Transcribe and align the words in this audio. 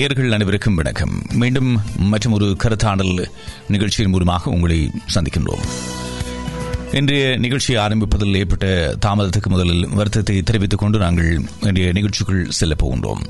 நேர்கள் 0.00 0.32
அனைவருக்கும் 0.32 0.74
வணக்கம். 0.74 1.22
மீண்டும் 1.32 1.80
மற்றும் 1.96 2.32
ஒரு 2.32 2.56
கருத்தாடல் 2.64 3.24
நிகழ்ச்சியின் 3.68 4.10
மூலமாக 4.10 4.50
உங்களை 4.50 4.90
சந்திக்கின்றோம். 5.14 5.64
இன்றைய 6.92 7.36
நிகழ்ச்சியை 7.36 7.82
ஆரம்பிப்பதில் 7.82 8.34
ஏற்பட்ட 8.34 8.94
தாமதத்துக்கு 9.06 9.48
முதலில் 9.48 9.88
வருத்தத்தை 9.88 10.42
தெரிவித்துக் 10.42 10.78
கொண்டு 10.78 10.98
நாங்கள் 10.98 11.40
இன்றைய 11.60 11.92
நிகழ்ச்சிக்குள் 11.92 12.48
செல்லப் 12.48 12.86
போகின்றோம். 12.86 13.20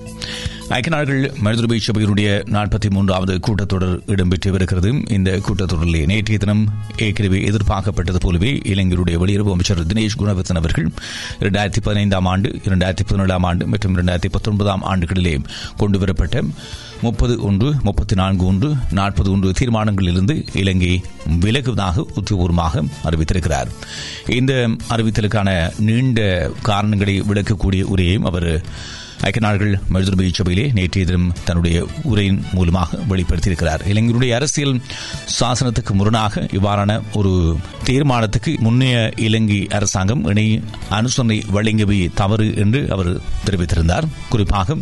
ஐக்கிய 0.68 0.96
நாடுகள் 0.96 1.32
மனிதருபை 1.44 1.80
சபையினுடைய 1.86 2.42
நாற்பத்தி 2.50 2.90
மூன்றாவது 2.90 3.40
கூட்டத்தொடர் 3.46 4.00
இடம்பெற்று 4.06 5.08
இந்த 5.08 5.40
கூட்டத்தொடரில் 5.48 6.06
நேற்றைய 6.06 6.38
தினம் 6.38 6.68
ஏற்கனவே 6.96 7.44
எதிர்பார்க்கப்பட்டது 7.44 8.16
போலவே 8.16 8.60
இளைஞருடைய 8.64 9.18
வெளியுறவு 9.18 9.50
அமைச்சர் 9.50 9.86
தினேஷ் 9.86 10.18
குணவர்த்தன் 10.18 10.56
அவர்கள் 10.56 10.90
இரண்டாயிரத்தி 11.40 11.80
பதினைந்தாம் 11.82 12.24
ஆண்டு 12.24 12.60
இரண்டாயிரத்தி 12.64 13.04
பதினேழாம் 13.06 13.42
ஆண்டு 13.42 13.66
மற்றும் 13.66 13.96
இரண்டாயிரத்தி 13.96 14.30
பத்தொன்பதாம் 14.30 14.82
ஆண்டுகளிலே 14.82 15.44
கொண்டுவரப்பட்ட 15.76 16.42
முப்பது 17.02 17.42
ஒன்று 17.42 17.74
முப்பத்தி 17.82 18.14
நான்கு 18.14 18.46
ஒன்று 18.46 18.74
நாற்பது 18.90 19.30
ஒன்று 19.30 19.50
தீர்மானங்களிலிருந்து 19.50 20.56
இலங்கை 20.56 21.02
விலகுவதாக 21.40 22.04
உத்தியபூர்வமாக 22.18 22.82
அறிவித்திருக்கிறார். 23.04 23.68
இந்த 24.26 24.68
அறிவித்தலுக்கான 24.88 25.72
நீண்ட 25.78 26.50
காரணங்களை 26.62 27.20
விளக்கக்கூடிய 27.20 27.82
உரையையும் 27.94 28.28
அவர் 28.30 28.48
ஐக்கிய 29.22 29.46
நாடுகள் 29.46 29.80
மனிதர்பை 29.92 30.32
சபையிலே 30.32 30.70
நேற்றைய 30.74 31.08
தினம் 31.08 31.32
தன்னுடைய 31.44 31.86
உரையின் 32.02 32.44
மூலமாக 32.52 32.98
வெளிப்படுத்தியிருக்கிறார். 33.08 33.82
இளைஞருடைய 33.92 34.34
அரசியல் 34.34 34.80
சாசனத்துக்கு 35.40 35.92
முரணாக 35.92 36.40
இவ்வாறான 36.40 37.00
ஒரு 37.12 37.56
தீர்மானத்துக்கு 37.84 38.54
முன்னைய 38.58 39.12
இலங்கை 39.16 39.66
அரசாங்கம் 39.70 40.24
இணை 40.24 40.62
அனுசரணை 40.90 41.38
வழங்கவே 41.52 42.10
தவறு 42.14 42.56
என்று 42.56 42.90
அவர் 42.90 43.16
தெரிவித்திருந்தார். 43.46 44.08
குறிப்பாக 44.28 44.76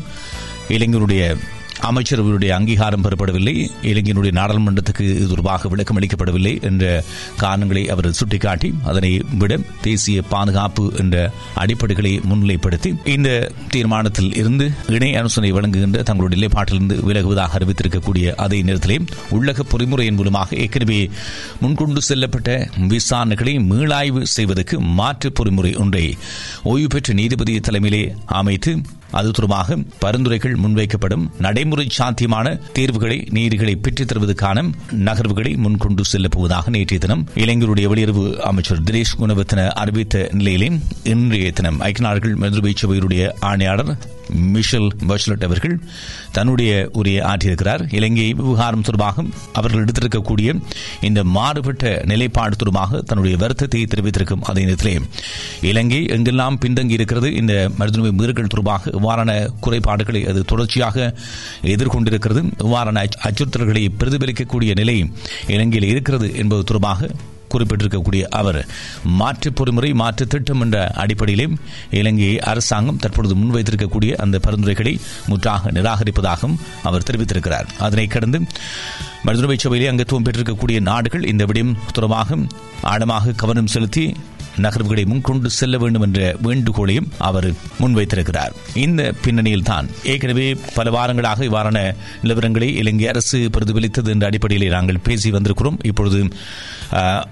இளைஞருடைய 0.69 1.39
அமைச்சரவையுடைய 1.82 2.50
அங்கீகாரம் 2.50 3.04
பெறப்படவில்லை. 3.04 3.54
இலங்கையினுடைய 3.82 4.32
நாடாளுமன்றத்துக்கு 4.32 5.04
இது 5.10 5.28
தொடர்பாக 5.28 5.68
விளக்கம் 5.68 5.96
அளிக்கப்படவில்லை 5.96 6.62
என்ற 6.62 6.84
காரணங்களை 7.36 7.88
அவர் 7.88 8.10
சுட்டிக்காட்டி 8.12 8.74
அதனை 8.84 9.10
விட 9.38 9.52
தேசிய 9.82 10.22
பாதுகாப்பு 10.28 10.92
என்ற 10.96 11.16
அடிப்படைகளை 11.54 12.12
முன்னிலைப்படுத்தி 12.24 12.90
இந்த 13.06 13.28
தீர்மானத்தில் 13.70 14.34
இருந்து 14.34 14.66
இணை 14.88 15.14
அனுசனை 15.14 15.52
வழங்குகின்ற 15.52 16.02
தங்களுடைய 16.02 16.40
நிலைப்பாட்டிலிருந்து 16.40 16.96
விலகுவதாக 17.04 17.58
அறிவித்திருக்கக்கூடிய 17.58 18.34
அதே 18.36 18.62
நேரத்திலே 18.62 18.98
உள்ளக 19.30 19.62
பொறிமுறையின் 19.72 20.14
மூலமாக 20.14 20.56
ஏற்கனவே 20.56 21.00
முன்கொண்டு 21.60 22.02
செல்லப்பட்ட 22.08 22.50
விசாரணைகளை 22.88 23.54
மீளாய்வு 23.70 24.22
செய்வதற்கு 24.28 24.80
மாற்று 24.92 25.32
பொறிமுறை 25.32 25.76
ஒன்றை 25.76 26.04
ஓய்வு 26.64 26.86
பெற்ற 26.86 27.14
நீதிபதி 27.14 27.60
தலைமையிலே 27.60 28.04
அமைத்து 28.34 28.72
அது 29.12 29.28
தொடர்பாக 29.31 29.77
பரிந்துரைகள் 29.98 30.56
முன்வைக்கப்படும் 30.56 31.25
நடைமுறை 31.39 31.87
சாத்தியமான 31.92 32.47
தீர்வுகளை 32.73 33.19
நீதிகளை 33.31 33.75
பெற்றுத் 33.78 34.11
தருவதற்கான 34.11 34.64
நகர்வுகளை 35.05 35.53
முன்கொண்டு 35.59 36.05
செல்லப் 36.05 36.34
போவதாக 36.34 36.70
நேற்றைய 36.70 37.01
தினம் 37.01 37.25
இளைஞருடைய 37.36 37.89
வெளியுறவு 37.89 38.25
அமைச்சர் 38.45 38.84
தினேஷ் 38.84 39.17
குணவர்த்தன 39.19 39.67
அறிவித்த 39.79 40.06
நிலையிலே 40.33 40.70
இன்றைய 41.12 41.51
தினம் 41.53 41.81
ஐக்கிய 41.84 42.06
நாடுகள் 42.06 42.39
மதுரை 42.39 42.74
சபையுடைய 42.77 43.23
ஆணையாளர் 43.45 43.92
மிஷல் 44.28 44.89
பர்ச்லட் 45.08 45.44
அவர்கள் 45.44 45.80
தன்னுடைய 46.33 46.89
உரையை 46.92 47.22
ஆற்றியிருக்கிறார். 47.22 47.94
இலங்கை 47.94 48.33
விவகாரம் 48.33 48.83
தொடர்பாக 48.83 49.24
அவர்கள் 49.52 49.84
எடுத்திருக்கக்கூடிய 49.84 50.61
இந்த 51.00 51.24
மாறுபட்ட 51.24 52.02
நிலைப்பாடு 52.05 52.56
தொடர்பாக 52.56 53.02
தன்னுடைய 53.02 53.36
வருத்தத்தை 53.36 53.84
தெரிவித்திருக்கும் 53.84 54.40
அதே 54.40 54.64
நேரத்திலே 54.64 55.00
இலங்கை 55.61 56.05
எங்கெல்லாம் 56.06 56.58
பின்தங்கி 56.61 56.90
இருக்கிறது 56.90 57.34
இந்த 57.34 57.70
மருத்துவ 57.78 58.12
மீறல்கள் 58.12 58.46
தொடர்பாக 58.46 58.90
இவ்வாறான 58.90 59.48
குறைபாடுகளை 59.61 60.27
அது 60.27 60.44
தொடர்ச்சியாக 60.44 61.14
எதிர்கொண்டிருக்கிறது 61.62 62.44
இவ்வாறான 62.58 63.05
அச்சுறுத்தல்களை 63.22 63.88
பிரதிபலிக்கக்கூடிய 63.98 64.74
நிலை 64.74 65.11
இலங்கையில் 65.46 65.88
இருக்கிறது 65.88 66.34
என்பது 66.34 66.64
தொடர்பாக 66.64 67.11
குறிப்பிட்டிருக்கக்கூடிய 67.51 68.23
அவர் 68.41 68.61
மாற்று 69.05 69.51
பொறிமுறை 69.51 69.95
மாற்று 69.95 70.27
திட்டம் 70.27 70.61
என்ற 70.61 70.86
அடிப்படையிலே 70.95 71.48
இலங்கை 71.91 72.39
அரசாங்கம் 72.41 72.97
தற்பொழுது 72.97 73.35
முன்வைத்திருக்கக்கூடிய 73.35 74.14
அந்த 74.17 74.39
பரிந்துரைகளை 74.39 75.01
முற்றாக 75.27 75.70
நிராகரிப்பதாகவும் 75.70 76.59
அவர் 76.83 77.07
தெரிவித்திருக்கிறார். 77.11 77.67
அதனை 77.79 78.07
கடந்து 78.07 78.41
மருத்துவ 79.23 79.55
சபையிலே 79.57 79.91
அங்கத்துவம் 79.92 80.25
பெற்றிருக்கக்கூடிய 80.25 80.81
நாடுகள் 80.81 81.25
இந்த 81.25 81.45
விடயம் 81.45 81.77
தொடர்பாக 81.92 82.36
ஆழமாக 82.83 83.33
கவனம் 83.33 83.67
செலுத்தி 83.67 84.17
நகர்வுகளை 84.64 85.05
முன்கொண்டு 85.05 85.51
செல்ல 85.58 85.77
வேண்டும் 85.83 86.05
என்ற 86.07 86.20
வேண்டுகோளையும் 86.42 87.08
அவர் 87.29 87.48
முன்வைத்திருக்கிறார். 87.80 88.55
இந்த 88.86 89.02
பின்னணியில் 89.24 89.67
தான் 89.70 89.89
ஏற்கனவே 90.13 90.46
பல 90.74 90.91
வாரங்களாக 90.96 91.46
இவ்வாறான 91.48 91.80
நிலவரங்களை 92.23 92.68
இலங்கை 92.83 93.08
அரசு 93.08 93.39
பிரதிபலித்தது 93.57 94.13
என்ற 94.14 94.27
அடிப்படையில் 94.27 94.74
நாங்கள் 94.77 95.05
பேசி 95.08 95.30
வந்திருக்கிறோம். 95.30 95.79
இப்பொழுது 95.83 96.20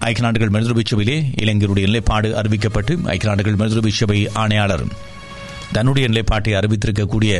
ஐக்கிய 0.08 0.24
நாடுகள் 0.26 0.54
மனிதர்பை 0.56 0.84
சபையிலே 0.92 1.18
இளைஞருடைய 1.42 1.86
நிலைப்பாடு 1.90 2.30
அறிவிக்கப்பட்டு 2.42 2.94
ஐக்கிய 3.14 3.30
நாடுகள் 3.32 3.60
மனிதர்பை 3.62 3.92
சபை 4.00 4.18
ஆணையாளர் 4.44 4.86
தன்னுடைய 5.72 6.08
நிலைப்பாட்டை 6.08 6.52
அறிவித்திருக்கக்கூடிய 6.58 7.32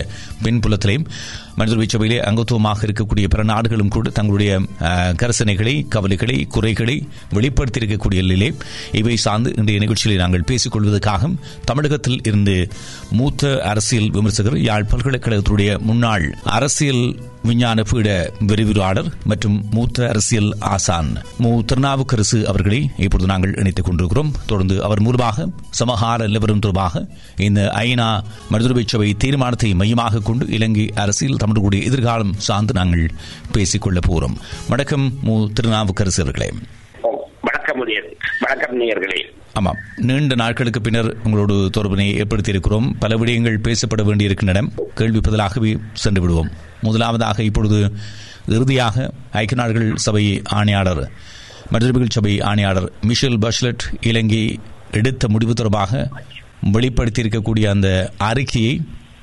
பின்புலத்திலையும் 0.45 1.05
மனிதர்வை 1.57 1.87
சபையிலே 1.87 2.19
அங்கத்துவமாக 2.21 2.87
இருக்கக்கூடிய 2.87 3.27
பிற 3.27 3.43
நாடுகளும் 3.45 3.89
கூட 3.89 4.11
தங்களுடைய 4.11 4.53
கரசனைகளை 5.17 5.75
கவலைகளை 5.89 6.37
குறைகளை 6.49 6.97
வெளிப்படுத்தியிருக்கக்கூடிய 7.35 8.23
நிலையிலே 8.23 8.49
இவை 8.93 9.17
சார்ந்து 9.17 9.53
இன்றைய 9.57 9.81
நிகழ்ச்சியில் 9.81 10.21
நாங்கள் 10.21 10.45
பேசிக் 10.45 10.73
கொள்வதற்காக 10.73 11.31
தமிழகத்தில் 11.65 12.21
இருந்து 12.23 12.57
மூத்த 13.11 13.43
அரசியல் 13.65 14.11
விமர்சகர் 14.11 14.59
யாழ் 14.61 14.91
பல்கலைக்கழகத்துடைய 14.91 15.73
முன்னாள் 15.81 16.27
அரசியல் 16.53 17.05
விஞ்ஞான 17.47 17.83
பீட 17.83 18.33
விரிவுரையாளர் 18.39 19.13
மற்றும் 19.25 19.65
மூத்த 19.71 20.09
அரசியல் 20.09 20.57
ஆசான் 20.59 21.23
மு. 21.39 21.63
திருநாவுக்கரசு 21.67 22.49
அவர்களை 22.49 22.91
இப்பொழுது 22.97 23.29
நாங்கள் 23.29 23.55
இணைத்துக் 23.55 23.85
கொண்டிருக்கிறோம். 23.85 24.35
தொடர்ந்து 24.47 24.85
அவர் 24.85 25.01
மூலமாக 25.01 25.49
சமகால 25.71 26.27
நிலவரம் 26.27 26.59
தொடர்பாக 26.59 27.07
இந்த 27.37 27.73
ஐநா 27.75 28.21
மனிதர்வை 28.53 28.83
சபை 28.87 29.15
தீர்மானத்தை 29.15 29.75
மையமாக 29.75 30.21
கொண்டு 30.21 30.47
இலங்கை 30.49 30.93
அரசியல் 30.95 31.37
தமிழர்களுடைய 31.37 31.87
எதிர்காலம் 31.87 32.33
சார்ந்து 32.37 32.73
நாங்கள் 32.73 33.11
பேசிக்கொள்ளப் 33.53 34.07
போகிறோம் 34.07 34.39
வணக்கம் 34.69 35.13
மு. 35.23 35.49
திருநாவுக்கரசு 35.53 36.23
அவர்களே. 36.23 36.53
வணக்கம் 37.41 37.81
வணக்கம் 38.41 38.81
நேயர்களே. 38.81 39.35
ஆமாம். 39.53 39.77
நீண்ட 39.97 40.35
நாட்களுக்கு 40.35 40.81
பின்னர் 40.81 41.17
உங்களோடு 41.25 41.71
தொடர்பினை 41.77 42.13
ஏற்படுத்தி 42.13 42.51
இருக்கிறோம் 42.51 42.97
பல 42.99 43.17
விடயங்கள் 43.17 43.61
பேசப்பட 43.63 44.05
வேண்டியிருக்கின்றன. 44.05 44.69
கேள்வி 44.95 45.21
பதிலாகவே 45.29 45.79
சென்று 45.93 46.21
விடுவோம். 46.21 46.51
முதலாவதாக 46.83 47.43
இப்பொழுது 47.49 47.79
இறுதியாக 48.57 48.97
ஐக்கிய 49.43 49.59
நாடுகள் 49.61 49.89
சபை 50.07 50.25
ஆணையாளர் 50.59 51.03
மனிதர்கள் 51.73 52.15
சபை 52.17 52.33
ஆணையாளர் 52.51 52.89
மிஷேல் 53.09 53.41
பஷ்லட் 53.45 53.85
இலங்கை 54.11 54.43
எடுத்த 54.99 55.29
முடிவு 55.29 55.55
தொடர்பாக 55.55 56.03
வெளிப்படுத்தியிருக்கக்கூடிய 56.75 57.67
அந்த 57.75 57.89
அறிக்கையை 58.29 58.75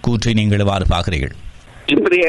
கூற்றை 0.05 0.33
நீங்கள் 0.39 0.63
எவ்வாறு 0.63 0.85
பார்க்கிறீர்கள்? 0.93 1.33
இன்றைய 1.93 2.25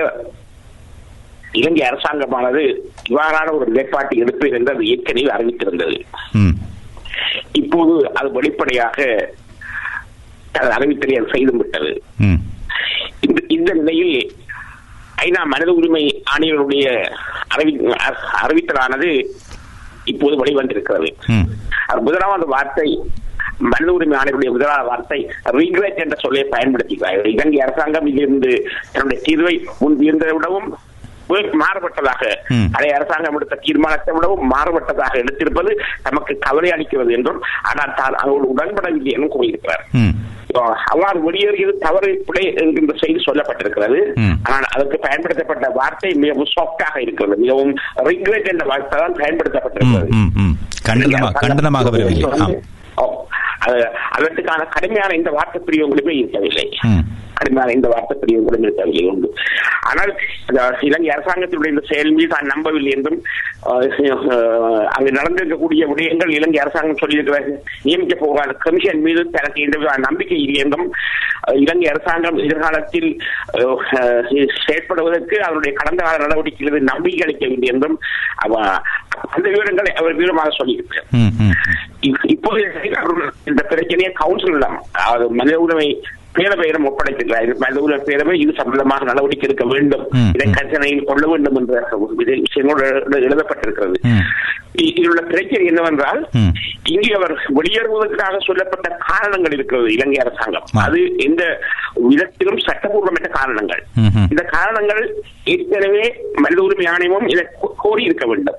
இலங்கை 1.61 1.83
அரசாங்கமானது 1.89 2.63
இவ்வாறான 3.09 3.49
ஒரு 3.57 3.67
நிலைப்பாட்டை 3.71 4.17
எடுப்பேன் 4.23 4.57
என்று 4.59 4.73
அது 4.75 4.87
ஏற்கனவே 4.93 5.27
அறிவித்திருந்தது. 5.37 5.99
இப்போது 7.61 7.95
அது 8.21 8.29
வெளிப்படையாக 8.39 8.99
அறிவித்தலை 10.77 11.17
அது 11.21 11.29
செய்து 11.35 11.53
விட்டது 11.59 11.93
இந்த 13.57 13.71
நிலையில் 13.81 14.17
ஐநா 15.23 15.43
மனித 15.53 15.71
உரிமை 15.79 16.05
ஆணையருடைய 16.33 16.87
அறிவித்தலானது 18.43 19.11
இப்போது 20.13 20.35
வெளிவந்திருக்கிறது. 20.41 21.11
முதலாவது 22.07 22.47
வார்த்தை 22.55 22.89
மனித 23.73 23.91
உரிமை 23.97 24.17
ஆணையருடைய 24.21 24.51
முதலாவது 24.57 24.89
வார்த்தை 24.91 25.19
ரிக்ரெட் 25.59 26.03
என்ற 26.05 26.17
சொல்லை 26.25 26.43
பயன்படுத்திக்கிறார்கள் 26.55 27.31
இலங்கை 27.35 27.61
அரசாங்கம் 27.67 28.09
இதிலிருந்து 28.11 28.53
தன்னுடைய 28.95 29.21
தீர்வை 29.29 29.55
முன்பிருந்ததை 29.83 30.35
விடவும் 30.39 30.69
மாறுபட்டதாக 31.61 32.23
பழைய 32.75 32.97
அரசாங்கம் 32.97 33.37
எடுத்த 33.39 33.61
தீர்மானத்தை 33.67 34.13
விடவும் 34.17 34.43
மாறுபட்டதாக 34.53 35.15
எடுத்திருப்பது 35.23 35.71
நமக்கு 36.07 36.33
கவலை 36.47 36.71
அளிக்கிறது 36.75 37.13
என்றும் 37.19 37.41
ஆனால் 37.71 37.97
தான் 38.01 38.19
அவர்கள் 38.23 38.53
உடன்படவில்லை 38.55 39.15
என்றும் 39.17 39.35
கூறியிருக்கிறார். 39.37 39.85
அவ்வாறு 40.93 41.19
வெளியேறியது 41.27 41.73
தவறு 41.85 42.11
பிழை 42.29 42.45
என்கின்ற 42.63 42.95
செய்தி 43.03 43.21
சொல்லப்பட்டிருக்கிறது. 43.27 43.99
ஆனால் 44.53 44.69
அதற்கு 44.75 44.99
பயன்படுத்தப்பட்ட 45.07 45.69
வார்த்தை 45.79 46.13
மிகவும் 46.25 46.51
சாஃப்டாக 46.55 47.03
இருக்கிறது. 47.05 47.37
மிகவும் 47.45 47.73
ரிக்ரெட் 48.11 48.51
என்ற 48.53 48.67
வார்த்தை 48.73 48.99
தான் 49.03 49.19
பயன்படுத்தப்பட்டிருக்கிறது 49.23 50.11
அதற்கான 54.17 54.63
கடுமையான 54.75 55.13
இந்த 55.21 55.31
வார்த்தை 55.37 55.61
பிரிவுகளுமே 55.69 56.15
இருக்கவில்லை. 56.21 56.67
கடுமையான 57.39 57.75
இந்த 57.77 57.89
வார்த்தை 57.93 58.15
கூட 58.39 58.57
நிறுத்தவில்லை 58.65 59.05
உண்டு. 59.13 59.29
ஆனால் 59.91 60.13
இலங்கை 60.89 61.11
அரசாங்கத்தினுடைய 61.15 61.73
இந்த 61.75 61.85
செயல் 61.91 62.15
மீது 62.19 62.31
தான் 62.35 62.51
நம்பவில்லை 62.53 62.93
என்றும் 62.97 63.19
அங்கு 64.95 65.11
நடந்திருக்கக்கூடிய 65.19 65.83
விடயங்கள் 65.91 66.35
இலங்கை 66.37 66.61
அரசாங்கம் 66.65 67.01
சொல்லியிருக்கிற 67.03 67.39
நியமிக்க 67.87 68.15
போகிற 68.15 68.57
கமிஷன் 68.65 69.05
மீது 69.07 69.23
தனக்கு 69.37 69.65
எந்த 69.67 69.97
நம்பிக்கை 70.09 70.39
இல்லை 70.45 70.59
என்றும் 70.65 70.87
இலங்கை 71.63 71.89
அரசாங்கம் 71.93 72.41
எதிர்காலத்தில் 72.45 73.09
செயற்படுவதற்கு 74.65 75.37
அவருடைய 75.47 75.73
கடந்த 75.81 76.01
கால 76.03 76.23
நடவடிக்கைகளில் 76.25 76.91
நம்பிக்கை 76.93 77.23
அளிக்கவில்லை 77.27 77.71
என்றும் 77.75 77.97
அந்த 79.35 79.47
விவரங்களை 79.55 79.91
அவர் 80.01 80.19
விவரமாக 80.21 80.53
சொல்லியிருக்கிறார். 80.59 81.09
இப்போது 82.35 82.63
இந்த 83.51 83.61
பிரச்சனையை 83.71 84.11
கவுன்சிலிடம் 84.23 84.79
அதாவது 84.99 85.27
மனித 85.41 85.57
உரிமை 85.65 85.89
பேரவையிடம் 86.35 86.89
ஒப்படைத்திருக்கிறார் 86.89 88.03
பேரவை 88.05 88.33
இது 88.33 88.53
சம்பந்தமாக 88.57 89.05
நடவடிக்கை 89.05 89.49
எடுக்க 89.49 89.65
வேண்டும். 89.65 90.09
இதை 90.35 90.51
கருத்தனையில் 90.51 91.05
கொள்ள 91.05 91.27
வேண்டும் 91.27 91.57
என்ற 91.57 91.89
விஷயங்களோடு 92.21 92.87
எழுதப்பட்டிருக்கிறது 93.11 93.95
ம். 94.03 94.19
இ- 94.79 94.87
இதில் 94.87 95.09
உள்ள 95.09 95.21
பிரச்சனை 95.21 95.67
என்னவென்றால். 95.67 96.29
இங்கே 96.85 97.13
அவர் 97.13 97.47
வெளியேறுவதற்காக 97.55 98.39
சொல்லப்பட்ட 98.47 98.97
காரணங்கள் 99.07 99.53
இருக்கிறது 99.53 99.93
இலங்கை 99.93 100.25
அரசாங்கம். 100.25 100.65
அது 100.75 101.15
எந்த 101.17 101.59
விதத்திலும் 101.95 102.59
சட்டபூர்வமற்ற 102.59 103.29
காரணங்கள். 103.31 103.85
இந்த 104.31 104.43
காரணங்கள் 104.43 105.15
ஏற்கனவே 105.45 106.15
மனித 106.35 106.63
உரிமை 106.63 106.87
ஆணையமும் 106.87 107.31
இதை 107.31 107.47
கோரி 107.77 108.05
இருக்க 108.05 108.27
வேண்டும் 108.27 108.55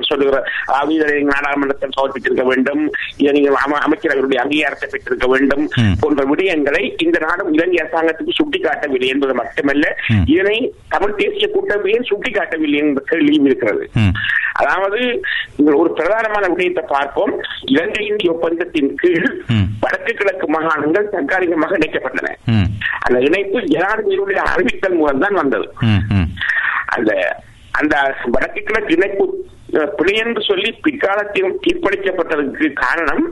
சொல்லுகிற 0.00 0.44
இதை 0.88 1.22
நாடாளுமன்றத்தில் 1.22 1.90
சமர்ப்பித்திருக்க 1.90 2.44
வேண்டும் 2.44 2.90
இதை 3.16 3.32
நீங்கள் 3.32 3.54
அம- 3.66 3.82
அமைச்சரவருடைய 3.86 4.34
அங்கீகாரத்தை 4.34 4.88
பெற்றிருக்க 4.90 5.26
வேண்டும். 5.26 5.68
போன்ற 6.00 6.24
விடயங்களை 6.24 6.94
இந்த 7.12 7.20
நாடும் 7.24 7.50
இலங்கை 7.54 7.78
அரசாங்கத்துக்கு 7.80 8.38
சுட்டிக்காட்டவில்லை 8.38 9.08
என்பது 9.14 9.32
மட்டுமல்ல. 9.40 9.86
இதனை 10.34 10.58
தமிழ் 10.94 11.18
தேசிய 11.22 11.46
கூட்டம் 11.54 11.84
ஏன் 11.94 12.08
சுட்டிக்காட்டவில்லை 12.10 12.78
என்ற 12.84 13.02
கேள்வியும் 13.10 13.48
இருக்கிறது. 13.48 13.84
அதாவது 14.60 15.00
ஒரு 15.80 15.90
பிரதானமான 15.98 16.44
விடயத்தை 16.52 16.84
பார்ப்போம் 16.94 17.32
இலங்கை 17.72 18.02
இந்திய 18.10 18.32
ஒப்பந்தத்தின் 18.34 18.90
கீழ். 19.02 19.28
வடக்கு 19.84 20.12
கிழக்கு 20.14 20.48
மாகாணங்கள் 20.54 21.12
தற்காலிகமாக 21.14 21.78
இணைக்கப்பட்டன. 21.80 22.34
அந்த 23.04 23.18
இணைப்பு 23.28 23.60
ஜனாதிபதியுடைய 23.74 24.40
அறிவித்தல் 24.54 24.98
மூலம் 25.00 25.22
தான் 25.26 25.40
வந்தது. 25.42 25.68
அந்த 26.96 27.12
அந்த 27.80 27.96
வடக்கு 28.34 28.60
கிழக்கு 28.62 28.96
இணைப்பு 28.98 29.24
பிழை 29.98 30.14
என்று 30.22 30.40
சொல்லி 30.50 30.70
பிற்காலத்தில் 30.86 31.58
தீர்ப்பளிக்கப்பட்டதற்கு 31.64 32.66
காரணம் 32.84 33.24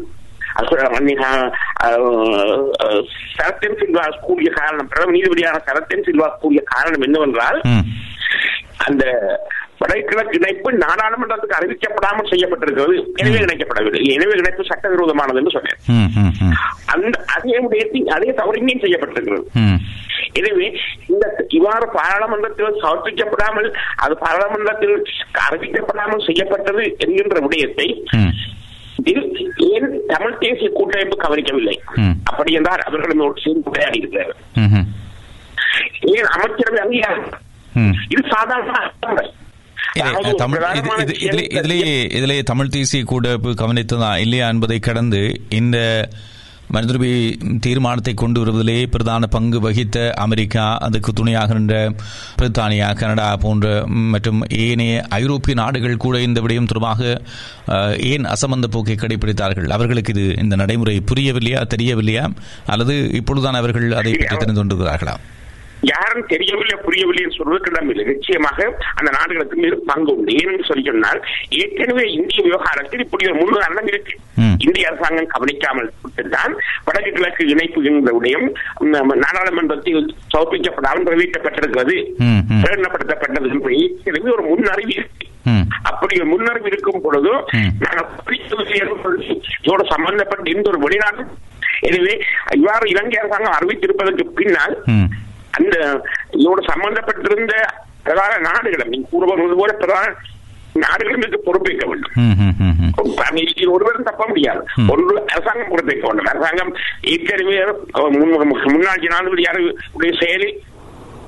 அஹ், 1.85 3.03
சரத்தன் 3.35 3.79
சில்வா 3.79 4.05
கூறிய 4.21 4.51
காரணம் 4.53 4.89
நீதிபதியான 5.11 5.63
சரத்தன் 5.67 6.07
சில்வா 6.07 6.29
கூறிய 6.37 6.63
காரணம் 6.67 7.03
என்னவென்றால். 7.03 7.61
அந்த 8.87 9.05
வடகிழக்கு 9.81 10.37
இணைப்பு 10.39 10.71
நாடாளுமன்றத்துக்கு 10.81 11.59
அறிவிக்கப்படாமல் 11.59 12.31
செய்யப்பட்டிருக்கிறது 12.31 12.95
எனவே 13.19 13.39
இணைக்கப்படவில்லை 13.39 14.01
எனவே 14.11 14.35
இணைப்பு 14.37 14.63
சட்டவிரோதமானது 14.65 15.41
என்று 15.41 15.55
சொன்னேன் 15.55 15.79
ம். 15.95 16.09
ம். 16.19 16.33
ம். 16.43 16.57
அந்த 16.87 17.17
அதே 17.35 17.55
அதே 18.11 18.31
தவறினையும் 18.33 18.85
செய்யப்பட்டிருக்கிறது. 18.85 19.47
எனவே 20.33 20.67
இந்த 21.09 21.25
இவ்வாறு 21.51 21.87
பாராளுமன்றத்தில் 21.95 22.81
சமர்ப்பிக்கப்படாமல் 22.83 23.69
அது 23.97 24.15
பாராளுமன்றத்தில் 24.17 24.97
அறிவிக்கப்படாமல் 25.45 26.27
செய்யப்பட்டது 26.27 26.85
என்கின்ற 26.99 27.39
விடயத்தை 27.41 27.89
ம். 29.01 29.05
இது 29.05 29.21
ஏன் 29.69 30.07
தமிழ் 30.07 30.39
தேசிய 30.39 30.71
கூட்டமைப்பு 30.75 31.17
கவனிக்கவில்லை. 31.17 31.77
அப்படி 32.25 32.53
என்றால் 32.53 32.81
அவர்கள் 32.87 33.13
நம்மளோடு 33.13 33.45
சேர்ந்து 33.45 33.71
உரையாடி 33.71 33.99
இருக்கிறார்கள் 33.99 34.41
ம்ஹும். 34.57 34.87
ஏன் 36.15 36.29
அமைச்சரவை 36.31 36.81
அங்கீகாரம். 36.81 37.31
இது 38.09 38.23
சாதாரண 38.29 38.79
ஒரு 39.05 39.29
இதிலே 42.11 42.43
தமிழ் 42.43 42.69
தேசிய 42.69 43.05
கூட்டமைப்பு 43.05 43.51
கவனித்ததா 43.55 44.17
இல்லையா 44.17 44.49
என்பதை 44.49 44.79
கடந்து 44.79 45.21
இந்த 45.51 45.77
மனிதர்பி 46.75 47.11
தீர்மானத்தை 47.61 48.15
கொண்டு 48.15 48.41
வருவதிலே 48.41 48.87
பிரதான 48.87 49.27
பங்கு 49.27 49.61
வகித்த 49.61 50.13
அமெரிக்கா 50.13 50.77
அதுக்கு 50.77 51.13
துணையாக 51.13 51.55
நின்ற 51.55 51.95
பிரித்தானியா 52.39 52.89
கனடா 52.97 53.37
போன்ற 53.37 53.87
மற்றும் 53.87 54.41
ஏனைய 54.59 55.03
ஐரோப்பிய 55.09 55.57
நாடுகள் 55.63 55.97
கூட 55.97 56.21
இந்த 56.21 56.41
விடயம் 56.41 56.71
தொடர்பாக 56.73 57.23
ஏன் 58.13 58.25
அசம்பந்த 58.25 58.69
போக்கை 58.71 58.97
கடைபிடித்தார்கள்? 58.97 59.69
அவர்களுக்கு 59.69 60.13
இது 60.13 60.35
இந்த 60.39 60.57
நடைமுறை 60.57 61.03
புரியவில்லையா 61.13 61.63
தெரியவில்லையா? 61.67 62.25
அல்லது 62.67 63.11
இப்பொழுதுதான் 63.13 63.55
அவர்கள் 63.55 63.93
அதை 63.93 64.13
பற்றி 64.13 64.37
தெரிந்து 64.37 64.61
கொண்டிருக்கிறார்களா? 64.61 65.17
யாரும் 65.91 66.27
தெரியவில்லை 66.33 66.77
புரியவில்லை 66.85 67.23
என்று 67.25 67.39
சொல்வதற்கு 67.39 67.71
இடமில்லை 67.73 68.05
நிச்சயமாக 68.11 68.59
அந்த 68.99 69.11
நாடுகளுக்கு 69.17 69.57
மீது 69.63 69.77
பங்கு 69.91 70.11
உண்டு 70.15 70.33
ஏனென்று 70.41 70.67
சொல்லி 70.69 70.85
சொன்னால் 70.89 71.21
ஏற்கனவே 71.61 72.05
இந்திய 72.17 72.41
விவகாரத்தில் 72.49 73.05
இப்படி 73.05 73.29
ஒரு 73.31 73.39
முன்னுதாரணம் 73.41 73.89
இருக்கு. 73.93 74.15
இந்திய 74.65 74.89
அரசாங்கம் 74.91 75.33
கவனிக்காமல் 75.35 75.89
தான் 76.37 76.55
வடக்கு 76.87 77.11
கிழக்கு 77.17 77.43
இணைப்பு 77.53 77.85
என்ற 77.91 78.13
விடயம் 78.19 78.47
நாடாளுமன்றத்தில் 79.25 80.11
சமர்ப்பிக்கப்படாமல் 80.33 81.07
நிறைவேற்றப்பட்டிருக்கிறது. 81.09 81.97
பிரகடனப்படுத்தப்பட்டது 82.63 83.51
என்று 83.55 83.73
ஏற்கனவே 83.85 84.31
ஒரு 84.37 84.45
முன்னறிவு 84.51 84.95
இருக்கு. 84.99 85.27
அப்படி 85.91 86.15
ஒரு 86.21 86.29
முன்னறிவு 86.33 86.69
இருக்கும் 86.73 87.03
பொழுது 87.07 87.33
இதோடு 89.61 89.85
சம்பந்தப்பட்ட 89.95 90.51
எந்த 90.57 90.69
ஒரு 90.73 90.81
வெளிநாடு 90.85 91.23
எனவே 91.89 92.15
இவ்வாறு 92.59 92.87
இலங்கை 92.93 93.19
அரசாங்கம் 93.23 93.57
அறிவித்திருப்பதற்கு 93.59 94.25
பின்னால். 94.39 94.77
அந்த 95.59 95.77
இதோடு 96.31 96.63
சம்பந்தப்பட்டிருந்த 96.73 97.55
பிரதான 98.03 98.37
நாடுகளும் 98.39 98.89
நீங்க 98.89 99.09
கூறுவது 99.11 99.57
போல 99.57 99.73
பிரதான 99.73 100.15
நாடுகளும் 100.73 101.21
இதுக்கு 101.21 101.41
பொறுப்பேற்க 101.41 101.87
வேண்டும். 101.87 102.15
ஒருவரும் 103.75 104.09
தப்ப 104.09 104.25
முடியாது. 104.27 104.61
ஒன்று 104.89 105.15
அரசாங்கம் 105.27 105.69
பொறுப்பேற்க 105.69 106.05
வேண்டும். 106.07 106.29
அரசாங்கம் 106.33 106.73
ஏற்கனவே 107.13 107.57
முன்னாள் 108.73 109.03
ஜனாதிபதியார் 109.05 109.61
உடைய 109.93 110.13
செயலில் 110.21 110.55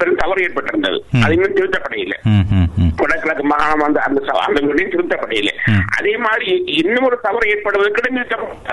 பெரும் 0.02 0.16
தவறு 0.16 0.44
ஏற்பட்டிருந்தது 0.44 0.98
ம். 1.10 1.22
அது 1.22 1.34
இன்னும் 1.34 1.56
திருத்தப்படையில்லை 1.56 2.18
ம். 2.30 2.44
ம். 2.52 2.68
ம். 2.78 2.92
வடகிழக்கு 2.96 3.44
மாகாணம் 3.44 3.86
அந்த 3.86 4.00
அந்த 4.00 4.20
அந்த 4.38 5.48
ம். 5.68 5.82
அதே 5.96 6.16
மாதிரி 6.18 6.48
இன்னும் 6.76 7.04
ஒரு 7.04 7.18
தவறு 7.22 7.50
ஏற்படுவதற்கு 7.50 8.70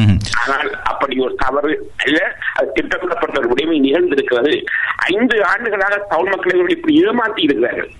ம். 0.00 0.16
ஆனால் 0.40 0.68
அப்படி 0.84 1.18
ஒரு 1.18 1.34
தவறு 1.36 1.70
அல்ல 1.98 2.18
அது 2.54 2.68
திட்டமிடப்பட்ட 2.72 3.38
ஒரு 3.40 3.48
உடைமை 3.48 3.78
நிகழ்ந்திருக்கிறது 3.80 4.52
ஐந்து 5.08 5.44
ஆண்டுகளாக 5.44 5.96
தமிழ் 6.08 6.30
மக்களை 6.30 6.64
இப்படி 6.70 6.94
ஏமாற்றி 7.02 7.42
இருக்கிறார்கள். 7.42 7.90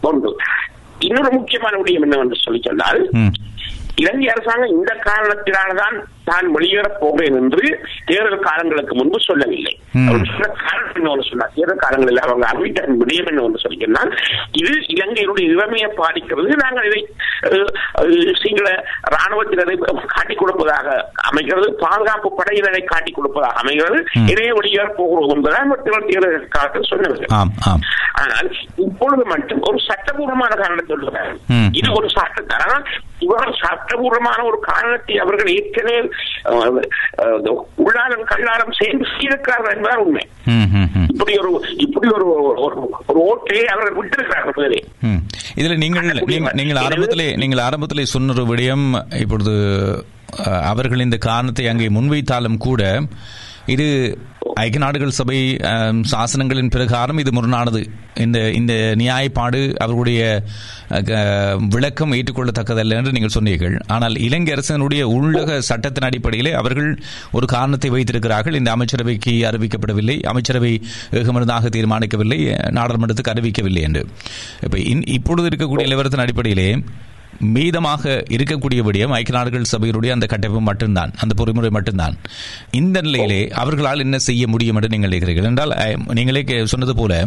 ஒன்று 0.00 0.30
இன்னொரு 1.00 1.30
முக்கியமான 1.32 1.76
விடயம் 1.76 2.02
என்னவென்று 2.02 2.36
சொல்லி 2.36 2.60
சொன்னால். 2.64 3.00
இலங்கை 4.00 4.28
அரசாங்கம் 4.28 4.70
இந்த 4.70 4.96
காரணத்தினால்தான் 5.04 5.96
தான் 6.24 6.54
வெளியேறப் 6.54 7.00
போகிறேன் 7.00 7.36
என்று 7.36 7.64
தேர்தல் 8.06 8.38
காலங்களுக்கு 8.38 8.94
முன்பு 8.94 9.18
சொல்லவில்லை. 9.20 9.80
காரணம் 10.66 10.94
என்னவென்று 10.94 11.28
சொன்னார்? 11.28 11.52
தேர்தல் 11.54 11.76
காலங்களில் 11.76 12.20
அவங்க 12.20 12.46
அறிவித்த 12.46 12.84
விடயம் 13.00 13.58
சொல்லி 13.58 13.78
சொன்னால் 13.80 14.10
இது 14.52 14.72
இலங்கையினுடைய 14.96 15.46
இளமையை 15.48 15.90
பாதிக்கிறது. 15.96 16.56
நாங்கள் 16.56 16.86
இதை 16.86 17.00
சிங்கள 18.42 18.84
ராணுவத்தினரை 19.14 19.74
காட்டிக் 20.06 20.38
கொடுப்பதாக 20.38 21.10
அமைகிறது. 21.22 21.74
பாதுகாப்பு 21.74 22.32
படையினரை 22.38 22.84
காட்டிக் 22.84 23.14
கொடுப்பதாக 23.14 23.54
அமைகிறது. 23.54 24.04
ம். 24.14 24.26
இதையே 24.26 24.50
வெளியேறப் 24.50 24.96
போகிறோம் 24.96 25.66
மக்கள் 25.68 26.06
தேர்தல் 26.06 26.48
காலத்தில் 26.48 26.88
சொன்னவர்கள் 26.88 27.32
ஆனால் 28.12 28.56
இப்பொழுது 28.76 29.24
மட்டும் 29.24 29.60
ஒரு 29.62 29.78
சட்டபூர்வமான 29.78 30.54
காரணத்தை 30.54 30.96
சொல்லுகிறார். 30.96 31.36
இது 31.72 31.92
ஒரு 31.92 32.08
சட்ட 32.10 32.56
ஆனால் 32.58 32.84
இவ்வாறு 33.18 33.52
சட்டபூர்வமான 33.60 34.42
ஒரு 34.44 34.58
காரணத்தை 34.60 35.18
அவர்கள் 35.18 35.54
ஏற்கனவே 35.54 35.98
உள்ளாரம் 37.78 38.24
கல்லாரம் 38.24 38.76
சேர்ந்து 38.78 39.04
செய்திருக்கிறார்கள் 39.10 39.74
என்பதுதான் 39.74 40.04
உண்மை. 40.04 40.28
இப்படி 41.08 41.38
ஒரு 41.38 41.64
இப்படி 41.76 42.08
ஒரு 42.08 42.26
ஒரு- 42.56 42.88
ஓட்டை 43.12 43.66
அவர்கள் 43.66 43.96
விட்டிருக்கிறார்கள். 43.96 44.80
இதுல 45.56 45.76
நீங்கள் 45.76 46.22
நீங்கள் 46.52 46.82
ஆரம்பத்திலே 46.82 47.36
நீங்கள் 47.36 47.64
ஆரம்பத்திலே 47.64 48.02
சொன்ன 48.02 48.32
ஒரு 48.32 48.44
விடயம் 48.44 48.86
இப்பொழுது 49.20 49.54
அவர்கள் 50.62 51.00
இந்த 51.00 51.16
காரணத்தை 51.16 51.68
அங்கே 51.68 51.86
முன்வைத்தாலும் 51.88 52.56
கூட 52.58 52.82
இது 53.68 54.18
ஐக்கிய 54.54 54.84
நாடுகள் 54.84 55.10
சபை 55.10 55.56
சாசனங்களின் 56.12 56.70
பிரகாரம் 56.70 57.18
இது 57.18 57.30
முரணானது. 57.30 57.90
இந்த 58.14 58.50
இந்த 58.50 58.94
நியாயப்பாடு 58.96 59.76
அவர்களுடைய 59.78 60.42
க- 61.04 61.56
விளக்கம் 61.68 62.12
ஏற்றுக்கொள்ளத்தக்கதல்ல 62.12 62.88
என்று 62.88 63.12
நீங்கள் 63.12 63.28
சொன்னீர்கள். 63.28 63.80
ஆனால் 63.86 64.16
இலங்கை 64.16 64.54
அரசினுடைய 64.54 65.04
உள்ளக 65.04 65.58
சட்டத்தின் 65.58 66.04
அடிப்படையிலே 66.04 66.52
அவர்கள் 66.52 67.02
ஒரு 67.32 67.46
காரணத்தை 67.46 67.90
வைத்திருக்கிறார்கள். 67.90 68.54
இந்த 68.54 68.76
அமைச்சரவைக்கு 68.76 69.28
அறிவிக்கப்படவில்லை. 69.30 70.20
அமைச்சரவை 70.20 70.82
ஏகமனதாக 71.10 71.66
தீர்மானிக்கவில்லை. 71.66 72.70
நாடாளுமன்றத்துக்கு 72.70 73.30
அறிவிக்கவில்லை 73.30 73.80
என்று. 73.80 74.06
இப்போ 74.62 74.78
இன்- 74.78 75.08
இப்பொழுது 75.08 75.48
இருக்கக்கூடிய 75.48 75.80
நிலவரத்தின் 75.80 76.20
அடிப்படையிலே 76.20 76.82
மீதமாக 77.44 78.24
இருக்கக்கூடிய 78.30 78.82
விடயம் 78.82 79.12
ஐக்கிய 79.12 79.36
நாடுகள் 79.36 79.62
சபையினுடைய 79.78 80.10
அந்த 80.10 80.26
கட்டமைப்பு 80.26 80.64
மட்டும்தான் 80.64 81.12
அந்த 81.16 81.44
பொறிமுறை 81.44 81.70
மட்டும்தான். 81.70 82.16
இந்த 82.70 83.00
நிலையிலே 83.00 83.48
அவர்களால் 83.48 83.98
என்ன 83.98 84.18
செய்ய 84.18 84.48
முடியும் 84.48 84.74
என்று 84.74 84.88
நீங்கள் 84.88 85.10
நினைக்கிறீர்கள்? 85.10 85.42
என்றால் 85.42 85.74
நீங்களே 86.06 86.42
கே- 86.42 86.64
சொன்னது 86.64 86.96
போல 86.96 87.24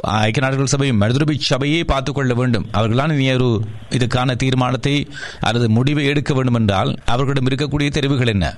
ஐக்கிய 0.00 0.46
நாடுகள் 0.46 0.66
சபை 0.66 0.92
மருதுரபி 0.92 1.34
சபையை 1.38 1.84
பார்த்துக் 1.84 2.14
கொள்ள 2.14 2.34
வேண்டும். 2.34 2.66
அவர்களால் 2.72 3.10
இனி 3.10 3.32
ஒரு 3.32 3.64
இதுக்கான 3.90 4.36
தீர்மானத்தை 4.36 5.08
அல்லது 5.40 5.70
முடிவை 5.70 6.06
எடுக்க 6.06 6.34
வேண்டும் 6.34 6.54
என்றால் 6.54 6.94
அவர்களிடம் 7.04 7.46
இருக்கக்கூடிய 7.46 7.90
தெரிவுகள் 7.90 8.26
என்ன? 8.26 8.54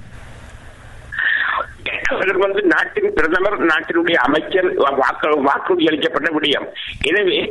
அவர்கள் 2.10 2.36
வந்து 2.36 2.62
நாட்டின் 2.62 3.12
பிரதமர் 3.14 3.66
நாட்டினுடைய 3.66 4.12
அமைச்சர் 4.12 4.74
வாக்கு 4.74 5.42
வாக்குறுதி 5.42 5.86
அளிக்கப்பட்ட 5.86 6.38
விடயம். 6.40 6.66
எனவே 7.00 7.48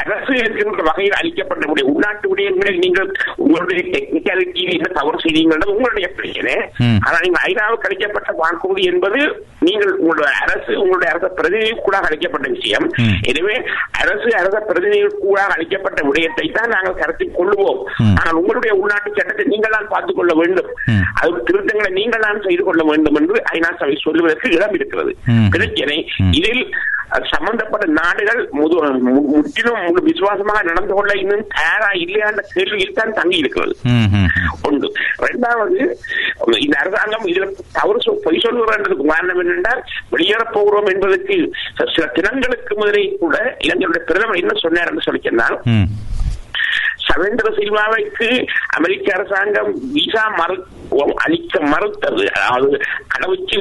அரசு 0.00 0.32
இருக்கின்ற 0.40 0.82
வகையில் 0.88 1.18
அளிக்கப்பட்ட 1.18 1.64
விடயம் 1.70 1.90
உள்நாட்டு 1.92 2.26
விடயங்களில் 2.32 2.80
நீங்கள் 2.84 3.10
உங்களுடைய 3.44 3.80
டெக்னிக்காலிட்டியில் 3.94 4.74
என்ன 4.76 4.88
தவறு 4.98 5.18
செய்தீங்கள் 5.24 5.74
உங்களுடைய 5.74 6.08
பிரச்சனை. 6.18 6.54
ஆனால் 7.06 7.22
நீங்கள் 7.26 7.44
ஐநாவுக்கு 7.50 7.88
அளிக்கப்பட்ட 7.88 8.32
வாக்குறுதி 8.42 8.84
என்பது 8.92 9.20
நீங்கள் 9.66 9.92
உங்களுடைய 10.00 10.32
அரசு 10.44 10.72
உங்களுடைய 10.82 11.08
அரச 11.12 11.28
பிரதிநிதி 11.38 11.72
கூட 11.86 11.96
அளிக்கப்பட்ட 12.08 12.48
விஷயம். 12.56 12.86
எனவே 13.30 13.56
அரசு 14.02 14.28
அரச 14.40 14.56
பிரதிநிதிகள் 14.68 15.22
கூட 15.24 15.38
அளிக்கப்பட்ட 15.54 16.00
விடயத்தை 16.08 16.46
தான் 16.58 16.72
நாங்கள் 16.76 16.98
கருத்தில் 17.00 17.36
கொள்ளுவோம். 17.38 17.80
ஆனால் 18.18 18.38
உங்களுடைய 18.42 18.74
உள்நாட்டு 18.82 19.16
சட்டத்தை 19.18 19.46
நீங்கள் 19.54 19.76
தான் 19.76 19.90
பார்த்துக் 19.94 20.18
கொள்ள 20.20 20.34
வேண்டும். 20.42 20.70
அது 21.20 21.42
திருத்தங்களை 21.48 21.90
நீங்கள் 22.00 22.26
தான் 22.26 22.44
செய்து 22.46 22.64
கொள்ள 22.68 22.82
வேண்டும் 22.90 23.18
என்று 23.22 23.38
ஐநா 23.56 23.72
சபை 23.80 23.96
சொல்லுவதற்கு 24.06 24.54
இடம் 24.58 24.76
இருக்கிறது. 24.80 25.14
பிரச்சனை. 25.56 25.98
இதில் 26.40 26.62
சம்பந்தப்பட்ட 27.32 27.84
நாடுகள் 27.98 28.40
முற்றிலும் 28.56 29.77
முழு 29.86 30.02
விசுவாசமாக 30.02 30.62
நடந்து 30.62 30.94
கொள்ள 30.94 31.12
இன்னும் 31.18 31.46
தயாரா 31.54 31.90
இல்லையா 31.94 32.26
என்ற 32.26 32.44
கேள்வியில் 32.54 32.92
தான் 32.92 33.12
தங்கி 33.12 33.36
இருக்கிறது. 33.36 33.76
ஒன்று 34.62 34.92
இரண்டாவது 35.18 35.98
இந்த 36.58 36.78
அரசாங்கம் 36.78 37.26
இதுல 37.26 37.46
தவறு 37.72 37.98
பொய் 38.22 38.40
சொல்லுகிறதுக்கு 38.42 39.06
காரணம் 39.06 39.40
என்னென்றால் 39.42 39.82
வெளியேறப் 40.12 40.52
போகிறோம் 40.52 40.86
என்பதற்கு 40.86 41.52
சில- 41.94 42.06
தினங்களுக்கு 42.06 42.76
முதலே 42.76 43.16
கூட 43.20 43.56
இளைஞருடைய 43.64 43.98
பிரதமர் 43.98 44.36
என்ன 44.36 44.52
சொன்னார் 44.58 44.88
என்று 44.88 45.02
சொல்லி 45.02 45.20
சொன்னால். 45.24 45.60
சவேந்திர 47.10 47.48
சில்வாவைக்கு 47.58 48.28
அமெரிக்க 48.78 49.06
அரசாங்கம் 49.18 49.70
விசா 49.96 50.24
மறு 50.40 50.56
அளிக்க 51.24 51.54
மறுத்தது. 51.72 52.24
அதாவது 52.38 52.76
கடவுச்சு 53.12 53.56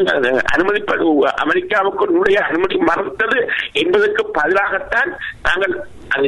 அனுமதிப்பது 0.53 1.05
அமெரிக்காவுக்கு 1.43 2.05
நுழைய 2.15 2.39
அனுமதி 2.49 2.79
மறுத்தது 2.89 3.39
என்பதற்கு 3.83 4.23
பதிலாகத்தான் 4.39 5.11
நாங்கள் 5.47 5.75
அது 6.15 6.27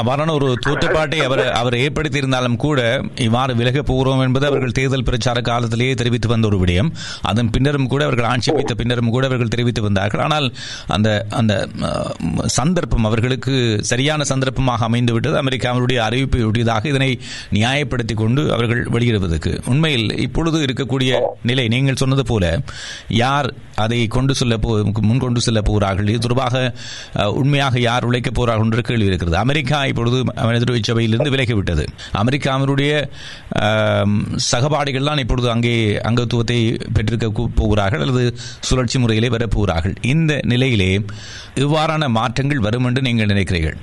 அவ்வாறான 0.00 0.34
ஒரு 0.38 0.48
தோற்றப்பாட்டை 0.66 1.18
அவர் 1.26 1.42
அவர் 1.60 1.76
ஏற்படுத்தி 1.84 2.20
இருந்தாலும் 2.20 2.58
கூட 2.64 2.80
இவ்வாறு 3.26 3.52
விலக 3.60 3.82
போகிறோம் 3.90 4.22
என்பது 4.26 4.46
அவர்கள் 4.50 4.76
தேர்தல் 4.78 5.06
பிரச்சார 5.08 5.40
காலத்திலேயே 5.48 5.94
தெரிவித்து 6.00 6.28
வந்த 6.32 6.48
ஒரு 6.50 6.58
விடயம். 6.62 6.90
அதன் 7.30 7.50
பின்னரும் 7.54 7.90
கூட 7.94 8.02
அவர்கள் 8.08 8.30
ஆட்சி 8.32 8.54
வைத்த 8.58 8.74
பின்னரும் 8.80 9.12
கூட 9.16 9.24
அவர்கள் 9.30 9.52
தெரிவித்து 9.54 9.82
வந்தார்கள். 9.86 10.22
ஆனால் 10.26 10.46
அந்த 10.96 11.08
அந்த 11.40 11.54
சந்தர்ப்பம். 12.64 13.04
அவர்களுக்கு 13.04 13.78
சரியான 13.80 14.24
சந்தர்ப்பமாக 14.24 14.88
அமைந்துவிட்டது. 14.88 15.36
அமெரிக்காவினுடைய 15.36 15.98
அறிவிப்பை 15.98 16.44
ஒட்டியதாக 16.44 16.86
இதனை 16.86 17.20
நியாயப்படுத்திக் 17.52 18.16
கொண்டு 18.16 18.52
அவர்கள் 18.52 18.84
வெளியிடுவதற்கு 18.84 19.60
உண்மையில் 19.66 20.16
இப்பொழுது 20.16 20.64
இருக்கக்கூடிய 20.64 21.20
நிலை 21.42 21.68
நீங்கள் 21.68 21.96
சொன்னது 21.96 22.24
போல 22.24 22.60
யார் 23.08 23.54
அதை 23.74 24.06
கொண்டு 24.06 24.34
செல்ல 24.34 24.56
போ 24.56 24.90
முன் 25.00 25.18
கொண்டு 25.18 25.40
செல்ல 25.40 25.60
போகிறார்கள்? 25.60 26.08
இது 26.08 26.18
தொடர்பாக 26.18 26.74
உண்மையாக 27.32 27.80
யார் 27.80 28.04
உழைக்கப் 28.04 28.34
போகிறார்கள் 28.34 28.64
என்ற 28.64 28.80
கேள்வி 28.80 29.04
இருக்கிறது. 29.04 29.36
அமெரிக்கா 29.36 29.84
இப்பொழுது 29.84 30.24
மனித 30.34 30.78
சபையிலிருந்து 30.82 31.30
விலகிவிட்டது. 31.30 31.86
அமெரிக்காவினுடைய 32.14 33.08
ஆம், 33.48 34.26
சகபாடிகள் 34.52 35.04
தான் 35.04 35.18
இப்பொழுது 35.18 35.50
அங்கே 35.50 36.00
அங்கத்துவத்தை 36.04 36.80
பெற்றிருக்க 36.92 37.26
கூ- 37.26 37.48
போகிறார்கள் 37.54 38.00
அல்லது 38.00 38.36
சுழற்சி 38.60 38.98
முறையிலே 38.98 39.28
வரப்போகிறார்கள். 39.28 39.94
இந்த 40.00 40.40
நிலையிலே 40.42 41.04
இவ்வாறான 41.54 42.08
மாற்றங்கள் 42.08 42.53
வரும் 42.66 42.84
என்று 42.84 43.02
நீங்கள் 43.02 43.30
நினைக்கிறீர்கள்? 43.32 43.76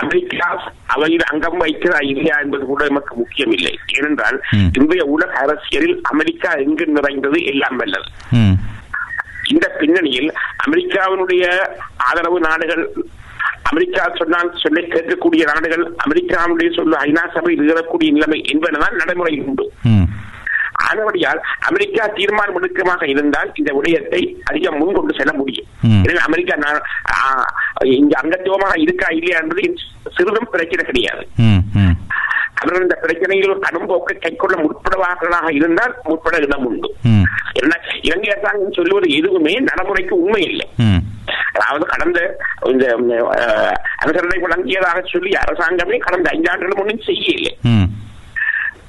அமெரிக்கா 0.00 0.48
அவையில் 0.86 1.24
அங்கம் 1.30 1.60
வைக்கிறா 1.60 1.98
இல்லையா 2.12 2.36
என்பது 2.38 2.64
கூட 2.66 2.82
நமக்கு 2.88 3.14
முக்கியம் 3.16 3.52
இல்லை 3.56 3.78
ஏனென்றால். 3.96 4.38
இன்றைய 4.78 5.04
உலக 5.04 5.32
அரசியலில் 5.44 5.96
அமெரிக்கா 6.02 6.50
எங்கு 6.64 6.86
நிறைந்தது 6.86 7.44
எல்லாம் 7.52 7.76
வல்லது. 7.76 8.10
இந்த 9.54 9.66
பின்னணியில் 9.80 10.30
அமெரிக்காவினுடைய 10.66 11.44
ஆதரவு 11.96 12.40
நாடுகள் 12.40 12.84
அமெரிக்கா 13.70 14.02
சொன்னால் 14.14 14.50
சொல்லை 14.62 14.82
கேட்கக்கூடிய 14.84 15.42
நாடுகள் 15.52 15.84
அமெரிக்காவுடைய 16.04 16.68
சொல்ல 16.76 16.98
ஐநா 17.08 17.24
சபையில் 17.34 17.68
ஏறக்கூடிய 17.70 18.10
நிலைமை 18.10 18.40
என்பதுதான் 18.52 18.98
நடைமுறையில் 19.00 19.46
உண்டு. 19.48 19.66
ஆனபடியால் 20.86 21.40
அமெரிக்கா 21.68 22.04
தீர்மானம் 22.18 22.58
எடுக்கமாக 22.58 23.02
இருந்தால் 23.12 23.50
இந்த 23.60 23.70
விடயத்தை 23.76 24.22
அதிகம் 24.50 24.78
முன்கொண்டு 24.80 25.18
செல்ல 25.18 25.32
முடியும். 25.40 25.68
எனவே 26.04 26.20
அமெரிக்கா 26.28 26.54
இங்க 27.98 28.14
அங்கத்துவமாக 28.22 28.76
இருக்கா 28.84 29.08
இல்லையா 29.18 29.40
என்பது 29.42 29.62
சிறிதும் 30.16 30.52
பிரச்சனை 30.54 30.84
கிடையாது. 30.90 31.24
அவர்கள் 32.60 32.84
இந்த 32.86 32.96
பிரச்சனையில் 33.02 33.52
ஒரு 33.52 34.14
கைக்கொள்ள 34.24 34.54
முற்படுவார்களாக 34.62 35.48
இருந்தால் 35.58 35.92
முற்பட 36.08 36.36
இடம் 36.46 36.66
உண்டு. 36.70 36.88
இலங்கை 38.08 38.30
அரசாங்கம் 38.32 38.76
சொல்லுவது 38.78 39.06
எதுவுமே 39.18 39.54
நடைமுறைக்கு 39.68 40.14
உண்மை 40.24 40.42
இல்லை 40.50 40.66
அதாவது 41.58 41.84
கடந்த 41.92 42.18
இந்த 42.72 42.84
அனுசரணை 44.02 44.38
வழங்கியதாக 44.44 44.98
சொல்லி 45.12 45.30
அரசாங்கமே 45.44 45.96
கடந்த 46.06 46.28
ஐந்தாண்டுகளும் 46.36 46.82
ஒன்றும் 46.82 47.06
செய்யவில்லை. 47.08 47.52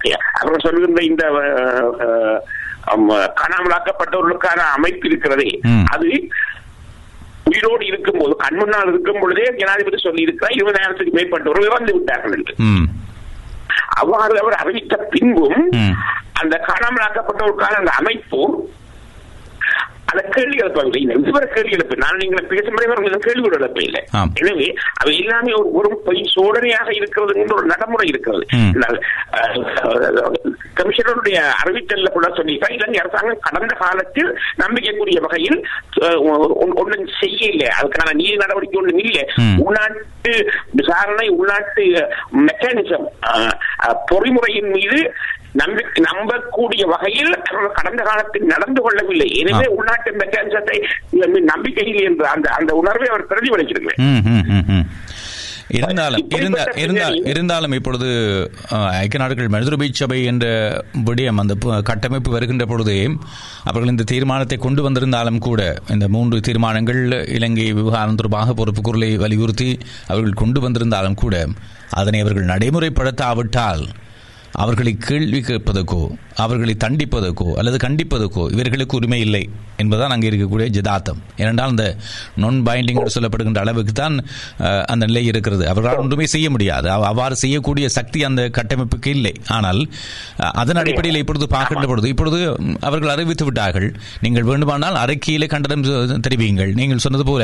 ம் 0.05 0.21
அவர்கள் 0.39 0.65
சொல்லுகின்ற 0.65 1.01
இந்த 1.03 1.23
காணாமலாக்கப்பட்டவர்களுக்கான 3.41 4.59
அமைப்பு 4.75 5.07
இருக்கிறதே. 5.07 5.49
அது 5.85 6.09
உயிரோடு 7.43 7.85
இருக்கும் 7.85 8.19
போது 8.19 8.35
கண் 8.35 8.55
முன்னால் 8.55 8.87
இருக்கும் 8.87 9.19
பொழுதே 9.19 9.45
ஜனாதிபதி 9.57 9.97
சொல்லி 9.97 10.21
இருக்கிறார் 10.21 10.57
இருபதாயிரத்துக்கு 10.57 11.15
மேற்பட்டவர்கள் 11.17 11.69
இறந்து 11.69 11.93
விட்டார்கள் 11.93 12.31
என்று 12.31 12.55
அவ்வாறு 13.99 14.39
அவர் 14.39 14.53
அறிவித்த 14.53 14.95
பின்பும். 15.11 15.61
அந்த 16.33 16.55
காணாமலாக்கப்பட்டவருக்கான 16.67 17.79
அந்த 17.81 17.91
அமைப்பு 17.91 18.41
அந்த 20.11 20.21
கேள்வி 20.35 20.55
எழுப்பவில்லை 20.61 20.99
இந்த 21.01 21.47
கேள்வி 21.55 21.73
எழுப்பு. 21.77 21.95
நான் 22.03 22.19
நீங்கள் 22.21 22.47
பேசும்படி 22.51 22.85
கேள்வி 23.25 23.49
எழுப்ப 23.57 23.81
இல்லை. 23.87 24.01
எனவே 24.41 24.67
அவை 25.01 25.11
எல்லாமே 25.23 25.51
ஒரு 25.59 25.69
ஒரு 25.79 25.89
பொய் 26.05 26.21
சோதனையாக 26.35 26.89
இருக்கிறது 26.99 27.33
என்ற 27.41 27.53
ஒரு 27.59 27.67
நடைமுறை 27.71 28.07
இருக்கிறது. 28.11 28.45
கமிஷனருடைய 30.79 31.37
அறிவித்தல்ல 31.61 32.09
கூட 32.15 32.27
சொல்லியிருக்காங்க 32.37 32.77
இலங்கை 32.79 32.99
அரசாங்கம் 33.03 33.45
கடந்த 33.47 33.73
காலத்தில் 33.83 34.31
நம்பிக்கைக்குரிய 34.63 35.19
வகையில் 35.27 35.59
ஒன்றும் 36.81 37.07
செய்யல 37.21 37.63
அதுக்கான 37.79 38.15
நீதி 38.21 38.35
நடவடிக்கை 38.43 38.79
ஒன்றும் 38.81 39.01
இல்லை. 39.05 39.25
உள்நாட்டு 39.65 40.33
விசாரணை 40.79 41.27
உள்நாட்டு 41.39 41.85
மெக்கானிசம் 42.47 43.07
பொறிமுறையின் 44.11 44.71
மீது 44.77 44.99
நம்பி 45.53 45.83
நம்பக்கூடிய 46.05 46.83
வகையில் 46.87 47.31
கடந்த 47.73 48.01
காலத்தில் 48.03 48.45
நடந்து 48.45 48.81
கொள்ளவில்லை 48.81 49.27
எனவே. 49.39 49.65
உள்நாட்டு 49.77 50.11
மெக்கானிசத்தை 50.19 50.77
நம்பிக்கையில் 51.47 52.01
என்ற 52.03 52.25
அந்த 52.29 52.49
அந்த 52.49 52.73
உணர்வை 52.73 53.07
அவர் 53.09 53.29
பிரதிபலிச்சிருக்கிறேன். 53.29 54.03
இருந்தாலும் 55.71 57.25
இருந்தாலும் 57.31 57.73
இப்பொழுது 57.73 58.07
ஐக்கிய 58.99 59.19
நாடுகள் 59.19 59.51
மனிதருபை 59.53 59.87
சபை 59.93 60.17
என்ற 60.23 60.45
விடயம் 61.07 61.41
அந்த 61.41 61.53
கட்டமைப்பு 61.83 62.31
வருகின்ற 62.31 62.65
பொழுதே 62.65 62.97
அவர்கள் 63.63 63.91
இந்த 63.91 64.07
தீர்மானத்தை 64.11 64.57
கொண்டு 64.57 64.83
வந்திருந்தாலும் 64.83 65.39
கூட 65.39 65.61
இந்த 65.89 66.07
மூன்று 66.07 66.39
தீர்மானங்கள் 66.39 67.01
இலங்கை 67.37 67.67
விவகாரம் 67.71 68.15
தொடர்பாக 68.15 68.53
பொறுப்பு 68.53 68.81
குரலை 68.81 69.11
வலியுறுத்தி 69.17 69.69
அவர்கள் 70.07 70.33
கொண்டு 70.33 70.61
வந்திருந்தாலும் 70.61 71.15
கூட 71.15 71.35
அதனை 71.93 72.21
அவர்கள் 72.21 72.51
நடைமுறைப்படுத்தாவிட்டால் 72.51 73.83
அவர்களை 74.63 74.93
கேள்வி 75.07 75.39
கேட்பதற்கோ 75.47 76.01
அவர்களை 76.43 76.73
தண்டிப்பதற்கோ 76.83 77.47
அல்லது 77.59 77.77
கண்டிப்பதற்கோ 77.85 78.43
இவர்களுக்கு 78.53 78.95
உரிமை 78.99 79.19
இல்லை 79.25 79.41
என்பதுதான் 79.81 80.13
அங்கே 80.15 80.27
இருக்கக்கூடிய 80.29 80.67
ஜதார்த்தம் 80.77 81.19
ஏனென்றால் 81.41 81.71
அந்த 81.73 81.85
நான் 82.41 82.57
பைண்டிங் 82.67 82.99
என்று 83.01 83.13
சொல்லப்படுகின்ற 83.15 83.59
அளவுக்கு 83.65 83.93
தான் 84.01 84.15
அந்த 84.91 85.03
நிலை 85.09 85.23
இருக்கிறது. 85.31 85.63
அவர்களால் 85.71 86.01
ஒன்றுமே 86.03 86.25
செய்ய 86.35 86.47
முடியாது. 86.55 86.89
அவ்வாறு 87.09 87.35
செய்யக்கூடிய 87.43 87.85
சக்தி 87.97 88.19
அந்த 88.29 88.41
கட்டமைப்புக்கு 88.57 89.11
இல்லை. 89.17 89.33
ஆனால் 89.57 89.81
அதன் 90.61 90.81
அடிப்படையில் 90.83 91.21
இப்பொழுது 91.21 91.47
பார்க்கின்ற 91.55 91.85
பொழுது 91.91 92.09
இப்பொழுது 92.13 92.39
அவர்கள் 92.89 93.13
அறிவித்து 93.15 93.47
விட்டார்கள். 93.49 93.89
நீங்கள் 94.25 94.47
வேண்டுமானால் 94.49 94.99
அறிக்கையிலே 95.03 95.49
கண்டனம் 95.55 95.87
தெரிவியுங்கள். 96.27 96.73
நீங்கள் 96.81 97.03
சொன்னது 97.05 97.27
போல 97.31 97.43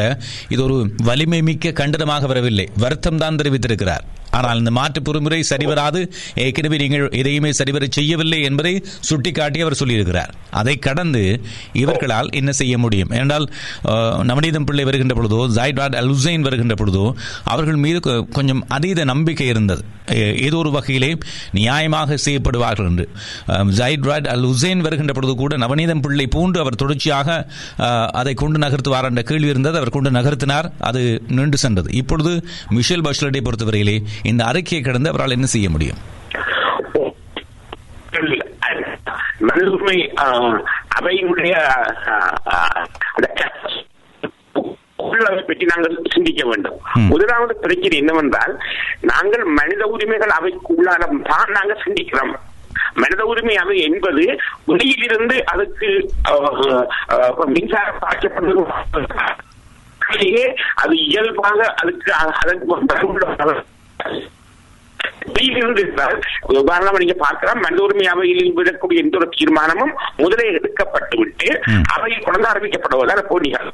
இது 0.55 0.61
ஒரு 0.67 0.77
வலிமை 1.11 1.41
மிக்க 1.49 1.73
கண்டனமாக 1.81 2.27
வரவில்லை. 2.33 2.67
வருத்தம் 2.85 3.21
தான் 3.23 3.39
தெரிவித்திருக்கிறார். 3.41 4.05
ஆனால் 4.35 4.57
இந்த 4.57 4.71
மாற்று 4.71 5.01
பொறுமுறை 5.01 5.39
சரிவராது. 5.49 6.01
ஏற்கனவே 6.35 6.77
நீங்கள் 6.77 7.05
எதையுமே 7.11 7.51
சரிவர 7.51 7.85
செய்யவில்லை 7.89 8.39
என்பதை 8.41 8.73
சுட்டிக்காட்டி 9.01 9.61
அவர் 9.61 9.79
சொல்லியிருக்கிறார். 9.83 10.31
அதை 10.51 10.75
கடந்து 10.79 11.23
இவர்களால் 11.73 12.29
என்ன 12.31 12.51
செய்ய 12.51 12.77
முடியும்? 12.77 13.09
என்றால் 13.13 13.47
நவநீதம் 14.29 14.65
பிள்ளை 14.65 14.83
வருகின்ற 14.83 15.13
பொழுதோ 15.15 15.41
ஜாய்டாட் 15.57 15.95
அல் 15.95 16.11
ஹுசைன் 16.11 16.41
வருகின்ற 16.41 16.75
பொழுதோ 16.75 17.05
அவர்கள் 17.45 17.75
மீது 17.75 17.99
கொ- 17.99 18.27
கொஞ்சம் 18.29 18.63
அதீத 18.67 19.03
நம்பிக்கை 19.03 19.47
இருந்தது. 19.47 19.83
ஏதோ 20.41 20.57
ஒரு 20.57 20.71
வகையிலே 20.71 21.09
நியாயமாக 21.53 22.17
செய்யப்படுவார்கள் 22.25 22.87
என்று. 22.87 23.05
அஹ், 23.47 23.69
ஜாய்டாட் 23.77 24.27
அல் 24.27 24.45
ஹுசைன் 24.45 24.79
வருகின்ற 24.79 25.13
பொழுது 25.13 25.35
கூட 25.35 25.57
நவநீதம் 25.57 26.01
பிள்ளை 26.01 26.27
பூண்டு 26.27 26.59
அவர் 26.59 26.75
தொடர்ச்சியாக 26.75 27.27
அதை 28.13 28.33
கொண்டு 28.33 28.59
நகர்த்துவார் 28.59 29.03
என்ற 29.03 29.21
கேள்வி 29.21 29.47
இருந்தது. 29.47 29.77
அவர் 29.77 29.89
கொண்டு 29.89 30.11
நகர்த்தினார். 30.11 30.67
அது 30.79 31.01
நின்று 31.29 31.57
சென்றது. 31.57 31.89
இப்பொழுது 31.93 32.31
மிஷேல் 32.69 33.05
பஷ்லட்டை 33.07 33.41
பொறுத்தவரையிலே 33.41 33.97
இந்த 34.31 34.41
அறிக்கையை 34.49 34.81
கடந்து 34.83 35.11
அவரால் 35.11 35.35
என்ன 35.37 35.47
செய்ய 35.53 35.67
முடியும்? 35.75 35.99
அவையினுடைய 40.97 41.53
உள்ளதை 45.07 45.41
பற்றி 45.49 45.65
நாங்கள் 45.71 45.95
சிந்திக்க 46.13 46.41
வேண்டும். 46.49 46.77
முதலாவது 47.11 47.53
பிரச்சனை 47.63 47.95
என்னவென்றால் 48.01 48.53
நாங்கள் 49.11 49.43
மனித 49.59 49.81
உரிமைகள் 49.93 50.35
அவைக்கு 50.37 50.73
உள்ளான 50.77 51.09
தான் 51.31 51.51
நாங்கள் 51.57 51.83
சிந்திக்கிறோம். 51.85 52.33
மனித 53.01 53.21
உரிமை 53.31 53.55
அவை 53.63 53.77
என்பது 53.87 54.23
வெளியிலிருந்து 54.71 55.37
அதுக்கு 55.53 55.87
மின்சாரம் 57.55 57.99
உண்மையிலேயே 60.01 60.45
அது 60.81 60.95
இயல்பாக 61.09 61.59
அதுக்கு 61.81 62.11
அதற்கு 62.41 62.65
உதாரணமா 66.47 66.97
நீங்க 66.97 67.13
பார்க்கலாம் 67.13 67.59
மனித 67.59 67.83
உரிமை 67.83 68.05
அவையில் 68.05 68.57
விடக்கூடிய 68.57 68.97
எந்த 68.97 69.17
ஒரு 69.17 69.29
தீர்மானமும் 69.37 69.93
முதலே 70.17 70.51
எடுக்கப்பட்டு 70.51 71.17
விட்டு 71.17 71.61
ம். 71.65 71.83
அவையில் 71.93 72.23
கொண்டு 72.23 72.49
அறிவிக்கப்படுவதால் 72.49 73.27
போட்டிகள். 73.27 73.73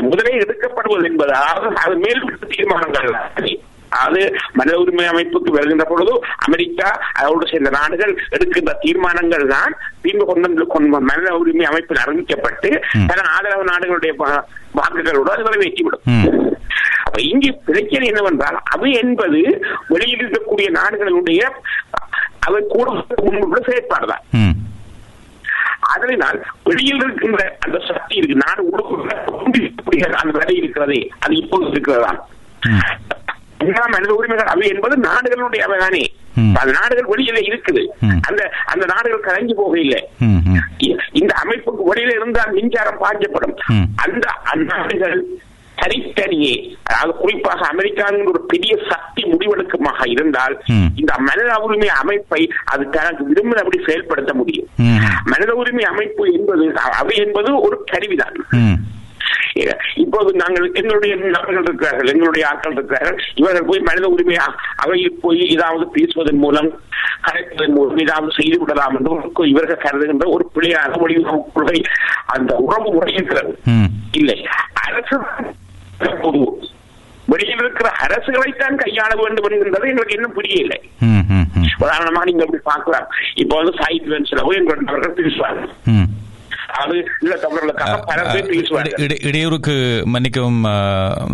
முதலே 0.00 0.38
எடுக்கப்படுவது 0.38 1.04
என்பது 1.04 1.34
அது 1.74 1.96
மேல் 1.96 2.38
தீர்மானங்கள். 2.48 3.10
அது 3.88 4.38
மனித 4.52 4.78
உரிமை 4.78 5.06
அமைப்புக்கு 5.06 5.50
வருகின்ற 5.50 5.84
பொழுது 5.84 6.20
அமெரிக்கா 6.36 7.00
அதோடு 7.12 7.48
சேர்ந்த 7.48 7.70
நாடுகள் 7.70 8.18
எடுக்கின்ற 8.30 8.72
தீர்மானங்கள் 8.80 9.46
தான் 9.46 9.76
பின்பு 10.02 10.24
கொண்டு 10.24 11.00
மனித 11.00 11.34
உரிமை 11.34 11.64
அமைப்பில் 11.64 11.96
அறிவிக்கப்பட்டு. 11.96 12.82
பல 13.06 13.20
ஆதரவு 13.20 13.64
நாடுகளுடைய 13.64 14.14
வா- 14.74 14.80
வாக்குகளோடு 14.80 15.30
அது 15.30 15.42
நிறைவேற்றிவிடும் 15.42 16.02
ம். 16.04 16.54
அப்ப 17.04 17.20
இங்கு 17.20 17.54
பிரச்சனை 17.66 18.06
என்னவென்றால் 18.06 18.60
அவை 18.64 18.92
என்பது 18.92 19.64
வெளியில் 19.88 20.28
இருக்கக்கூடிய 20.28 20.70
நாடுகளுடைய 20.70 21.50
அவை 22.40 22.64
கூட 22.68 22.90
முன்னுள்ள 23.22 23.70
செயற்பாடுதான். 23.70 24.52
அதனால் 25.80 26.46
வெளியில் 26.64 26.96
இருக்கின்ற 26.96 27.56
அந்த 27.60 27.78
சக்தி 27.88 28.14
இருக்கு. 28.14 28.36
நாடு 28.36 28.64
உள்ள 28.64 29.24
அந்த 30.12 30.38
வரை 30.38 30.56
இருக்கிறதே 30.56 31.10
அது 31.20 31.36
இப்போது 31.36 31.66
இருக்கிறதா 31.66 32.26
மனித 33.90 34.14
உரிமைகள் 34.14 34.46
அவை 34.46 34.68
என்பது 34.68 35.00
நாடுகளுடைய 35.00 35.58
அவைதானே. 35.58 36.13
அந்த 36.34 36.78
நாடுகள் 36.80 37.18
வெளியில 37.18 37.38
இருக்குது. 37.40 37.82
அந்த 38.28 38.50
அந்த 38.66 38.86
நாடுகள் 38.86 39.20
கலைஞ்சு 39.20 39.48
போகையில்லை 39.48 40.00
ம். 40.18 40.24
ம். 40.24 40.58
இ- 40.78 40.98
இந்த 41.12 41.34
அமைப்புக்கு 41.44 41.94
வெளியில 41.94 42.10
இருந்தால் 42.10 42.52
மின்சாரம் 42.52 43.02
பாய்ச்சப்படும் 43.02 43.56
ம். 43.66 43.82
அந்த 43.96 44.28
அந்நாடுகள் 44.54 45.20
தனித்தனியே 45.74 46.76
அதாவது 46.82 47.18
குறிப்பாக 47.18 47.66
அமெரிக்காவின் 47.66 48.26
ஒரு 48.26 48.40
பெரிய 48.40 48.78
சக்தி 48.88 49.22
முடிவெடுக்குமாக 49.22 50.08
இருந்தால். 50.10 50.62
இந்த 50.96 51.14
மனித 51.18 51.58
உரிமை 51.62 51.88
அமைப்பை 51.88 52.52
அது 52.64 52.88
தனக்கு 52.88 53.32
விரும்பினபடி 53.32 53.86
செயல்படுத்த 53.86 54.34
முடியும். 54.34 54.66
மனித 55.24 55.54
உரிமை 55.54 55.84
அமைப்பு 55.84 56.32
என்பது 56.32 56.74
அவை 56.74 57.16
என்பது 57.16 57.60
ஒரு 57.60 57.84
கருவிதான். 57.84 58.34
இப்போது 60.02 60.30
நாங்கள் 60.42 60.66
எங்களுடைய 60.80 61.14
நபர்கள் 61.34 61.66
இருக்கிறார்கள் 61.66 62.10
எங்களுடைய 62.12 62.44
ஆட்கள் 62.48 62.76
இருக்கிறார்கள். 62.76 63.18
இவர்கள் 63.34 63.68
போய் 63.68 63.86
மனித 63.88 64.08
உரிமை 64.14 64.36
அவையில் 64.84 65.20
போய் 65.24 65.40
ஏதாவது 65.56 65.84
பேசுவதன் 65.96 66.42
மூலம் 66.44 66.70
கரைப்பதன் 67.26 67.74
மூலம் 67.76 68.00
ஏதாவது 68.04 68.30
செய்து 68.38 68.58
விடலாம் 68.60 68.96
என்று 68.98 69.12
இவர்கள் 69.52 69.82
கருதுகின்ற 69.84 70.26
ஒரு 70.36 70.46
பிள்ளையான 70.54 70.98
மொழி 71.02 71.14
கொள்கை 71.56 71.80
அந்த 72.34 72.52
உறவு 72.66 72.88
முறை 72.92 73.12
இருக்கிறது. 73.14 73.52
இல்லை. 74.20 74.38
அரசு 74.86 75.18
வெளியில் 77.32 77.62
இருக்கிற 77.64 77.88
அரசுகளைத்தான் 78.04 78.80
கையாள 78.80 79.10
வேண்டும் 79.20 79.46
என்கின்றது 79.48 79.90
எங்களுக்கு 79.90 80.16
இன்னும் 80.16 80.36
புரியவில்லை. 80.38 80.80
உதாரணமாக 81.84 82.26
நீங்க 82.28 82.42
அப்படி 82.46 82.62
பார்க்கலாம். 82.64 83.06
இப்போ 83.42 83.54
வந்து 83.60 83.72
சைட் 83.80 84.10
வென்ஸ்ல 84.12 84.42
போய் 84.46 84.58
எங்களுடைய 84.60 85.08
பேசுவாங்க 85.20 85.62
இடையூறுக்கு 89.28 89.74
மன்னிக்கவும் 90.14 90.62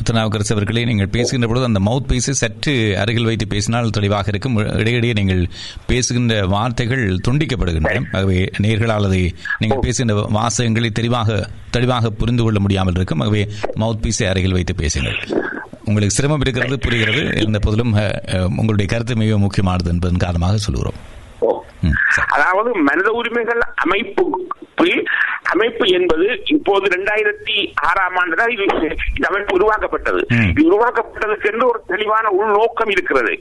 திருநாவுக்கரசு 0.07 0.53
அவர்களே 0.57 0.83
நீங்கள் 0.91 1.11
பேசுகின்ற 1.17 1.47
பொழுது 1.51 1.69
அந்த 1.69 1.81
மவுத் 1.89 2.09
பீஸை 2.11 2.35
சற்று 2.43 2.75
அருகில் 3.03 3.29
வைத்து 3.29 3.47
பேசினால் 3.55 3.95
தெளிவாக 3.99 4.33
இருக்கும். 4.33 4.57
இடையிடையே 4.83 5.15
நீங்கள் 5.21 5.43
பேசுகின்ற 5.91 6.35
வார்த்தைகள் 6.55 7.05
துண்டிக்கப்படுகின்றன. 7.29 8.03
ஆகவே 8.19 8.41
நேர்களால் 8.67 9.09
அதை 9.11 9.23
நீங்கள் 9.63 9.85
பேசுகின்ற 9.87 10.17
வாசகங்களை 10.39 10.91
தெளிவாக 11.01 11.39
தெளிவாக 11.77 12.11
புரிந்து 12.23 12.45
கொள்ள 12.47 12.61
முடியாமல் 12.67 12.99
இருக்கும். 13.01 13.23
ஆகவே 13.27 13.43
மவுத் 13.83 14.03
பீஸை 14.05 14.29
அருகில் 14.33 14.57
வைத்து 14.59 14.75
பேசுங்கள். 14.83 15.19
உங்களுக்கு 15.89 16.17
சிரமம் 16.17 16.43
இருக்கிறது 16.45 16.79
புரிகிறது. 16.87 17.23
இருந்த 17.43 17.61
போதிலும் 17.67 17.95
உங்களுடைய 18.59 18.89
கருத்து 18.93 19.17
மிக 19.23 19.39
முக்கியமானது 19.47 19.91
என்பதன் 19.95 20.25
காரணமாக 20.27 20.61
சொல்கிறோம் 20.67 20.99
சரி. 22.15 22.27
அதாவது 22.37 22.71
மனித 22.89 23.09
உரிமைகள் 23.21 23.63
அமைப்பு 23.85 24.25
அமைப்பு 25.43 25.89
என்பது 25.89 26.43
இப்போது 26.45 26.85
இரண்டாயிரத்தி 26.85 27.71
ஆறாம் 27.75 28.17
ஆண்டு 28.17 28.37
தான் 28.37 28.51
இது 28.51 28.63
இந்த 28.63 29.29
அமைப்பு 29.29 29.55
உருவாக்கப்பட்டது. 29.55 30.27
இது 30.49 30.81
உருவாக்கப்பட்டதுக்கு 30.81 31.53
என்று 31.53 31.67
ஒரு 31.67 31.83
தெளிவான 31.87 32.29
உள்நோக்கம் 32.29 32.89
இருக்கிறது. 32.89 33.41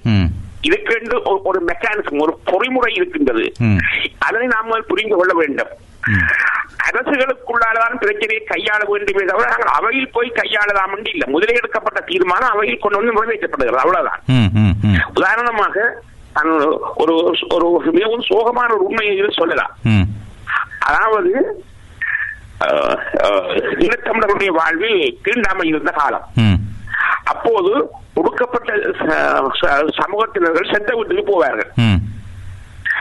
இதுக்கென்று 0.67 1.21
ஒரு- 1.25 1.67
மெக்கானிசம் 1.67 2.21
ஒரு 2.21 2.39
பொறிமுறை 2.45 2.91
இருக்கின்றது. 2.91 3.54
அதனை 4.17 4.47
நாம் 4.47 4.84
புரிந்து 4.88 5.15
கொள்ள 5.15 5.34
வேண்டும். 5.34 5.67
அரசுகளுக்குள்ளாலதான் 6.91 7.95
பிரச்சனையை 7.99 8.47
கையாள 8.49 8.88
வேண்டுமே 8.88 9.25
தவிர 9.25 9.47
நாங்கள் 9.47 9.67
அவையில் 9.67 10.10
போய் 10.12 10.32
கையாளலாம் 10.36 10.97
என்று 10.97 11.12
இல்லை. 11.12 11.28
முதலே 11.28 11.54
எடுக்கப்பட்ட 11.54 11.99
தீர்மானம் 11.99 12.49
அவையில் 12.49 12.78
கொண்டு 12.78 13.04
வந்து 13.04 13.25
நிறைவேற்றப்படுகிறது. 13.25 13.75
அவ்வளவுதான். 13.75 14.21
உதாரணமாக 15.15 16.02
ஒரு 16.95 17.36
ஒரு 17.49 17.91
மிகவும் 17.91 18.21
சோகமான 18.21 18.73
ஒரு 18.73 18.84
உண்மையை 18.84 19.25
சொல்லலாம். 19.30 19.71
அதாவது 20.80 21.32
ஈழத்தமிழர்களுடைய 23.86 24.48
வாழ்வில் 24.48 25.18
தீண்டாமை 25.22 25.68
இருந்த 25.68 25.92
காலம். 25.92 26.26
அப்போது 27.24 27.72
ஒடுக்கப்பட்ட 28.13 28.74
சமூகத்தினர்கள் 30.00 30.72
செத்த 30.72 30.96
வீட்டுக்கு 30.96 31.24
போவார்கள். 31.32 31.70
ம். 31.76 32.00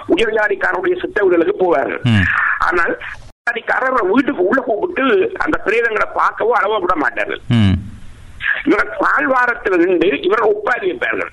உயர் 0.07 0.37
ஜாதிக்காரனுடைய 0.37 1.01
செத்த 1.01 1.23
வீடுகளுக்கு 1.23 1.65
போவார்கள். 1.65 2.03
ஆனால் 2.59 2.99
ஜாதிக்காரர் 3.47 4.13
வீட்டுக்கு 4.13 4.43
உள்ள 4.43 4.61
கூப்பிட்டு 4.61 5.05
அந்த 5.39 5.63
பிரேதங்களை 5.67 6.09
பார்க்கவோ 6.15 6.53
அளவோ 6.61 6.81
விட 6.81 6.95
மாட்டார்கள். 6.95 7.41
ம். 7.49 7.77
இவர்கள் 8.65 8.97
தாழ்வாரத்தில் 9.01 9.81
நின்று 9.85 10.21
இவர்கள் 10.21 10.53
ஒப்பாரி 10.55 10.87
வைப்பார்கள். 10.91 11.31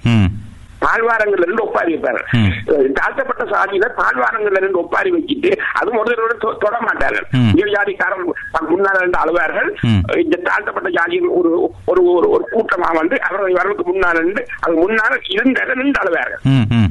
தாழ்வாரங்கள்ல 0.86 1.45
இருந்து 1.45 1.63
ஒப்பாரி. 1.63 1.93
அஹ் 2.02 2.91
தாழ்த்தப்பட்ட 2.93 3.43
சாதியில 3.45 3.89
தாழ்வாரங்கள்ல 3.98 4.58
இருந்து 4.58 4.80
ஒப்பாரி 4.80 5.12
வச்சுட்டு 5.12 5.50
அது 5.74 5.89
முதலோட 5.93 6.34
தொட 6.62 6.76
மாட்டார்கள். 6.82 7.28
உயர் 7.54 7.74
ஜாதிக்காரன் 7.74 8.26
முன்னால் 8.67 9.00
இருந்து 9.00 9.19
அழுவார்கள். 9.19 9.69
இந்த 10.17 10.36
தாழ்த்தப்பட்ட 10.43 10.89
ஜாதியின் 10.89 11.30
ஒரு 11.32 11.52
ஒரு 11.86 12.02
ஒரு 12.28 12.45
கூட்டமா 12.52 12.89
வந்து 12.95 13.21
அவர்கள் 13.21 13.54
வரலுக்கு 13.54 13.86
முன்னால் 13.86 14.15
இருந்து 14.15 14.41
அது 14.60 14.76
முன்னால் 14.76 15.21
இருந்த 15.30 15.74
நின்று 15.76 16.02
அழுவார்கள். 16.02 16.41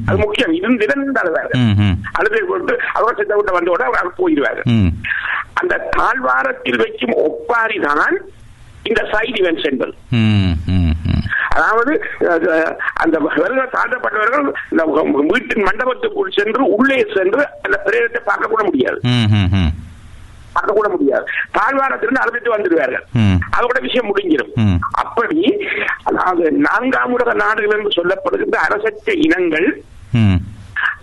அது 0.07 0.17
முக்கியம். 0.17 0.53
இருந்திட 0.53 0.93
நின்று 0.95 1.21
அழுவார்கள். 1.21 1.61
அழுதை 2.17 2.41
போட்டு 2.43 2.73
அவர்கள் 2.93 3.17
செத்த 3.17 3.35
விட்டு 3.35 3.57
வந்தோட 3.57 3.83
அவர் 3.83 4.17
போயிடுவார்கள். 4.17 4.67
ம். 4.73 4.91
அந்த 5.53 5.75
தாழ்வாரத்தில் 5.91 6.77
வைக்கும் 6.77 7.15
ஒப்பாரி 7.23 7.79
தான் 7.81 8.15
இந்த 8.83 9.01
சைட் 9.11 9.37
இவெண்ட்ஸ் 9.37 9.69
என்பது 9.69 9.93
அதாவது 11.55 11.93
அந்த 12.95 13.15
வருகிற 13.35 13.65
தாழ்த்தப்பட்டவர்கள் 13.73 14.45
இந்த 14.71 14.83
வீட்டின் 15.31 15.65
மண்டபத்துக்குள் 15.67 16.35
சென்று 16.35 16.63
உள்ளே 16.75 16.99
சென்று 17.15 17.41
அந்த 17.61 17.77
பிரேதத்தை 17.85 18.21
பார்க்க 18.23 18.47
கூட 18.47 18.63
முடியாது. 18.63 18.99
ம் 19.13 19.27
ம் 19.33 19.49
ம். 19.55 19.71
பார்க்க 20.53 20.73
கூட 20.73 20.89
முடியாது. 20.89 21.25
தாழ்வாரத்திலிருந்து 21.51 22.23
அழுதுட்டு 22.23 22.53
வந்துடுவார்கள். 22.53 23.05
அதோட 23.57 23.77
விஷயம் 23.81 24.09
முடிஞ்சிடும். 24.09 24.53
அப்படி 25.01 25.39
அதாவது 26.03 26.51
நான்காம் 26.59 27.13
உலக 27.13 27.33
நாடுகள் 27.35 27.77
என்று 27.77 27.97
சொல்லப்படுகின்ற 27.97 28.59
அரசற்ற 28.67 29.13
இனங்கள் 29.25 29.67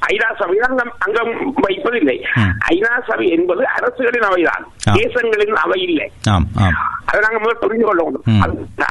ஐநா 0.06 0.36
சபை 0.38 0.58
அங்கம் 0.98 1.54
வைப்பதில்லை. 1.56 2.26
ஐநா 2.70 3.02
சபை 3.08 3.28
என்பது 3.28 3.66
அரசுகளின் 3.66 4.20
அவைதான். 4.20 4.64
தேசங்களின் 4.92 5.52
அவை 5.52 5.82
இல்லை 5.82 6.10
அதை 7.04 7.20
நாங்க 7.20 7.38
முதல் 7.38 7.58
புரிந்து 7.60 7.84
கொள்ள 7.84 8.02
வேண்டும். 8.02 8.22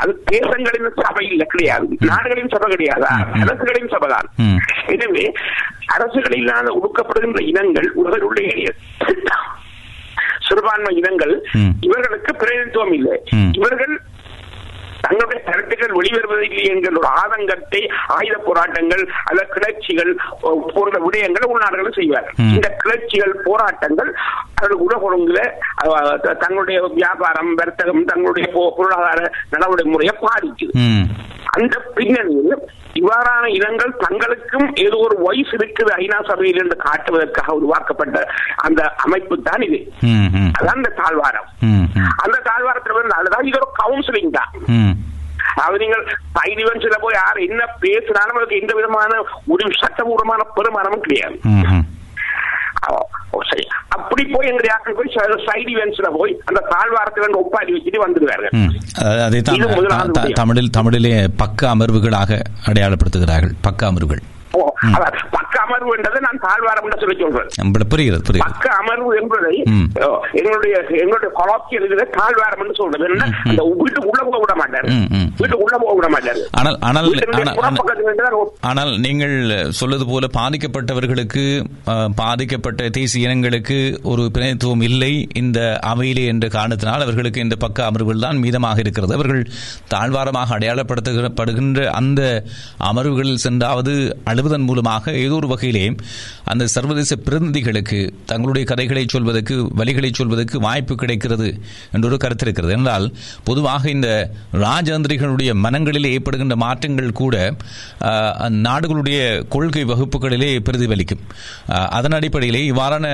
அது- 0.01 0.15
தேசங்களின் 0.31 1.01
சபை 1.01 1.27
இல்ல 1.27 1.43
கிடையாது 1.43 1.87
நாடுகளின் 1.99 2.47
சபை 2.47 2.69
கிடையாது. 2.69 3.05
அரசுகளின் 3.33 3.87
சபைதான் 3.87 4.27
ம். 4.35 4.55
எனவே 4.85 5.33
அரசுகளில்லாத 5.97 6.77
ஒடுக்கப்படுகின்ற 6.81 7.41
இனங்கள் 7.41 7.93
உலகிலுடைய 8.05 8.69
சிறுபான்மை 10.49 10.95
இனங்கள். 10.95 11.45
இவர்களுக்கு 11.81 12.35
பிரதிநிதித்துவம் 12.35 12.93
இல்லை. 12.93 13.21
இவர்கள் 13.51 14.01
தங்களுடைய 15.03 15.39
கருத்துக்கள் 15.43 15.95
வெளிவருவதில்லை 15.95 16.65
என்கிற 16.67 16.93
ஒரு 16.93 17.09
ஆதங்கத்தை 17.19 17.81
ஆயுத 18.11 18.37
போராட்டங்கள் 18.43 19.03
அல்ல 19.25 19.41
கிளர்ச்சிகள் 19.53 20.11
போன்ற 20.73 20.95
விடயங்களை 21.05 21.47
உள்நாடுகள் 21.49 21.97
செய்வார்கள் 21.97 22.35
ம். 22.41 22.51
இந்த 22.55 22.67
கிளர்ச்சிகள் 22.81 23.33
போராட்டங்கள் 23.43 24.11
அவர்கள் 24.57 24.89
தங்களுடைய 26.41 26.79
வியாபாரம் 26.95 27.51
வர்த்தகம் 27.55 28.03
தங்களுடைய 28.05 28.45
பொருளாதார 28.73 29.19
நடவடிக்கை 29.51 29.91
முறையை 29.91 30.13
பாதிக்குது. 30.21 30.73
அந்த 31.53 31.75
பின்னணியில் 31.95 32.53
இவ்வாறான 32.99 33.45
இனங்கள் 33.57 33.91
தங்களுக்கும் 34.03 34.67
ஏதோ 34.85 34.97
ஒரு 35.07 35.15
வயசு 35.27 35.53
இருக்குது 35.57 35.91
ஐநா 36.01 36.17
சபையில் 36.29 36.61
என்று 36.63 36.77
காட்டுவதற்காக 36.87 37.55
உருவாக்கப்பட்ட 37.59 38.17
அந்த 38.67 38.81
அமைப்பு 39.05 39.35
தான் 39.49 39.63
இது. 39.67 39.79
அதான் 40.57 40.79
அந்த 40.79 40.91
தாழ்வாரம். 41.01 41.47
அந்த 42.23 42.37
தாழ்வாரத்தில் 42.49 42.97
வந்து 42.97 43.47
இது 43.51 43.59
ஒரு 43.61 43.69
கவுன்சிலிங் 43.81 44.35
தான். 44.39 44.51
அதாவது 45.53 45.81
நீங்கள் 45.83 46.03
இவெண்ட்ஸ்ல 46.63 46.97
போய் 47.05 47.17
யார் 47.19 47.39
என்ன 47.47 47.61
பேசினாலும் 47.85 48.37
அதுக்கு 48.39 48.61
எந்த 48.61 48.73
விதமான 48.77 49.11
முடிவு 49.49 49.81
சட்டபூர்வமான 49.83 50.41
பெருமானமும் 50.57 51.05
கிடையாது. 51.07 51.37
அப்படி 53.87 54.23
போய் 54.23 54.47
எங்களுடைய 54.47 54.75
ஆட்கள் 54.75 54.93
போய் 54.93 55.13
சைடு 55.45 55.67
இவெண்ட்ஸ்ல 55.67 56.17
போய் 56.17 56.41
அந்த 56.45 56.67
தாழ்வாரத்துல 56.69 57.35
ஒப்பாரி 57.35 57.73
வச்சுட்டு. 57.73 58.69
அஹ் 59.01 59.23
அதைத்தான். 59.23 59.55
தமிழில் 60.33 60.69
தமிழிலே 60.69 61.27
பக்க 61.37 61.75
அமர்வுகளாக 61.75 62.39
அடையாளப்படுத்துகிறார்கள் 62.65 63.51
பக்க 63.61 63.91
அமர்வுகள் 63.91 64.21
பக்க 65.35 65.55
அமர்வு 65.65 65.91
என்றதை 65.97 66.19
நான் 66.27 66.41
தாழ்வாரம் 66.45 66.85
என்று 66.87 67.01
சொல்லி 67.03 67.17
சொல்றேன் 67.23 67.49
புரிகிறது 67.93 68.23
புரிகிறது. 68.27 68.45
பக்க 68.47 68.65
அமர்வு 68.81 69.11
என்பதை 69.21 69.53
எங்களுடைய 70.39 70.73
எங்களுடைய 71.03 71.29
கொலாக்கியல் 71.39 71.85
இதுல 71.87 72.05
தாழ்வாரம் 72.17 72.61
என்று 72.63 72.75
சொல்றது. 72.81 73.05
என்ன 73.15 73.27
அந்த 73.51 73.63
வீட்டுக்கு 73.81 74.09
உள்ள 74.11 74.21
போக 74.27 74.39
விட 74.43 74.53
மாட்டாரு. 74.61 74.87
வீட்டுக்கு 75.39 75.65
உள்ள 75.65 75.77
போக 75.83 75.93
விட 75.99 76.09
மாட்டாரு. 76.15 76.41
ஆனால் 76.59 76.77
ஆனால் 78.71 78.91
நீங்கள் 79.05 79.35
சொல்வது 79.79 80.05
போல 80.11 80.29
பாதிக்கப்பட்டவர்களுக்கு 80.39 81.45
பாதிக்கப்பட்ட 82.21 82.89
தேசிய 82.99 83.27
இனங்களுக்கு 83.27 83.79
ஒரு 84.11 84.23
பிரதித்துவம் 84.35 84.85
இல்லை. 84.89 85.13
இந்த 85.41 85.59
அவையிலே 85.91 86.25
என்ற 86.33 86.45
காரணத்தினால் 86.57 87.05
அவர்களுக்கு 87.07 87.45
இந்த 87.45 87.55
பக்க 87.65 87.87
அமர்வுகள் 87.89 88.25
தான் 88.25 88.41
மீதமாக 88.45 88.83
இருக்கிறது. 88.85 89.15
அவர்கள் 89.19 89.43
தாழ்வாரமாக 89.93 90.55
அடையாளப்படுத்தப்படுகின்ற 90.57 91.79
அந்த 92.01 92.21
அமர்வுகளில் 92.91 93.43
சென்றாவது 93.47 93.93
அழுவதன் 94.41 94.67
மூலமாக 94.67 95.13
ஏதோ 95.23 95.35
ஒரு 95.39 95.47
வகையிலே 95.51 95.83
அந்த 96.51 96.63
சர்வதேச 96.73 97.13
பிரதிநிதிகளுக்கு 97.25 97.99
தங்களுடைய 98.25 98.63
கதைகளை 98.71 99.03
சொல்வதற்கு 99.13 99.55
வழிகளை 99.79 100.09
சொல்வதற்கு 100.13 100.57
வாய்ப்பு 100.65 100.93
கிடைக்கிறது 101.01 101.47
என்றொரு 101.95 102.17
கருத்து 102.23 102.45
இருக்கிறது. 102.45 102.73
என்றால் 102.77 103.05
பொதுவாக 103.43 103.83
இந்த 103.89 104.09
ராஜதந்திரிகளுடைய 104.63 105.51
மனங்களில் 105.65 106.09
ஏற்படுகின்ற 106.13 106.55
மாற்றங்கள் 106.63 107.11
கூட 107.13 107.35
ஆஹ், 108.09 108.33
நாடுகளுடைய 108.65 109.19
கொள்கை 109.49 109.83
வகுப்புகளிலே 109.91 110.51
பிரதிபலிக்கும். 110.67 111.23
அதன் 111.97 112.17
அடிப்படையிலே 112.17 112.63
இவ்வாறான 112.71 113.07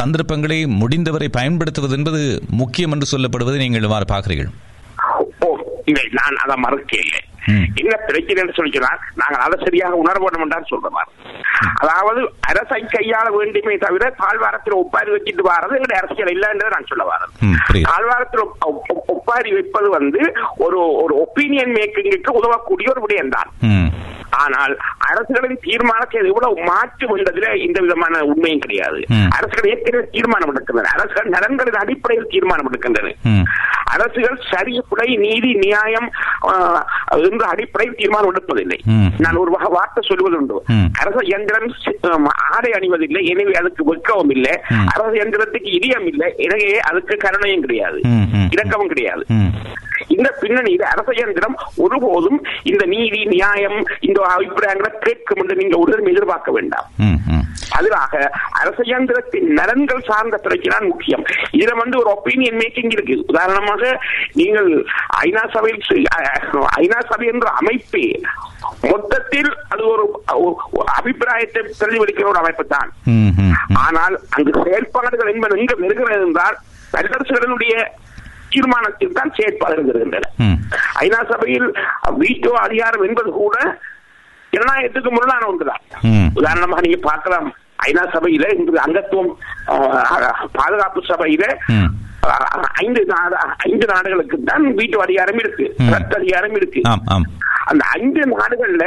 சந்தர்ப்பங்களை 0.00 0.58
முடிந்தவரை 0.80 1.28
பயன்படுத்துவது 1.30 1.96
என்பது 1.98 2.22
முக்கியம் 2.60 2.94
என்று 2.96 3.08
சொல்லப்படுவதை 3.12 3.58
நீங்கள் 3.64 3.86
இவ்வாறு 3.88 4.08
பார்க்கிறீர்கள். 4.12 4.52
நான் 6.18 6.36
அதை 6.42 6.56
மறுக்க 6.60 6.92
இல்லை 7.04 7.20
என்ன 7.74 7.96
பிரச்சனை 7.96 8.52
சொல்லி 8.54 8.72
சொன்னால் 8.72 8.98
நாங்கள் 9.14 9.40
அதை 9.40 9.58
சரியாக 9.64 9.94
உணர 9.94 10.18
வேண்டும் 10.18 10.64
சொல்றோம் 10.70 11.08
அதாவது 11.80 12.32
அரசை 12.40 12.84
கையாள 12.84 13.32
வேண்டுமே 13.36 13.76
தவிர 13.76 14.14
தாழ்வாரத்தில் 14.16 14.74
ஒப்பாரி 14.74 15.10
வச்சுட்டு 15.10 15.48
வாரது 15.48 15.78
எங்களுடைய 15.78 16.02
அரசியல் 16.02 16.34
இல்லைன்றதை 16.34 16.68
நான் 16.68 16.86
சொல்ல 16.86 17.04
வரது. 17.04 17.56
தாழ்வாரத்தில் 17.82 18.40
ஒப்- 18.40 18.64
ஒப்- 18.66 19.06
ஒப்பாரி 19.06 19.52
வைப்பது 19.52 19.90
வந்து 19.90 20.32
ஒரு 20.56 20.92
ஒரு 20.92 21.14
ஒப்பீனியன் 21.16 21.72
மேக்கிங்க்கு 21.72 22.30
உதவக்கூடிய 22.30 22.90
ஒரு 22.96 23.06
விடயம் 23.08 23.28
தான். 23.28 23.50
ஆனால் 24.30 24.78
அரசுகளின் 24.98 25.58
தீர்மானத்தை 25.62 26.26
எவ்வளவு 26.26 26.62
மாற்றும் 26.62 27.14
என்பதில் 27.16 27.66
இந்த 27.66 27.80
விதமான 27.80 28.24
உண்மையும் 28.24 28.58
கிடையாது. 28.58 29.04
அரசுகள் 29.30 29.70
ஏற்கனவே 29.70 30.08
தீர்மானம் 30.10 30.56
எடுக்கின்றன. 30.56 30.82
அரசுகள் 30.82 31.28
நலன்களின் 31.28 31.74
அடிப்படையில் 31.74 32.26
தீர்மானம் 32.28 32.72
எடுக்கின்றன. 32.72 33.12
அரசுகள் 33.84 34.40
சரி 34.50 34.82
பிழை 34.88 35.16
நீதி 35.16 35.54
நியாயம் 35.54 36.10
என்ற 37.30 37.44
அடிப்படையில் 37.46 37.96
தீர்மானம் 37.96 38.30
எடுப்பதில்லை. 38.32 38.78
நான் 39.18 39.36
ஒரு 39.36 39.50
வார்த்தை 39.70 40.02
சொல்வது 40.02 40.36
உண்டு 40.36 40.56
ம். 40.68 40.88
அரசு 41.00 41.22
இயந்திரம் 41.26 42.26
ஆடை 42.48 42.70
அணிவதில்லை 42.72 43.22
எனவே 43.26 43.52
அதுக்கு 43.52 43.82
வெட்கவும் 43.90 44.30
இல்லை. 44.30 44.54
அரசு 44.94 45.14
இயந்திரத்துக்கு 45.14 45.70
இதயம் 45.78 46.06
இல்லை 46.06 46.28
எனவே 46.38 46.68
அதுக்கு 46.90 47.16
கருணையும் 47.16 47.60
கிடையாது. 47.60 47.98
இரக்கமும் 48.50 48.88
கிடையாது 48.88 49.24
இந்த 50.16 50.28
பின்னணியில் 50.42 50.86
அரச 50.92 51.08
இயந்திரம் 51.18 51.56
ஒருபோதும் 51.84 52.38
இந்த 52.70 52.84
நீதி 52.94 53.20
நியாயம் 53.34 53.78
இந்த 54.08 54.20
அபிப்பிராயங்களை 54.34 54.90
கேட்கும் 55.06 55.40
என்று 55.42 55.56
நீங்க 55.60 55.76
உடனே 55.82 56.12
எதிர்பார்க்க 56.14 56.56
வேண்டாம். 56.58 56.88
அதுவாக 57.78 58.14
அரச 58.60 58.78
இயந்திரத்தின் 58.90 59.48
நலன்கள் 59.58 60.06
சார்ந்த 60.10 60.36
பிரச்சனை 60.46 60.78
முக்கியம். 60.90 61.24
இதுல 61.58 61.76
வந்து 61.82 61.96
ஒரு 62.02 62.10
ஒப்பீனியன் 62.16 62.58
மேக்கிங் 62.62 62.92
இருக்கு. 62.96 63.16
உதாரணமாக 63.32 63.92
நீங்கள் 64.40 64.70
ஐநா 65.24 65.44
சபையில் 65.54 66.08
ஐநா 66.82 67.00
சபை 67.10 67.28
என்ற 67.34 67.48
அமைப்பே 67.60 68.06
மொத்தத்தில் 68.90 69.50
அது 69.72 69.82
ஒரு 69.92 70.04
அபிப்பிராயத்தை 70.98 71.60
பிரதிபலிக்கிற 71.80 72.28
ஒரு 72.32 72.40
அமைப்பு 72.42 72.64
தான். 72.74 72.90
ஆனால் 73.86 74.16
அங்கு 74.36 74.52
செயல்பாடுகள் 74.66 75.32
என்பது 75.34 75.60
எங்க 75.62 75.74
வருகிறது 75.82 76.26
என்றால் 76.28 76.58
வல்லரசுகளுடைய 76.94 77.74
தீர்மானத்தில் 78.52 79.16
தான் 79.16 79.32
ம். 80.42 80.56
ஐநா 81.00 81.20
சபையில் 81.30 81.68
வீட்டோ 82.20 82.52
அதிகாரம் 82.62 83.06
என்பது 83.06 83.30
கூட 83.36 83.56
ஜனநாயகத்துக்கு 84.52 85.10
முரணான 85.12 85.42
ஒன்றுதான். 85.48 85.82
உதாரணமாக 86.38 86.80
நீங்க 86.80 87.00
பார்க்கலாம் 87.04 87.48
ஐநா 87.84 88.02
சபையில 88.14 88.46
இன்று 88.54 88.80
அங்கத்துவம் 88.82 89.30
பாதுகாப்பு 90.56 91.00
சபையில 91.10 91.44
ஐந்து 92.80 93.02
ஐந்து 93.64 93.86
நாடுகளுக்கு 93.90 94.36
தான் 94.48 94.66
வீட்டு 94.78 94.96
அதிகாரம் 95.04 95.40
இருக்கு. 95.42 95.66
ரத்த 95.94 96.12
அதிகாரம் 96.18 96.56
இருக்கு 96.56 96.80
அந்த 97.66 97.82
ஐந்து 97.96 98.22
நாடுகள்ல 98.34 98.84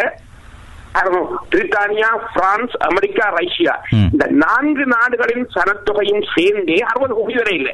பிரித்தானியா 1.52 2.10
பிரான்ஸ் 2.34 2.74
அமெரிக்கா 2.88 3.26
ரஷ்யா. 3.36 3.74
இந்த 4.08 4.26
நான்கு 4.42 4.84
நாடுகளின் 4.92 5.46
சனத்தொகையும் 5.56 6.24
சேர்ந்தே 6.34 6.78
அறுபது 6.90 7.14
கோடி 7.14 7.36
வரை 7.40 7.54
இல்லை 7.60 7.74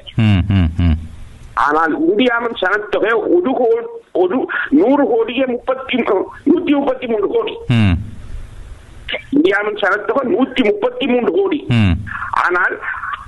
ஆனால் 1.67 1.93
இந்தியாவின் 1.99 2.59
சனத்தொகை 2.61 3.11
ஒரு 3.35 3.51
கோடி 3.59 3.87
ஒரு 4.11 4.37
நூறு 4.69 5.03
கோடியே 5.07 5.45
முப்பத்தி 5.45 5.97
நூத்தி 6.49 6.71
முப்பத்தி 6.71 7.07
மூன்று 7.07 7.27
கோடி. 7.27 7.53
இந்தியாவின் 9.31 9.77
சனத்தொகை 9.77 10.23
நூத்தி 10.33 10.63
முப்பத்தி 10.65 11.07
மூன்று 11.07 11.31
கோடி. 11.31 11.59
ஆனால் 12.45 12.75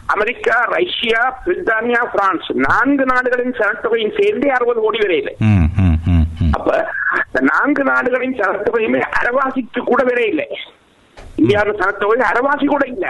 அமெரிக்கா 0.07 0.55
ரஷ்யா 0.71 1.21
பிரித்தானியா 1.45 2.01
பிரான்ஸ் 2.13 2.49
நான்கு 2.67 3.05
நாடுகளின் 3.05 3.57
சனத்தொகையும் 3.59 4.15
சேர்ந்தே 4.19 4.49
அறுபது 4.49 4.79
கோடி 4.81 4.99
வரை 5.01 5.17
இல்லை. 5.17 5.35
ம் 5.39 5.67
ம் 5.77 5.97
ம் 6.07 6.25
ம். 6.41 6.51
அப்ப 6.51 6.69
நான்கு 7.41 7.83
நாடுகளின் 7.83 8.37
சனத்தொகையுமே 8.41 9.01
அரவாசிக்கு 9.19 9.81
கூட 9.81 10.03
வரை 10.03 10.25
இல்லை. 10.27 10.47
இந்தியாவின் 11.35 11.79
சனத்தொகை 11.81 12.25
அரவாசி 12.31 12.65
கூட 12.65 12.85
இல்ல. 12.87 13.05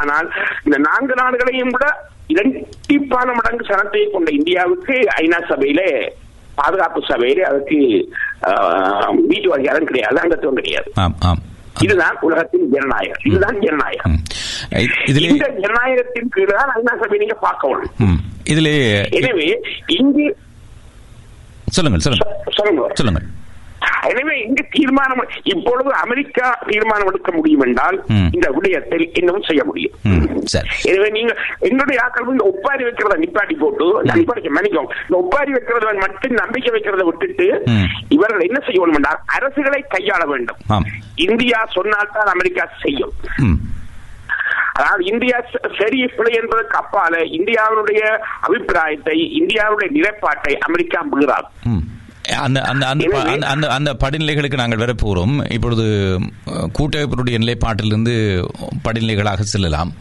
ஆனால் 0.00 0.28
இந்த 0.64 0.78
நான்கு 0.78 1.14
நாடுகளையும் 1.14 1.74
விட 1.76 1.86
இரட்டிப்பான 2.28 3.28
மடங்கு 3.34 3.64
சனத்தை 3.64 4.02
கொண்ட 4.10 4.30
இந்தியாவுக்கு 4.32 4.94
ஐநா 5.18 5.38
சபையிலே 5.48 5.88
பாதுகாப்பு 6.54 7.00
சபையிலே 7.08 7.42
அதுக்கு 7.44 7.78
ஆஹ், 8.48 9.12
வீட்டு 9.26 9.54
அதிகாரம் 9.54 9.86
கிடையாது. 9.86 10.18
அங்கத்துவம் 10.18 10.58
கிடையாது. 10.58 10.88
இதுதான் 11.80 12.16
உலகத்தின் 12.20 12.70
ஜனநாயகம். 12.72 13.22
இதுதான் 13.24 13.58
ஜனநாயகம். 13.60 14.14
இந்த 15.10 15.18
ஜனநாயகத்தின் 15.58 16.28
கீழ் 16.28 16.54
தான் 16.54 16.72
ஐநா 16.74 16.94
சபை 17.02 17.18
நீங்க 17.18 17.36
பார்க்கணும். 17.40 18.18
இதிலே 18.44 18.74
எனவே 19.18 19.48
இங்கு 19.96 20.26
சொல்லுங்கள் 21.68 22.04
சொல்லுங்க. 22.04 22.26
சொல்லுங்கள். 22.98 23.26
எனவே 24.10 24.34
இங்கு 24.44 24.62
தீர்மானம் 24.74 25.22
இப்பொழுது 25.52 25.90
அமெரிக்கா 26.02 26.46
தீர்மானம் 26.68 27.08
எடுக்க 27.10 27.30
முடியும் 27.36 27.64
என்றால். 27.66 27.96
இந்த 28.36 28.48
விடயத்தில் 28.56 29.04
இன்னும் 29.20 29.46
செய்ய 29.48 29.62
முடியும். 29.68 29.94
எனவே 30.90 31.08
நீங்க 31.16 31.32
எங்களுடைய 31.68 31.98
ஆக்கள் 32.04 32.32
இந்த 32.34 32.46
ஒப்பாரி 32.52 32.82
வைக்கிறத 32.86 33.16
நிப்பாட்டி 33.24 33.56
போட்டு 33.62 33.88
நிப்பாட்டி 34.10 34.52
மன்னிக்கும் 34.56 34.90
இந்த 35.06 35.16
ஒப்பாரி 35.22 35.52
வைக்கிறத 35.56 35.94
மட்டும் 36.04 36.38
நம்பிக்கை 36.42 36.72
வைக்கிறத 36.76 37.04
விட்டுட்டு. 37.08 37.48
இவர்கள் 38.16 38.46
என்ன 38.48 38.60
செய்ய 38.66 38.80
வேண்டும் 38.80 39.00
என்றால் 39.00 39.20
அரசுகளை 39.38 39.80
கையாள 39.94 40.22
வேண்டும். 40.34 40.60
இந்தியா 41.26 41.60
சொன்னால்தான் 41.76 42.32
அமெரிக்கா 42.36 42.66
செய்யும். 42.84 43.14
அதாவது 44.78 45.04
இந்தியா 45.12 45.36
சரி 45.78 46.00
பிழை 46.16 46.32
என்பதற்கு 46.40 46.76
அப்பால 46.80 47.22
இந்தியாவுடைய 47.38 48.02
அபிப்பிராயத்தை 48.46 49.16
இந்தியாவுடைய 49.40 49.88
நிலைப்பாட்டை 49.98 50.52
அமெரிக்கா 50.66 51.00
மீறாது. 51.12 51.48
அந்த 52.36 52.60
அந்த 52.60 52.86
அந்த 52.86 53.46
அந்த- 53.46 53.68
அந்த 53.68 53.96
படிநிலைகளுக்கு 54.04 54.54
நாங்கள் 54.54 54.78
வர 54.78 54.94
போகிறோம் 54.94 55.50
இப்பொழுது 55.50 56.18
கூட்டமைப்பினுடைய 56.46 57.38
நிலைப்பாட்டிலிருந்து 57.38 58.44
படிநிலைகளாக 58.84 59.40
செல்லலாம். 59.40 59.92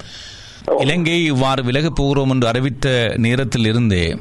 இலங்கை 0.80 1.26
இவ்வாறு 1.26 1.63
விலகப் 1.63 1.96
போகிறோம் 1.96 2.30
என்று 2.30 2.48
அறிவித்த 2.48 3.13
நேரத்தில் 3.18 3.66
இருந்தே 3.66 4.18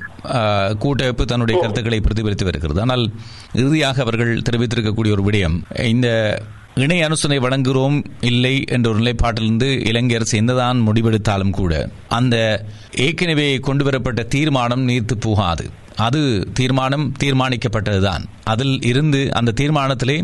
கூட்டமைப்பு 0.79 1.25
தன்னுடைய 1.25 1.61
கருத்துக்களை 1.61 2.01
பிரதிபலித்து 2.01 2.45
வருகிறது. 2.45 2.81
ஆனால் 2.81 3.11
இறுதியாக 3.53 4.01
அவர்கள் 4.01 4.43
தெரிவித்திருக்கக்கூடிய 4.51 5.11
ஒரு 5.11 5.25
விடயம் 5.25 5.85
இந்த 5.85 6.41
இணை 6.75 7.01
அனுசரணை 7.01 7.41
வழங்குகிறோம் 7.41 8.05
இல்லை 8.21 8.65
என்ற 8.69 8.91
ஒரு 8.91 8.99
நிலைப்பாட்டிலிருந்து 8.99 9.87
இலங்கை 9.87 10.17
அரசு 10.17 10.37
என்னதான் 10.37 10.89
முடிவெடுத்தாலும் 10.89 11.51
கூட 11.51 11.89
அந்த 12.09 12.65
ஏற்கனவே 12.95 13.57
கொண்டு 13.59 13.85
வரப்பட்ட 13.85 14.23
தீர்மானம் 14.23 14.89
நீர்த்து 14.89 15.13
போகாது. 15.21 15.71
அது 16.07 16.21
தீர்மானம் 16.59 17.05
தீர்மானிக்கப்பட்டதுதான். 17.23 18.25
அதில் 18.53 18.77
இருந்து 18.91 19.21
அந்த 19.39 19.55
தீர்மானத்திலே 19.61 20.17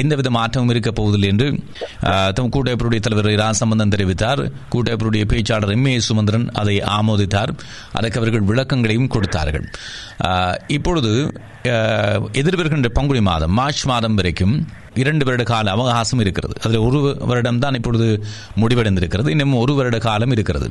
எந்தவித 0.00 0.30
மாற்றமும் 0.36 0.70
இருக்க 0.72 0.90
போவதில்லை 0.92 1.28
என்று 1.32 1.46
தம் 2.36 2.50
கூட்டமைப்பினுடைய 2.54 3.00
தலைவர் 3.04 3.30
இரா 3.32 3.48
சம்பந்தன் 3.60 3.94
தெரிவித்தார். 3.94 4.42
கூட்டமைப்புடைய 4.72 5.24
பேச்சாளர் 5.32 5.74
எம் 5.76 5.86
ஏ 5.92 5.94
சுமந்திரன் 6.08 6.46
அதை 6.62 6.76
ஆமோதித்தார். 6.98 7.52
அதற்கு 7.98 8.20
அவர்கள் 8.20 8.48
விளக்கங்களையும் 8.50 9.12
கொடுத்தார்கள். 9.14 9.66
இப்பொழுது 10.76 11.12
எதிர்வருகின்ற 12.40 12.88
பங்குனி 12.98 13.22
மாதம் 13.30 13.56
மார்ச் 13.60 13.86
மாதம் 13.90 14.18
வரைக்கும் 14.18 14.54
இரண்டு 15.02 15.24
வருட 15.24 15.42
கால 15.52 15.70
அவகாசம் 15.70 16.22
இருக்கிறது. 16.24 16.54
அதில் 16.64 16.84
ஒரு 16.88 17.00
வருடம் 17.30 17.62
தான் 17.64 17.78
இப்பொழுது 17.80 18.06
முடிவடைந்திருக்கிறது. 18.62 19.28
இன்னும் 19.34 19.58
ஒரு 19.62 19.74
வருட 19.74 19.98
காலம் 20.08 20.34
இருக்கிறது. 20.36 20.68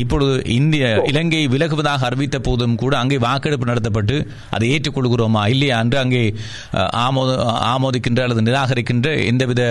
இப்பொழுது 0.00 0.34
இந்திய 0.58 0.84
இலங்கை 1.12 1.42
விலகுவதாக 1.54 2.04
அறிவித்த 2.10 2.38
போதும் 2.38 2.78
கூட 2.84 2.94
அங்கே 3.02 3.18
வாக்கெடுப்பு 3.26 3.70
நடத்தப்பட்டு 3.72 4.16
அதை 4.50 4.68
ஏற்றுக்கொள்கிறோமா 4.74 5.42
இல்லையா 5.54 5.78
என்று 5.84 5.98
அங்கே 6.04 6.22
ஆமோ 7.06 7.12
ஆமோத 7.14 7.32
ஆமோதிக்கின்ற 7.74 8.20
அல்லது 8.26 8.42
நிராகரிக்கின்ற 8.48 9.08
எந்தவித 9.30 9.62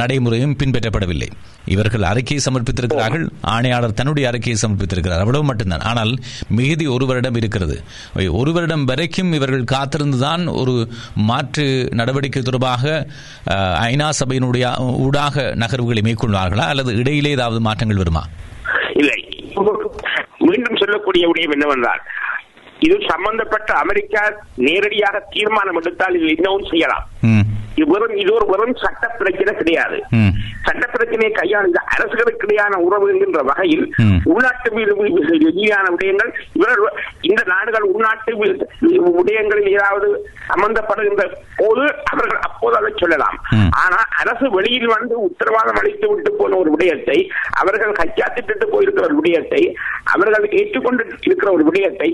நடைமுறையும் 0.00 0.56
பின்பற்றப்படவில்லை. 0.60 1.28
இவர்கள் 1.74 2.04
அறிக்கையை 2.10 2.40
சமர்ப்பித்திருக்கிறார்கள். 2.44 3.24
ஆணையாளர் 3.54 3.96
தன்னுடைய 3.98 4.28
அறிக்கையை 4.28 4.56
சமர்ப்பித்திருக்கிறார். 4.62 5.22
அவ்வளவு 5.24 5.44
மட்டும்தான். 5.44 5.84
ஆனால் 5.90 6.12
மிகுதி 6.58 6.86
ஒரு 6.86 7.06
வருடம் 7.06 7.34
இருக்கிறது. 7.34 7.76
ஒரு 8.40 8.52
வருடம் 8.52 8.84
வரைக்கும் 8.84 9.32
இவர்கள் 9.32 9.64
காத்திருந்துதான் 9.74 10.44
ஒரு 10.60 10.74
மாற்று 11.30 11.66
நடவடிக்கை 12.00 12.42
தொடர்பாக 12.42 12.77
அஹ், 12.86 13.76
ஐநா 13.82 14.08
சபையினுடைய 14.20 14.66
ஊடாக 14.98 15.54
நகர்வுகளை 15.56 16.02
மேற்கொள்வார்களா? 16.02 16.66
அல்லது 16.68 16.94
இடையிலே 16.94 17.30
ஏதாவது 17.30 17.60
மாற்றங்கள் 17.60 17.96
வருமா? 17.96 18.24
இல்லை. 18.94 19.18
மீண்டும் 20.40 20.76
சொல்லக்கூடிய 20.76 21.26
விடயம் 21.26 21.52
என்னவென்றால் 21.52 22.02
இது 22.80 22.96
சம்பந்தப்பட்ட 23.08 23.72
அமெரிக்கா 23.74 24.22
நேரடியாக 24.56 25.22
தீர்மானம் 25.30 25.74
எடுத்தால் 25.74 26.14
இது 26.14 26.26
இன்னமும் 26.34 26.66
செய்யலாம். 26.70 27.04
வெறும் 27.90 28.14
இது 28.22 28.30
ஒரு 28.36 28.46
வெறும் 28.50 28.74
சட்ட 28.82 29.04
பிரச்சனை 29.18 29.52
கிடையாது 29.58 29.98
சட்ட 30.66 30.84
பிரச்சனையை 30.94 31.30
கையாள் 31.32 31.68
இந்த 31.68 31.80
அரசுகளுக்கு 31.94 32.46
இடையான 32.46 32.74
உறவு 32.86 33.06
என்கின்ற 33.12 33.40
வகையில். 33.50 33.84
உள்நாட்டு 34.30 34.68
ரீதியான 35.44 35.86
விடயங்கள் 35.94 36.30
இவர்கள் 36.56 36.96
இந்த 37.28 37.42
நாடுகள் 37.52 37.86
உள்நாட்டு 37.92 38.32
விடயங்களில் 39.18 39.70
ஏதாவது 39.76 40.08
சம்பந்தப்படுகின்ற 40.50 41.24
போது 41.60 41.84
அவர்கள் 42.12 42.40
அப்போது 42.48 42.76
அதை 42.80 42.90
சொல்லலாம். 43.02 43.38
ஆனா 43.82 44.00
அரசு 44.22 44.46
வெளியில் 44.56 44.94
வந்து 44.96 45.14
உத்தரவாதம் 45.28 45.78
அளித்து 45.80 46.06
விட்டு 46.10 46.32
போன 46.40 46.56
ஒரு 46.62 46.72
விடயத்தை 46.74 47.18
அவர்கள் 47.60 47.98
கச்சாத்திட்டு 48.00 48.66
போயிருக்கிற 48.74 49.06
ஒரு 49.08 49.16
விடயத்தை 49.20 49.62
அவர்கள் 50.14 50.46
ஏற்றுக்கொண்டு 50.60 51.02
இருக்கிற 51.26 51.48
ஒரு 51.56 51.64
விடயத்தை 51.68 52.08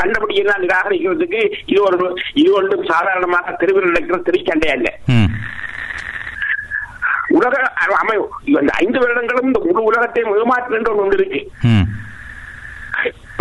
கண்டபடியெல்லாம் 0.00 0.64
நிராகரிக்கிறதுக்கு 0.64 1.40
இது 1.72 1.80
ஒரு 1.88 1.98
இது 2.40 2.50
ஒன்றும் 2.60 2.84
சாதாரணமாக 2.92 3.56
தெருவில் 3.60 3.90
நடக்கிற 3.90 4.18
திருச்சண்டை 4.50 4.70
அல்ல. 4.76 4.88
உலக 7.38 7.56
அமை 8.00 8.14
இந்த 8.50 8.72
ஐந்து 8.82 8.98
வருடங்களும் 9.02 9.48
இந்த 9.48 9.60
முழு 9.66 9.82
உலகத்தை 9.90 10.22
ஏமாற்றுகின்ற 10.42 10.92
ஒன்று 11.02 11.18
இருக்கு 11.18 11.40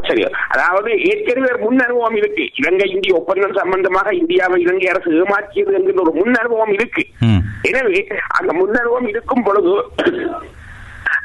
சரி 0.07 0.21
அதாவது 0.53 0.91
ஏற்கனவே 1.07 1.49
முன் 1.63 1.81
அனுபவம் 1.85 2.15
இருக்கு. 2.19 2.43
இலங்கை 2.59 2.85
இந்திய 2.93 3.17
ஒப்பந்தம் 3.17 3.57
சம்பந்தமாக 3.59 4.13
இந்தியாவை 4.19 4.57
இலங்கை 4.63 4.87
அரசு 4.91 5.09
ஏமாற்றியது 5.21 5.75
என்கின்ற 5.77 6.01
ஒரு 6.05 6.13
முன் 6.19 6.39
அனுபவம் 6.41 6.73
இருக்கு. 6.77 7.03
எனவே 7.69 7.99
அந்த 8.37 8.51
முன் 8.59 8.79
அனுபவம் 8.81 9.09
இருக்கும் 9.11 9.45
பொழுது 9.47 9.73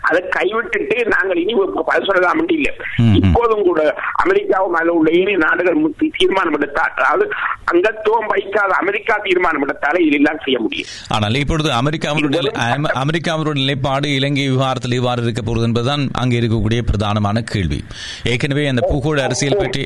அதை 0.09 0.21
கைவிட்டுட்டு 0.37 0.97
நாங்கள் 1.15 1.41
இனி 1.43 1.55
பதில் 1.87 2.09
சொல்லலாம் 2.09 2.43
இல்லை. 2.49 2.73
இப்போதும் 3.21 3.63
கூட 3.63 3.81
அமெரிக்காவும் 4.23 4.73
அதில் 4.73 4.91
உள்ள 4.91 5.11
ஏழு 5.21 5.35
நாடுகள் 5.39 5.79
தீர்மானம் 6.17 6.57
எடுத்தால் 6.59 6.95
அதாவது 6.97 7.25
அங்கத்துவம் 7.73 8.29
வைக்காத 8.29 8.71
அமெரிக்கா 8.81 9.15
தீர்மானம் 9.25 9.65
எடுத்தாலே 9.65 10.01
இதெல்லாம் 10.07 10.41
செய்ய 10.45 10.59
முடியும். 10.61 10.89
ஆனால் 11.09 11.35
இப்பொழுது 11.35 11.71
அமெரிக்காவினுடைய 11.73 12.43
அம- 12.67 12.93
அமெரிக்காவினுடைய 13.03 13.55
நிலைப்பாடு 13.55 14.15
இலங்கை 14.15 14.49
விவகாரத்தில் 14.49 14.93
இவ்வாறு 14.93 15.23
இருக்க 15.23 15.43
போகிறது 15.43 15.67
என்பதுதான் 15.67 16.05
அங்கே 16.13 16.41
இருக்கக்கூடிய 16.41 16.83
பிரதானமான 16.91 17.43
கேள்வி. 17.45 17.81
ஏற்கனவே 18.25 18.67
அந்த 18.67 18.85
பூகோள 18.91 19.19
அரசியல் 19.21 19.57
பற்றி 19.57 19.85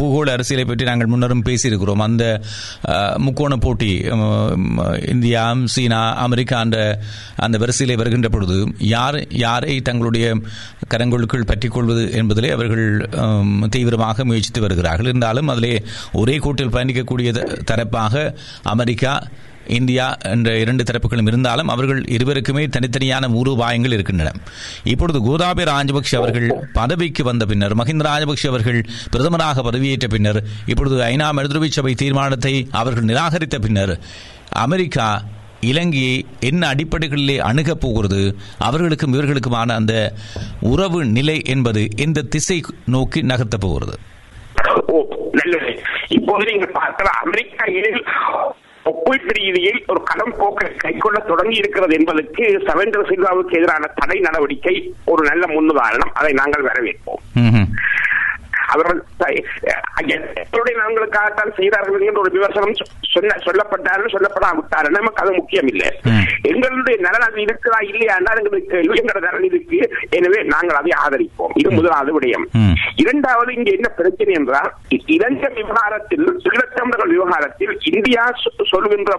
பூகோள 0.00 0.28
அரசியலை 0.30 0.64
பற்றி 0.64 0.84
நாங்கள் 0.84 1.12
முன்னரும் 1.12 1.46
பேசியிருக்கிறோம். 1.48 2.02
அந்த 2.02 2.24
முக்கோண 3.18 3.56
போட்டி 3.56 3.92
இந்தியா 5.08 5.44
சீனா 5.74 6.02
அமெரிக்கா 6.18 6.58
அந்த 6.58 6.78
அந்த 7.36 7.58
வரிசையிலே 7.58 7.96
வருகின்ற 7.96 8.28
பொழுது 8.28 8.58
யார் 8.94 9.18
யாரை 9.28 9.48
தங்களுடைய 9.58 10.40
கரங்களுக்குள் 10.90 11.46
பற்றிக்கொள்வது 11.46 12.04
என்பதிலே 12.12 12.50
அவர்கள் 12.50 13.08
தீவிரமாக 13.68 14.24
முயற்சித்து 14.24 14.60
வருகிறார்கள். 14.60 15.06
இருந்தாலும் 15.06 15.48
அதிலே 15.48 15.82
ஒரே 16.12 16.36
கூட்டில் 16.36 16.68
பயணிக்கக்கூடிய 16.68 17.30
த- 17.30 17.74
தரப்பாக 17.74 18.34
அமெரிக்கா 18.62 19.22
இந்தியா 19.66 20.16
என்ற 20.16 20.58
இரண்டு 20.58 20.82
தரப்புகளும் 20.82 21.26
இருந்தாலும் 21.26 21.68
அவர்கள் 21.68 22.02
இருவருக்குமே 22.02 22.68
தனித்தனியான 22.68 23.28
மூலோபாயங்கள் 23.28 23.92
இருக்கின்றன. 23.92 24.32
இப்பொழுது 24.84 25.18
கோதாபி 25.20 25.64
ராஜபக்ஷ 25.64 26.16
அவர்கள் 26.16 26.68
பதவிக்கு 26.72 27.24
வந்த 27.24 27.46
பின்னர் 27.46 27.76
மஹிந்த 27.76 28.02
ராஜபக்ஷ 28.02 28.46
அவர்கள் 28.46 28.86
பிரதமராக 29.12 29.62
பதவியேற்ற 29.62 30.08
பின்னர் 30.08 30.44
இப்பொழுது 30.66 30.96
ஐநா 30.96 31.30
மருத்துவ 31.32 31.66
சபை 31.68 31.94
தீர்மானத்தை 31.94 32.68
அவர்கள் 32.70 33.04
நிராகரித்த 33.04 33.58
பின்னர் 33.58 34.00
அமெரிக்கா 34.48 35.22
இலங்கையை 35.60 36.26
என்ன 36.40 36.74
அடிப்படைகளிலே 36.74 37.38
அணுகப் 37.38 37.80
போகிறது 37.80 38.36
அவர்களுக்கும் 38.58 39.14
இவர்களுக்குமான 39.14 39.74
அந்த 39.74 40.12
உறவு 40.60 41.04
நிலை 41.04 41.42
என்பது 41.44 41.88
எந்த 41.96 42.22
திசை 42.22 42.62
நோக்கி 42.86 43.22
நகர்த்தப் 43.22 43.60
போகிறது? 43.60 43.98
ஓ 44.86 45.04
நல்லது 45.32 45.82
இப்போது 46.08 46.50
நீங்க 46.50 46.66
பார்க்கலாம் 46.66 47.22
அமெரிக்கா 47.24 47.64
ஒப்பீட்டு 48.82 49.32
ரீதியில் 49.32 49.84
ஒரு 49.86 50.02
கடன் 50.02 50.34
போக்கை 50.38 50.68
கைக்கொள்ள 50.76 51.18
தொடங்கி 51.26 51.56
இருக்கிறது 51.56 51.94
என்பதற்கு 51.94 52.62
சவேந்திர 52.66 53.02
சில்வாவுக்கு 53.08 53.56
எதிரான 53.56 53.86
தடை 53.94 54.20
நடவடிக்கை 54.20 54.94
ஒரு 55.04 55.28
நல்ல 55.28 55.46
முன்னுதாரணம். 55.46 56.12
அதை 56.12 56.32
நாங்கள் 56.32 56.64
வரவேற்போம். 56.64 57.64
அவர்கள் 58.74 59.00
நலன்களுக்காகத்தான் 60.80 61.56
செய்தார்கள் 61.58 62.06
என்ற 62.08 62.20
ஒரு 62.24 62.30
விமர்சனம் 62.36 62.78
சொன்ன 63.14 63.36
சொல்லப்பட்டார்கள் 63.46 64.14
சொல்லப்படாவிட்டார்கள் 64.14 64.96
நமக்கு 64.98 65.22
அது 65.22 65.32
முக்கியம் 65.38 65.68
இல்லை. 65.72 65.88
எங்களுடைய 66.50 66.96
நலன் 67.06 67.26
அது 67.28 67.38
இருக்கிறா 67.46 67.78
இல்லையா 67.90 68.14
என்றால் 68.20 68.40
எங்களுக்கு 68.40 68.76
எங்களோட 69.00 69.20
நலன் 69.26 69.48
இருக்கு. 69.50 69.78
எனவே 70.18 70.40
நாங்கள் 70.52 70.78
அதை 70.80 70.92
ஆதரிப்போம். 71.04 71.54
இது 71.62 71.70
முதலாவது 71.78 72.12
விடயம். 72.16 72.46
இரண்டாவது 73.02 73.50
இங்க 73.58 73.70
என்ன 73.78 73.88
பிரச்சனை 73.98 74.32
என்றால் 74.40 74.70
இலங்கை 75.16 75.50
விவகாரத்தில் 75.58 76.26
ஈழத்தமிழர்கள் 76.50 77.14
விவகாரத்தில் 77.16 77.74
இந்தியா 77.90 78.24
சொல்கின்ற 78.72 79.12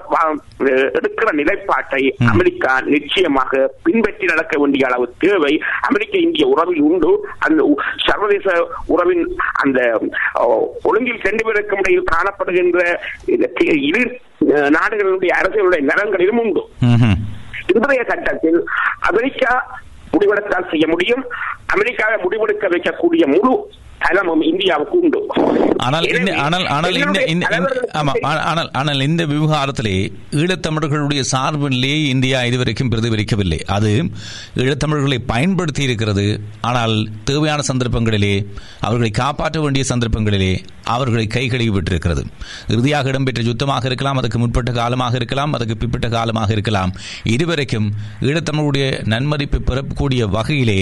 எடுக்கிற 0.98 1.30
நிலைப்பாட்டை 1.40 2.02
அமெரிக்கா 2.34 2.74
நிச்சயமாக 2.94 3.62
பின்பற்றி 3.86 4.26
நடக்க 4.32 4.54
வேண்டிய 4.62 4.88
அளவு 4.90 5.06
தேவை. 5.24 5.54
அமெரிக்க 5.90 6.16
இந்திய 6.28 6.46
உறவில் 6.54 6.82
உண்டு. 6.90 7.12
அந்த 7.46 7.60
சர்வதேச 8.08 8.48
உறவின் 8.94 9.24
அந்த 9.63 9.80
ஒழுங்கில் 10.84 11.21
ரெண்டு 11.21 11.43
பேருக்கும் 11.43 11.80
இடையில் 11.80 12.12
காணப்படுகின்ற 12.12 12.82
இரு 13.89 14.04
நாடுகளுடைய 14.69 15.32
அரசியலுடைய 15.39 15.82
நலன்களிலும் 15.82 16.41
உண்டு. 16.43 16.62
இன்றைய 17.73 18.04
கட்டத்தில் 18.04 18.60
அமெரிக்கா 19.10 19.51
முடிவெடுத்தால் 20.13 20.69
செய்ய 20.69 20.86
முடியும் 20.88 21.23
அமெரிக்காவை 21.65 22.17
முடிவெடுக்க 22.23 22.67
வைக்கக்கூடிய 22.67 23.25
முழு 23.27 23.54
தலைமும் 24.04 24.44
இந்தியாவுக்கு 24.52 24.96
உண்டு. 25.04 25.20
ஆனால் 25.86 26.06
ஆனால் 26.46 26.66
ஆனால் 26.76 26.98
இந்த 27.34 27.46
ஆமா 28.00 28.14
ஆனால் 28.50 28.70
ஆனால் 28.80 29.06
இந்த 29.08 29.24
விவகாரத்திலே 29.32 29.96
ஈழத்தமிழர்களுடைய 30.42 31.22
சார்பு 31.32 31.68
நிலையை 31.76 32.02
இந்தியா 32.14 32.40
இதுவரைக்கும் 32.50 32.92
பிரதிபலிக்கவில்லை. 32.94 33.60
அது 33.76 33.92
ஈழத்தமிழர்களை 34.64 35.20
பயன்படுத்தி 35.32 35.84
இருக்கிறது 35.88 36.26
ஆனால் 36.70 36.96
தேவையான 37.30 37.64
சந்தர்ப்பங்களிலே 37.70 38.34
அவர்களை 38.88 39.12
காப்பாற்ற 39.22 39.60
வேண்டிய 39.66 39.86
சந்தர்ப்பங்களிலே 39.92 40.52
அவர்களை 40.96 41.26
கை 41.36 41.44
கழுவி 41.54 41.72
விட்டிருக்கிறது. 41.76 42.22
இறுதியாக 42.74 43.12
இடம்பெற்ற 43.12 43.42
யுத்தமாக 43.50 43.86
இருக்கலாம் 43.90 44.20
அதுக்கு 44.22 44.38
முற்பட்ட 44.44 44.72
காலமாக 44.80 45.16
இருக்கலாம் 45.20 45.54
அதுக்கு 45.58 45.76
பிற்பட்ட 45.82 46.08
காலமாக 46.18 46.50
இருக்கலாம். 46.58 46.94
இதுவரைக்கும் 47.36 47.88
ஈழத்தமிழுடைய 48.30 48.86
நன்மதிப்பு 49.14 49.60
பெறக்கூடிய 49.70 50.22
வகையிலே 50.38 50.80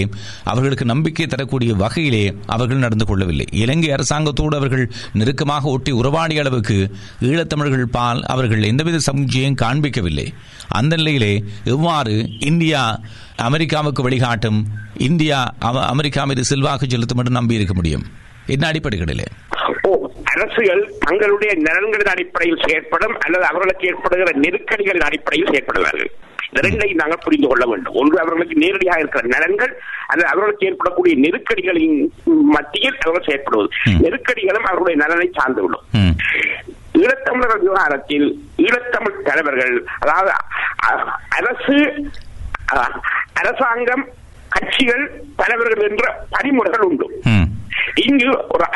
அவர்களுக்கு 0.52 0.86
நம்பிக்கை 0.92 1.28
தரக்கூடிய 1.34 1.72
வகையிலே 1.84 2.24
அவர்கள் 2.56 2.84
நடந்து 2.86 3.08
கொள்ளவில்லை 3.10 3.46
இலங்கை 3.62 3.90
அரசாங்கத்தோடு 3.96 4.56
அவர்கள் 4.60 4.84
நெருக்கமாக 5.20 5.72
ஒட்டி 5.74 5.92
உறவாடிய 6.00 6.42
அளவுக்கு 6.44 6.78
ஈழத்தமிழர்கள் 7.30 7.94
பால் 7.98 8.22
அவர்கள் 8.34 8.68
எந்தவித 8.70 9.00
சமுச்சயம் 9.10 9.60
காண்பிக்கவில்லை. 9.64 10.26
அந்த 10.78 10.94
நிலையிலே 10.96 11.32
எவ்வாறு 11.74 12.14
இந்தியா 12.50 12.82
அமெரிக்காவுக்கு 13.48 14.02
வழிகாட்டும் 14.02 14.60
இந்தியா 15.08 15.38
அமெரிக்கா 15.92 16.24
மீது 16.24 16.44
செல்வாக்கு 16.50 16.86
செலுத்தும் 16.88 17.20
என்று 17.22 17.38
நம்பியிருக்க 17.38 17.74
முடியும்? 17.80 18.04
என்ன 18.54 18.64
அடிப்படைகளிலே? 18.70 19.26
அரசுகள் 20.32 20.82
தங்களுடைய 21.04 21.52
நலன்களின் 21.66 22.12
அடிப்படையில் 22.14 22.62
செயற்படும் 22.64 23.14
அல்லது 23.24 23.44
அவர்களுக்கு 23.50 23.84
ஏற்படுகிற 23.90 24.32
நெருக்கடிகளின் 24.44 25.06
அடிப்படையில் 25.08 25.50
செயற்படுவார்கள். 25.52 26.10
இந்த 26.50 26.60
ரெண்டையும் 26.66 27.00
நாங்கள் 27.00 27.24
புரிந்து 27.24 27.48
கொள்ள 27.48 27.64
வேண்டும் 27.70 27.96
ஒன்று 28.00 28.16
அவர்களுக்கு 28.22 28.54
நேரடியாக 28.62 29.02
இருக்கிற 29.02 29.22
நலன்கள் 29.34 29.72
அல்லது 30.12 30.28
அவர்களுக்கு 30.32 30.68
ஏற்படக்கூடிய 30.68 31.14
நெருக்கடிகளின் 31.24 31.98
மத்தியில் 32.56 32.98
அவர்கள் 33.04 33.28
செயற்படுவது. 33.28 33.68
நெருக்கடிகளும் 34.04 34.68
அவர்களுடைய 34.70 34.98
நலனை 35.02 35.28
சார்ந்துவிடும். 35.38 35.84
ஈழத்தமிழர் 37.00 37.62
விவகாரத்தில் 37.66 38.26
ஈழத்தமிழ் 38.64 39.22
தலைவர்கள் 39.28 39.74
அதாவது 39.98 40.32
அரசு 41.38 41.78
அரசாங்கம் 43.40 44.04
கட்சிகள் 44.54 45.04
தலைவர்கள் 45.40 45.88
என்ற 45.90 46.04
பரிமுறைகள் 46.34 46.86
உண்டு. 46.88 47.06
இங்கு 48.04 48.28
ஒரு 48.48 48.66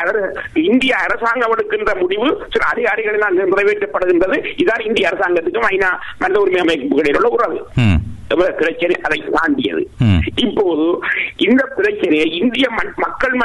இந்திய 0.63 0.95
அரசாங்கம் 0.97 1.51
எடுக்கின்ற 1.51 1.95
முடிவு 1.95 2.27
சில 2.49 2.63
அதிகாரிகளினால் 2.73 3.39
நிறைவேற்றப்படுகின்றது 3.53 4.37
இதான் 4.63 4.85
இந்திய 4.85 5.09
அரசாங்கத்துக்கும் 5.09 5.69
ஐநா 5.69 5.91
மனித 6.17 6.39
உரிமை 6.39 6.59
அமைப்புகளில் 6.59 7.17
உள்ள 7.17 7.29
உறவு. 7.29 7.59
பிரச்சனை 8.57 8.95
அதை 9.01 9.23
தாண்டியது. 9.31 9.81
இப்போது 10.35 10.85
இந்த 11.37 11.63
பிரச்சனையை 11.77 12.27
இந்திய 12.39 12.67
மக்கள் 12.95 13.35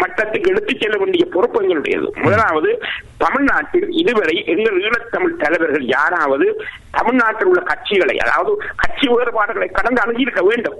மட்டத்துக்கு 0.00 0.48
எடுத்துச் 0.48 0.80
செல்ல 0.80 0.96
வேண்டிய 0.96 1.24
பொறுப்பு 1.26 1.62
எங்களுடையது 1.62 2.08
முதலாவது 2.22 2.70
தமிழ்நாட்டில் 3.16 3.88
இதுவரை 3.92 4.44
எங்கள் 4.46 4.78
ஈழத்தமிழ் 4.80 5.36
தலைவர்கள் 5.36 5.84
யாராவது 5.86 6.46
தமிழ்நாட்டில் 6.90 7.46
உள்ள 7.46 7.62
கட்சிகளை 7.62 8.16
அதாவது 8.16 8.52
கட்சி 8.76 9.08
வேறுபாடுகளை 9.08 9.68
கடந்து 9.68 10.02
அணுகியிருக்க 10.04 10.42
வேண்டும். 10.42 10.78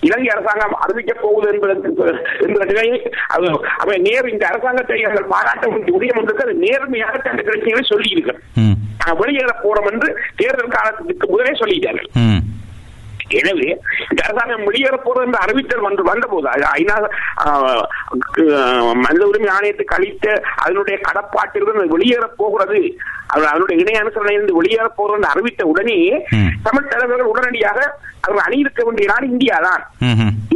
இலங்கை 0.00 0.28
அரசாங்கம் 0.28 0.78
அறிவிக்கப் 0.80 1.22
போகுது 1.22 1.52
என்பதற்கு 1.52 1.90
என்ற 2.40 2.64
நிலையை 2.64 2.98
அவை 3.78 3.98
நேர் 4.00 4.28
இந்த 4.28 4.46
அரசாங்கத்தை 4.46 5.04
அவர்கள் 5.04 5.28
பாராட்ட 5.28 5.66
என்று 5.68 6.42
அது 6.42 6.54
நேர்மையாக 6.60 7.18
தந்த 7.18 7.42
பிரச்சனைகளை 7.42 7.84
சொல்லி 7.84 8.10
ம். 8.56 8.76
வெளியேற 9.16 9.52
போறோம் 9.62 9.92
என்று 9.92 10.08
தேர்தல் 10.36 10.68
காலத்துக்கு 10.68 11.30
முதலே 11.30 11.52
சொல்லிட்டார்கள். 11.58 12.08
எனவே 13.38 13.68
இந்த 14.04 14.20
அரசாங்கம் 14.24 14.66
வெளியேற 14.66 14.96
போறது 14.98 15.26
என்ற 15.26 15.38
அறிவித்தல் 15.38 15.86
வந்து 15.86 16.02
வந்தபோது 16.08 16.48
ஐநா 16.74 16.96
மனித 19.00 19.22
உரிமை 19.26 19.50
ஆணையத்துக்கு 19.50 19.96
அளித்த 19.96 20.26
அதனுடைய 20.62 20.96
கடப்பாட்டிலிருந்து 21.06 21.94
வெளியேற 21.94 22.26
போகிறது 22.36 22.80
அது 23.30 23.44
அதனுடைய 23.46 23.76
இணை 23.82 23.94
அனுசரணையிலிருந்து 23.98 24.58
வெளியேற 24.58 24.86
போறது 24.90 25.16
என்று 25.16 25.32
அறிவித்த 25.32 25.62
உடனே. 25.66 25.98
தமிழ் 26.64 26.88
தலைவர்கள் 26.88 27.32
உடனடியாக 27.32 27.78
அவர்கள் 28.20 28.46
அணியிருக்க 28.46 28.80
வேண்டிய 28.86 29.06
நாடு 29.10 29.26
இந்தியா 29.32 29.56
தான். 29.66 29.82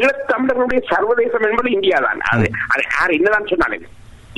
ஈழத்தமிழர்களுடைய 0.00 0.80
சர்வதேசம் 0.90 1.46
என்பது 1.48 1.68
இந்தியா 1.70 1.98
தான் 2.00 2.20
அது 2.32 2.46
அது 2.72 2.82
யார் 2.90 3.16
என்னதான் 3.16 3.50
சொன்னாலும் 3.52 3.86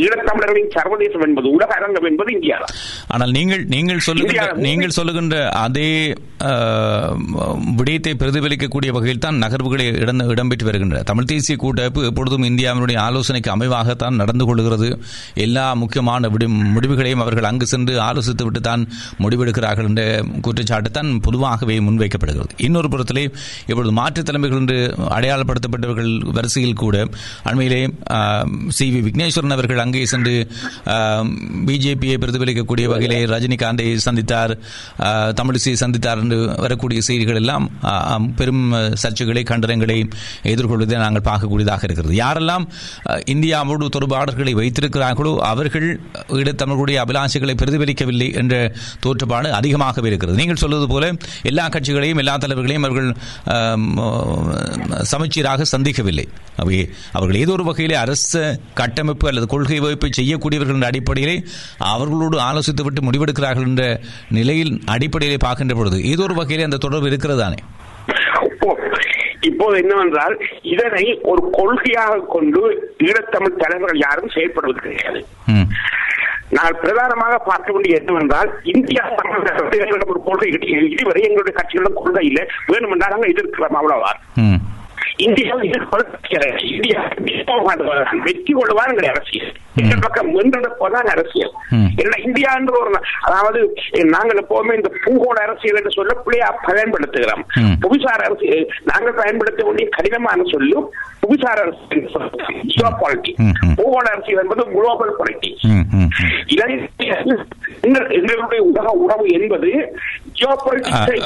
ஈழத்தமிழர்களின் 0.04 0.72
சர்வதேசம் 0.76 1.24
என்பது 1.26 1.48
உலக 1.56 1.70
அரங்கம் 1.78 2.08
என்பது 2.10 2.30
இந்தியா 2.36 2.56
ஆனால் 3.14 3.32
நீங்கள் 3.38 3.62
நீங்கள் 3.74 4.04
சொல்லுகின்ற 4.06 4.46
நீங்கள் 4.66 4.96
சொல்லுகின்ற 4.98 5.36
அதே 5.64 5.90
விடயத்தை 7.78 8.12
பிரதிபலிக்கக்கூடிய 8.20 8.90
வகையில் 8.96 9.22
தான் 9.24 9.38
நகர்வுகளை 9.44 9.84
இடம் 10.02 10.20
இடம்பெற்று 10.34 10.66
வருகின்றன. 10.68 11.02
தமிழ் 11.10 11.28
தேசிய 11.30 11.54
கூட்டமைப்பு 11.62 12.00
எப்பொழுதும் 12.08 12.46
இந்தியாவினுடைய 12.50 12.98
ஆலோசனைக்கு 13.06 13.50
அமைவாகத்தான் 13.54 14.18
நடந்து 14.22 14.44
கொள்கிறது. 14.48 14.88
எல்லா 15.44 15.64
முக்கியமான 15.82 16.30
முடிவுகளையும் 16.76 17.22
அவர்கள் 17.24 17.48
அங்கு 17.50 17.68
சென்று 17.72 17.94
ஆலோசித்து 18.08 18.44
விட்டு 18.48 18.62
தான் 18.68 18.82
முடிவெடுக்கிறார்கள் 19.24 19.88
என்ற 19.90 20.02
குற்றச்சாட்டு 20.46 20.92
தான் 20.98 21.10
பொதுவாகவே 21.26 21.78
முன்வைக்கப்படுகிறது. 21.88 22.52
இன்னொரு 22.66 22.90
புறத்திலே 22.94 23.24
இப்பொழுது 23.70 23.94
மாற்றுத் 24.00 24.28
தலைமைகள் 24.30 24.62
என்று 24.62 24.78
அடையாளப்படுத்தப்பட்டவர்கள் 25.16 26.12
வரிசையில் 26.38 26.80
கூட 26.84 26.96
அண்மையிலே 27.50 27.82
சி 28.78 28.88
வி 28.94 29.02
விக்னேஸ்வரன் 29.08 29.56
அவர்கள் 29.58 29.84
அங்கே 29.86 30.02
சென்று 30.12 30.34
பிஜேபியை 31.68 32.16
பிரதிபலிக்கக்கூடிய 32.24 32.86
வகையிலே 32.92 33.20
ரஜினிகாந்தை 33.34 33.86
சந்தித்தார் 34.06 34.54
தமிழிசை 35.40 35.74
சந்தித்தார் 35.84 36.20
என்று 36.24 36.38
வரக்கூடிய 36.64 37.00
செய்திகள் 37.08 37.40
எல்லாம் 37.42 37.64
பெரும் 38.38 38.64
சர்ச்சைகளை 39.02 39.42
கண்டனங்களை 39.50 39.98
எதிர்கொள்வதை 40.52 40.98
நாங்கள் 41.04 41.26
பார்க்கக்கூடியதாக 41.30 41.84
இருக்கிறது. 41.88 42.14
யாரெல்லாம் 42.24 42.64
இந்தியாவோடு 43.34 43.86
தொடர்பாளர்களை 43.96 44.52
வைத்திருக்கிறார்களோ 44.60 45.32
அவர்கள் 45.50 45.88
ஈழத்தமிழர்களுடைய 46.38 46.98
அபிலாஷைகளை 47.04 47.54
பிரதிபலிக்கவில்லை 47.62 48.28
என்ற 48.40 48.54
தோற்றுப்பாடு 49.04 49.48
அதிகமாகவே 49.58 50.08
இருக்கிறது. 50.12 50.38
நீங்கள் 50.42 50.60
சொல்வது 50.64 50.86
போல 50.92 51.04
எல்லா 51.50 51.64
கட்சிகளையும் 51.76 52.20
எல்லா 52.22 52.34
தலைவர்களையும் 52.44 52.86
அவர்கள் 52.88 53.10
சமச்சீராக 55.12 55.66
சந்திக்கவில்லை. 55.74 56.26
அவை 56.62 56.76
அவர்கள் 57.16 57.40
ஏதோ 57.44 57.52
ஒரு 57.56 57.64
வகையிலே 57.68 57.96
அரசு 58.04 58.42
கட்டமைப்பு 58.80 59.26
அல்லது 59.30 59.46
கொள்கை 59.54 59.75
வகுப்பை 59.84 60.10
செய்யக்கூடியவர்கள் 60.18 60.76
என்ற 60.76 60.88
அடிப்படையிலே 60.90 61.36
அவர்களோடு 61.92 62.38
ஆலோசித்துவிட்டு 62.48 63.06
முடிவெடுக்கிறார்கள் 63.06 63.68
என்ற 63.70 63.84
நிலையில் 64.38 64.72
அடிப்படையிலே 64.94 65.38
பார்க்கின்ற 65.46 65.74
பொழுது 65.74 65.98
ஏதோ 66.12 66.24
ஒரு 66.28 66.36
வகையிலே 66.40 66.68
அந்த 66.68 66.80
தொடர்பு 66.86 67.10
இருக்கிறது 67.12 67.42
தானே 67.42 67.58
இப்போ 68.48 68.70
இப்போது 69.48 69.76
என்னவென்றால் 69.82 70.34
இதனை 70.72 71.04
ஒரு 71.30 71.42
கொள்கையாக 71.58 72.22
கொண்டு 72.34 72.60
ஈழத்தமிழ் 73.06 73.60
தலைவர்கள் 73.62 74.04
யாரும் 74.04 74.32
செயல்படுவது 74.34 74.80
கிடையாது. 74.84 75.20
நான் 76.56 76.78
பிரதானமாக 76.82 77.36
பார்க்க 77.48 77.74
வேண்டிய 77.74 78.00
என்னவென்றால் 78.00 78.50
இந்தியா 78.72 79.02
ஒரு 80.06 80.20
கொள்கை. 80.26 80.48
இதுவரை 80.94 81.22
எங்களுடைய 81.28 81.54
கட்சிகளிடம் 81.58 81.98
கொள்கை 82.00 82.24
இல்லை 82.30 82.44
வேணுமென்றால் 82.70 83.14
நாங்கள் 83.14 83.32
எதிர்க்கிறோம் 83.34 83.78
அவ்வளவுதான் 83.80 84.20
ம். 85.18 85.22
இந்தியா 85.24 85.54
இந்தியா 86.70 87.00
வெற்றி 88.24 88.52
எங்களுடைய 88.54 89.08
அரசியல். 89.08 89.52
எங்கள் 89.76 89.98
பக்கம் 89.98 90.30
வென்றெடுப்பதான் 90.34 91.08
அரசியல். 91.08 91.52
ஏன்னா 91.96 92.18
இந்தியா 92.18 92.54
என்ற 92.54 92.72
ஒரு 92.78 92.90
அதாவது 93.20 93.60
நாங்கள் 94.08 94.40
எப்பவுமே 94.42 94.74
இந்த 94.74 94.90
பூகோள 95.04 95.36
அரசியல் 95.40 95.76
என்று 95.76 95.90
சொல்ல 95.90 96.14
பிள்ளையா 96.16 96.48
பயன்படுத்துகிறோம். 96.66 97.42
புவிசார் 97.80 98.24
அரசியல் 98.24 98.62
நாங்கள் 98.84 99.12
பயன்படுத்த 99.12 99.64
வேண்டிய 99.64 99.88
கடினமான 99.88 100.42
சொல்லும் 100.44 100.86
புவிசார் 101.20 101.62
அரசியல் 101.62 102.08
ஜியோ 102.66 102.90
ம். 103.40 103.54
பூகோள 103.76 104.06
அரசியல் 104.10 104.42
என்பது 104.42 104.64
குளோபல் 104.70 105.16
எங்கள்- 107.82 108.10
எங்களுடைய 108.10 108.62
உலக 108.62 108.88
உறவு 108.98 109.26
என்பது 109.30 109.70
ஜியோ 110.32 110.52
பாலிட்டிக்ஸை 110.64 111.16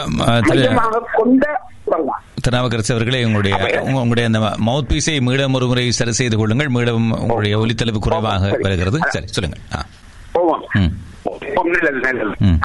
மையமாக 0.50 1.06
கொண்ட 1.12 1.44
உறவுதான் 1.84 2.24
திருநாவுக்கரசு 2.40 2.94
அவர்களே 2.94 3.24
உங்களுடைய 3.24 3.56
உங்க- 3.56 3.98
உங்களுடைய 3.98 4.28
அந்த 4.28 4.70
மவுத் 4.70 4.90
பீஸை 4.92 5.20
மீளம் 5.20 5.52
ஒரு 5.52 5.66
முறை 5.66 5.90
சரி 5.90 6.12
செய்து 6.12 6.36
கொள்ளுங்கள். 6.36 6.68
மீளம் 6.68 7.20
உங்களுடைய 7.20 7.58
ஒலித்தளவு 7.58 7.98
குறைவாக 7.98 8.56
வருகிறது. 8.60 8.98
சரி 9.08 9.26
சொல்லுங்கள். 9.26 9.62
ஆ. 9.76 9.84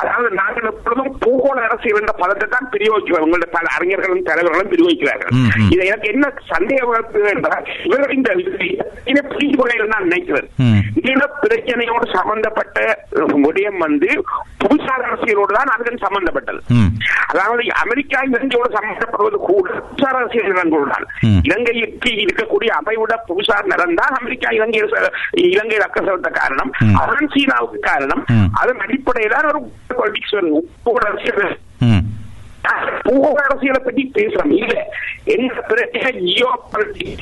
அதாவது 0.01 0.29
நாங்கள் 0.41 0.69
எப்பொழுதும் 0.71 1.11
பூகோள 1.23 1.57
அரசியல் 1.67 1.99
என்ற 2.01 2.13
பதத்தை 2.21 2.47
தான் 2.55 2.69
பிரயோகிக்கிறோம் 2.73 3.25
உங்களுடைய 3.25 3.49
பல 3.57 3.65
அறிஞர்களும் 3.77 4.27
தலைவர்களும் 4.29 4.71
பிரயோகிக்கிறார்கள். 4.73 5.31
இது 5.73 5.81
எனக்கு 5.91 6.09
என்ன 6.13 6.25
சந்தேகம் 6.53 6.93
என்றால் 7.35 7.65
இவர்கள் 7.87 8.15
இந்த 9.11 9.21
புரிந்து 9.31 9.57
கொள்ள 9.57 9.87
நான் 9.93 10.07
நினைக்கிறேன். 10.09 10.49
ஈழ 11.09 11.23
பிரச்சனையோடு 11.43 12.05
சம்பந்தப்பட்ட 12.17 12.79
விடயம் 13.45 13.79
வந்து 13.85 14.09
புவிசார் 14.61 15.05
அரசியலோடு 15.07 15.53
தான் 15.57 15.71
அதன் 15.73 16.03
சம்பந்தப்பட்டது. 16.05 16.59
அதாவது 17.31 17.63
அமெரிக்கா 17.83 18.19
இலங்கையோடு 18.29 18.69
சம்பந்தப்படுவது 18.77 19.37
கூட 19.49 19.67
புவிசார் 19.89 20.17
அரசியல் 20.19 20.51
நிலங்களோடு 20.51 20.89
தான். 20.93 21.05
இலங்கைக்கு 21.47 22.11
இருக்கக்கூடிய 22.23 22.69
அமைவிட 22.79 23.15
புவிசார் 23.29 23.69
தான் 24.01 24.15
அமெரிக்கா 24.19 24.49
இலங்கையில் 24.59 25.85
அக்க 25.87 25.97
செலுத்த 26.07 26.29
காரணம். 26.39 26.71
அதன் 27.01 27.31
சீனாவுக்கு 27.33 27.79
காரணம். 27.89 28.21
அதன் 28.61 28.74
அடிப்படையில் 28.81 29.35
தான் 29.35 29.49
ஒரு 29.51 29.61
பாலிடிக்ஸ் 29.97 30.35
வருது 30.35 30.61
அரசியல் 31.05 31.55
ம். 31.87 32.03
பூகோள 33.03 33.39
அரசியலை 33.43 33.79
பற்றி 33.79 34.03
பேசுறோம் 34.15 34.53
இல்ல 34.55 34.75
எங்க 35.33 35.61
பிரச்சனை 35.67 36.11
ஜியோ 36.21 36.47
அரசியல். 36.73 37.19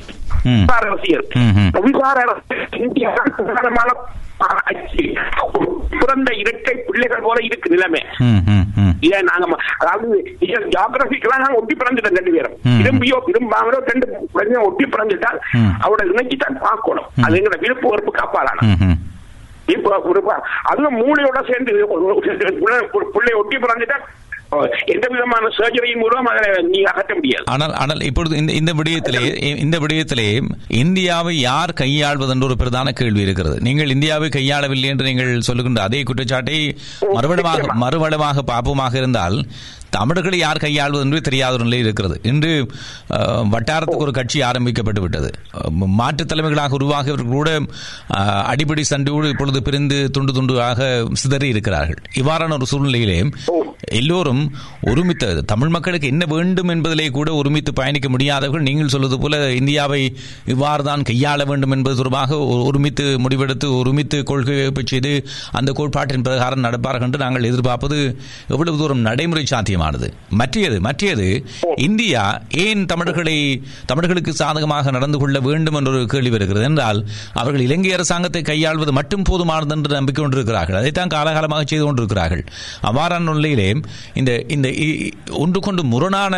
புவிசார் 1.75 2.21
அரசியல் 2.23 2.53
இந்தியா 2.79 3.09
பிரதானமான. 3.39 3.89
பிறந்த 5.99 6.29
இரட்டை 6.33 6.73
பிள்ளைகள் 6.87 7.21
போல 7.21 7.37
இருக்கு 7.41 7.67
நிலைமை. 7.69 8.01
இதை 9.01 9.19
நாங்க 9.21 9.45
அதாவது 9.79 10.07
ஜியோகிராபிக்கெல்லாம் 10.41 11.43
நாங்க 11.43 11.59
ஒட்டி 11.59 11.75
பிறந்துட்டோம் 11.75 12.17
ரெண்டு 12.17 12.33
பேரும். 12.35 12.55
விரும்பியோ 12.79 13.17
விரும்பாமலோ 13.27 13.79
ரெண்டு 13.85 14.07
ஒட்டி 14.63 14.85
பிறந்துட்டால் 14.87 15.39
ம். 15.59 15.71
அவட 15.81 16.01
இணைச்சித்தான் 16.11 16.61
பார்க்கணும் 16.61 17.09
அது 17.25 17.37
எங்களை 17.39 17.59
விருப்ப 17.61 17.85
வெறுப்பு 17.89 18.13
காப்பாளான 18.13 18.59
அதுவும் 20.71 20.99
மூளையோட 21.01 21.39
சேர்ந்து 21.51 21.71
பிள்ளை 23.15 23.33
ஒட்டி 23.41 23.57
பிறந்துட்டா 23.65 23.97
எந்த 24.93 25.05
விதமான 25.11 25.45
சர்ஜரியின் 25.57 26.01
மூலம் 26.01 26.27
அதை 26.31 26.41
நீ 26.71 26.79
அகற்ற 26.89 27.13
முடியாது. 27.19 27.45
ஆனால் 27.53 27.73
ஆனால் 27.83 28.01
இப்பொழுது 28.09 28.33
இந்த 28.41 28.51
இந்த 28.59 28.71
விடயத்திலே 28.79 29.21
இந்த 29.63 29.77
விடயத்திலே 29.83 30.27
இந்தியாவை 30.81 31.33
யார் 31.39 31.73
கையாள்வது 31.81 32.33
என்ற 32.33 32.45
ஒரு 32.49 32.57
பிரதான 32.61 32.91
கேள்வி 32.99 33.25
இருக்கிறது. 33.25 33.57
நீங்கள் 33.67 33.93
இந்தியாவை 33.95 34.29
கையாளவில்லை 34.35 34.91
என்று 34.93 35.07
நீங்கள் 35.09 35.47
சொல்லுகின்ற 35.49 35.81
அதே 35.89 36.01
குற்றச்சாட்டை 36.09 36.59
மறுவளமாக 37.17 37.73
மறுவளமாக 37.85 38.43
பார்ப்போமாக 38.51 38.95
இருந்தால் 39.01 39.37
தமிழர்களை 39.97 40.37
யார் 40.43 40.63
கையாள்வது 40.65 41.03
என்று 41.05 41.19
தெரியாத 41.27 41.57
ஒரு 41.57 41.65
நிலை 41.67 41.79
இருக்கிறது. 41.85 42.15
இன்று 42.31 42.51
வட்டாரத்துக்கு 43.53 44.05
ஒரு 44.07 44.13
கட்சி 44.19 44.41
ஆரம்பிக்கப்பட்டு 44.49 45.01
விட்டது. 45.05 45.29
மாற்றுத் 45.99 46.31
தலைமைகளாக 46.31 46.77
உருவாகியவர்கள் 46.79 47.35
கூட 47.37 47.49
அடிப்படை 48.51 48.85
சண்டையோடு 48.91 49.31
இப்பொழுது 49.33 49.61
பிரிந்து 49.67 49.99
துண்டு 50.17 50.33
துண்டுவாக 50.37 50.89
சிதறி 51.23 51.49
இருக்கிறார்கள். 51.55 52.01
இவ்வாறான 52.21 52.57
ஒரு 52.59 52.67
சூழ்நிலையிலே 52.71 53.19
எல்லோரும் 53.99 54.41
ஒருமித்த 54.89 55.41
தமிழ் 55.51 55.71
மக்களுக்கு 55.75 56.07
என்ன 56.11 56.23
வேண்டும் 56.33 56.71
என்பதிலே 56.73 57.07
கூட 57.17 57.29
ஒருமித்து 57.39 57.71
பயணிக்க 57.79 58.07
முடியாதவர்கள் 58.13 58.65
நீங்கள் 58.67 58.91
சொல்வது 58.93 59.17
போல 59.23 59.39
இந்தியாவை 59.59 60.01
இவ்வாறு 60.53 60.83
தான் 60.89 61.05
கையாள 61.09 61.45
வேண்டும் 61.49 61.73
என்பது 61.75 61.97
தொடர்பாக 61.99 62.37
ஒருமித்து 62.69 63.05
முடிவெடுத்து 63.25 63.67
ஒருமித்து 63.79 64.19
கொள்கை 64.29 64.57
செய்து 64.93 65.11
அந்த 65.59 65.69
கோட்பாட்டின் 65.79 66.25
பிரகாரம் 66.27 66.65
நடப்பார்கள் 66.67 67.07
என்று 67.07 67.23
நாங்கள் 67.25 67.49
எதிர்பார்ப்பது 67.51 67.99
எவ்வளவு 68.53 68.81
தூரம் 68.81 69.05
நடைமுறை 69.09 69.45
சாத்தியம்? 69.53 69.82
சாத்தியமானது 69.83 70.07
மற்றது 70.41 70.77
மற்றது 70.87 71.27
இந்தியா 71.87 72.23
ஏன் 72.65 72.81
தமிழர்களை 72.91 73.35
தமிழர்களுக்கு 73.89 74.31
சாதகமாக 74.41 74.91
நடந்து 74.97 75.17
கொள்ள 75.21 75.37
வேண்டும் 75.47 75.77
என்ற 75.79 75.91
ஒரு 75.93 76.07
கேள்வி 76.13 76.31
வருகிறது 76.35 76.65
என்றால் 76.69 76.99
அவர்கள் 77.41 77.65
இலங்கை 77.67 77.91
அரசாங்கத்தை 77.97 78.41
கையாள்வது 78.51 78.91
மட்டும் 78.99 79.25
போதுமானது 79.29 79.75
என்று 79.75 79.97
நம்பிக்கை 79.99 80.21
கொண்டிருக்கிறார்கள். 80.21 80.79
அதைத்தான் 80.81 81.13
காலகாலமாக 81.15 81.63
செய்து 81.71 81.85
கொண்டிருக்கிறார்கள். 81.85 82.43
அவ்வாறான 82.89 83.35
நிலையிலே 83.39 83.69
இந்த 84.21 84.31
இந்த 84.55 84.67
ஒன்று 85.43 85.59
கொண்டு 85.67 85.83
முரணான 85.93 86.33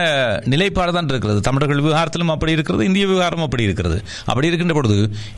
நிலைப்பாடு 0.54 0.92
தான் 0.98 1.12
இருக்கிறது. 1.14 1.40
தமிழர்கள் 1.50 1.84
விவகாரத்திலும் 1.86 2.34
அப்படி 2.36 2.56
இருக்கிறது 2.58 2.90
இந்திய 2.90 3.06
விவகாரம் 3.12 3.46
அப்படி 3.48 3.68
இருக்கிறது. 3.70 4.00
அப்படி 4.32 4.50
இருக்கின்ற 4.52 4.76
பொழுது 4.80 4.98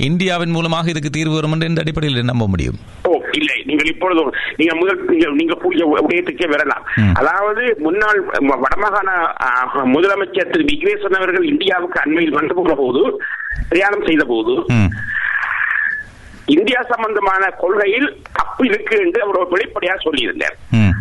இந்தியாவின் 0.09 0.55
மூலமாக 0.57 0.91
இதுக்கு 0.93 1.11
தீர்வு 1.17 1.37
வரும் 1.37 1.55
என்று 1.57 1.69
இந்த 1.71 1.83
அடிப்படையில் 1.85 2.31
நம்ப 2.31 2.47
முடியும்? 2.53 2.79
இல்லை. 3.39 3.55
நீங்கள் 3.69 3.89
இப்பொழுது 3.91 4.21
நீங்க 4.59 4.73
முதல் 4.81 4.99
நீங்க 5.39 5.55
விடயத்துக்கே 6.05 6.47
வரலாம். 6.53 6.83
அதாவது 7.21 7.63
முன்னாள் 7.97 8.19
வடமாகாண 8.63 9.09
முதலமைச்சர் 9.93 10.49
திரு 10.51 10.63
விக்னேஸ்வரன் 10.69 11.19
அவர்கள் 11.19 11.45
இந்தியாவுக்கு 11.51 11.97
அண்மையில் 12.01 12.35
வந்து 12.37 12.55
போன 12.57 12.73
போது 12.81 13.01
பிரயாணம் 13.69 14.05
செய்த 14.07 14.23
போது 14.31 14.53
இந்தியா 16.55 16.81
சம்பந்தமான 16.91 17.43
கொள்கையில் 17.61 18.09
தப்பு 18.37 18.63
இருக்கு 18.69 18.95
என்று 19.05 19.19
அவர் 19.23 19.51
வெளிப்படையாக 19.53 19.97
சொல்லியிருந்தார். 20.05 20.55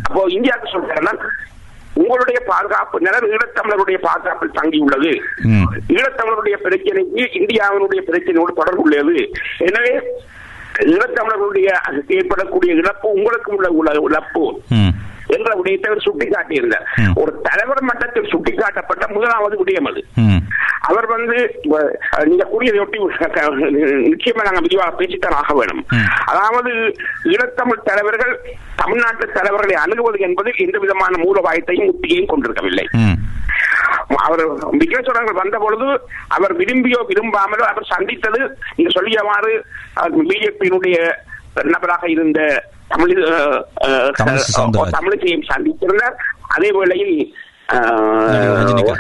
அப்போ 0.07 0.23
இந்தியாவுக்கு 0.37 0.73
சொல்றாருன்னா 0.75 1.13
உங்களுடைய 2.03 2.39
பாதுகாப்பு 2.51 2.97
நிலம் 3.07 3.29
ஈழத்தமிழருடைய 3.35 3.99
பாதுகாப்பில் 4.09 4.57
தங்கியுள்ளது. 4.59 5.13
ஈழத்தமிழருடைய 5.97 6.57
பிரச்சனைக்கு 6.67 7.23
இந்தியாவினுடைய 7.41 8.03
பிரச்சனையோடு 8.09 8.55
தொடர்புள்ளது 8.61 9.17
எனவே 9.69 9.95
ஈழத்தமிழர்களுடைய 10.95 11.69
ஏற்படக்கூடிய 12.19 12.73
இழப்பு 12.83 13.09
உங்களுக்கு 13.19 13.53
உள்ள 13.57 13.93
இழப்பு. 14.09 14.45
என்ற 15.35 15.51
விடயத்தை 15.59 15.89
அவர் 15.91 16.07
சுட்டிக்காட்டியிருந்தார். 16.07 16.87
ஒரு 17.21 17.33
தலைவர் 17.43 17.83
மட்டத்தில் 17.83 18.31
சுட்டிக்காட்டப்பட்ட 18.33 19.07
முதலாவது 19.15 19.57
விடயம் 19.63 19.89
அது. 19.91 20.03
அவர் 20.89 21.07
வந்து 21.07 21.37
நீங்க 22.25 22.45
கூறியதையொட்டி 22.53 22.99
நிச்சயமா 24.13 24.43
நாங்க 24.47 24.61
விரிவாக 24.61 24.93
பேசித்தான் 24.99 25.39
ஆக 25.41 25.55
வேணும். 25.55 25.83
அதாவது 26.25 26.73
ஈழத்தமிழ் 27.33 27.87
தலைவர்கள் 27.91 28.35
தமிழ்நாட்டு 28.75 29.27
தலைவர்களை 29.33 29.77
அணுகுவது 29.85 30.19
என்பதில் 30.19 30.63
எந்த 30.67 30.79
விதமான 30.79 31.13
மூலவாயத்தையும் 31.25 31.91
உத்தியையும் 31.95 32.31
கொண்டிருக்கவில்லை. 32.33 32.87
அவர் 34.27 34.43
விக்னேஸ்வரர்கள் 34.81 35.41
வந்த 35.41 35.57
பொழுது 35.59 35.89
அவர் 36.29 36.53
விரும்பியோ 36.57 37.01
விரும்பாமலோ 37.11 37.65
அவர் 37.73 37.91
சந்தித்தது 37.95 38.41
நீங்க 38.77 38.91
சொல்லியவாறு 39.01 39.53
பிஜேபியினுடைய 40.19 40.97
நபராக 41.73 42.05
இருந்த 42.09 42.41
தமிழ். 42.89 43.17
தமிழிசையும் 44.99 45.43
சந்தித்திருந்தார் 45.49 46.15
அதே 46.49 46.73
வேளையில் 46.73 47.35
ரஜினிகாந்தையும். 47.73 48.95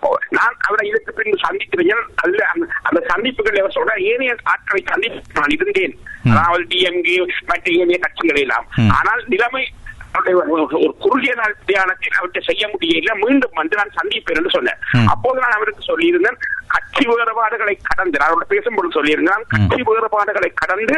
ஓ, 0.00 0.16
நான் 0.28 0.56
அவரை 0.68 0.88
இதற்கு 0.88 1.12
பின் 1.12 1.32
சந்தித்திருந்தேன் 1.32 2.04
அதுல 2.14 2.46
அந்த- 2.82 3.06
சந்திப்புகள் 3.08 3.54
அவர் 3.54 3.72
சொல்ற 3.74 4.00
ஏனைய 4.00 4.36
ஆட்களை 4.42 4.84
சந்தித்து 4.86 5.22
நான் 5.34 5.48
இருந்தேன். 5.48 5.98
அதாவது 6.32 6.62
டிஎம்கே 6.62 7.26
மற்ற 7.46 7.72
ஏனைய 7.72 7.98
கட்சிகள் 7.98 8.36
எல்லாம். 8.36 8.66
ஆனால் 8.90 9.24
நிலைமை 9.26 9.68
ஒரு- 10.24 10.94
குறுகிய 10.98 11.34
நாள் 11.34 11.56
தியானத்தில் 11.66 12.12
அவர்கிட்ட 12.20 12.40
செய்ய 12.40 12.68
முடியல 12.68 13.26
மீண்டும் 13.26 13.50
வந்து 13.52 13.76
நான் 13.76 13.90
சந்திப்பேன் 14.02 14.24
என்று 14.24 14.50
சொன்னேன். 14.50 14.76
அப்போது 15.06 15.40
நான் 15.40 15.50
அவருக்கு 15.50 15.84
சொல்லியிருந்தேன் 15.84 16.36
கட்சி 16.74 17.04
வேறுபாடுகளை 17.10 17.74
கடந்து 17.90 18.22
நான் 18.22 18.50
பேசும்போது 18.54 18.96
சொல்லியிருந்தேன் 18.98 19.44
கட்சி 19.54 19.82
வேறுபாடுகளை 19.90 20.50
கடந்து 20.62 20.96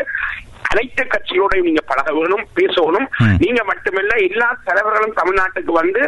அனைத்து 0.71 1.03
கட்சியோடையும் 1.15 1.67
நீங்க 1.69 1.83
பழக 1.89 2.11
வேணும் 2.19 2.45
பேசணும். 2.59 3.09
நீங்க 3.43 3.61
மட்டுமல்ல 3.71 4.13
எல்லா 4.29 4.49
தலைவர்களும் 4.69 5.19
தமிழ்நாட்டுக்கு 5.19 5.73
வந்து 5.81 6.03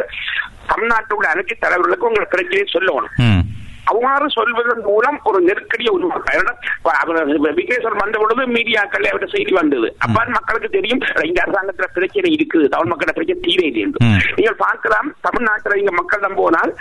தமிழ்நாட்டில் 0.71 1.17
உள்ள 1.17 1.27
அனைத்து 1.33 1.55
தலைவர்களுக்கும் 1.65 2.11
உங்களை 2.11 2.27
பிரச்சனையை 2.33 2.67
சொல்லணும். 2.75 3.43
அவ்வாறு 3.91 4.27
சொல்வதன் 4.35 4.83
மூலம் 4.87 5.17
ஒரு 5.29 5.39
நெருக்கடியை 5.47 5.91
உருவாக்க 5.95 7.51
விக்னேஸ்வர் 7.57 7.99
வந்த 8.01 8.15
பொழுது 8.21 8.43
மீடியாக்கள் 8.55 9.07
அவருடைய 9.09 9.29
செய்தி 9.33 9.51
வந்தது. 9.59 9.87
அப்ப 10.05 10.23
மக்களுக்கு 10.37 10.69
தெரியும் 10.77 11.03
இந்த 11.29 11.39
அரசாங்கத்துல 11.43 11.89
பிரச்சனை 11.97 12.31
இருக்குது. 12.37 12.71
தமிழ் 12.73 12.91
மக்கள 12.93 13.13
பிரச்சனை 13.17 13.37
தீரே 13.45 13.67
இல்லை 13.69 13.83
என்று. 13.87 14.01
நீங்கள் 14.37 14.59
பார்க்கலாம் 14.65 15.11
தமிழ்நாட்டில் 15.27 15.79
இங்க 15.81 15.93
மக்கள் 15.99 16.25
நம்புவனால் 16.27 16.73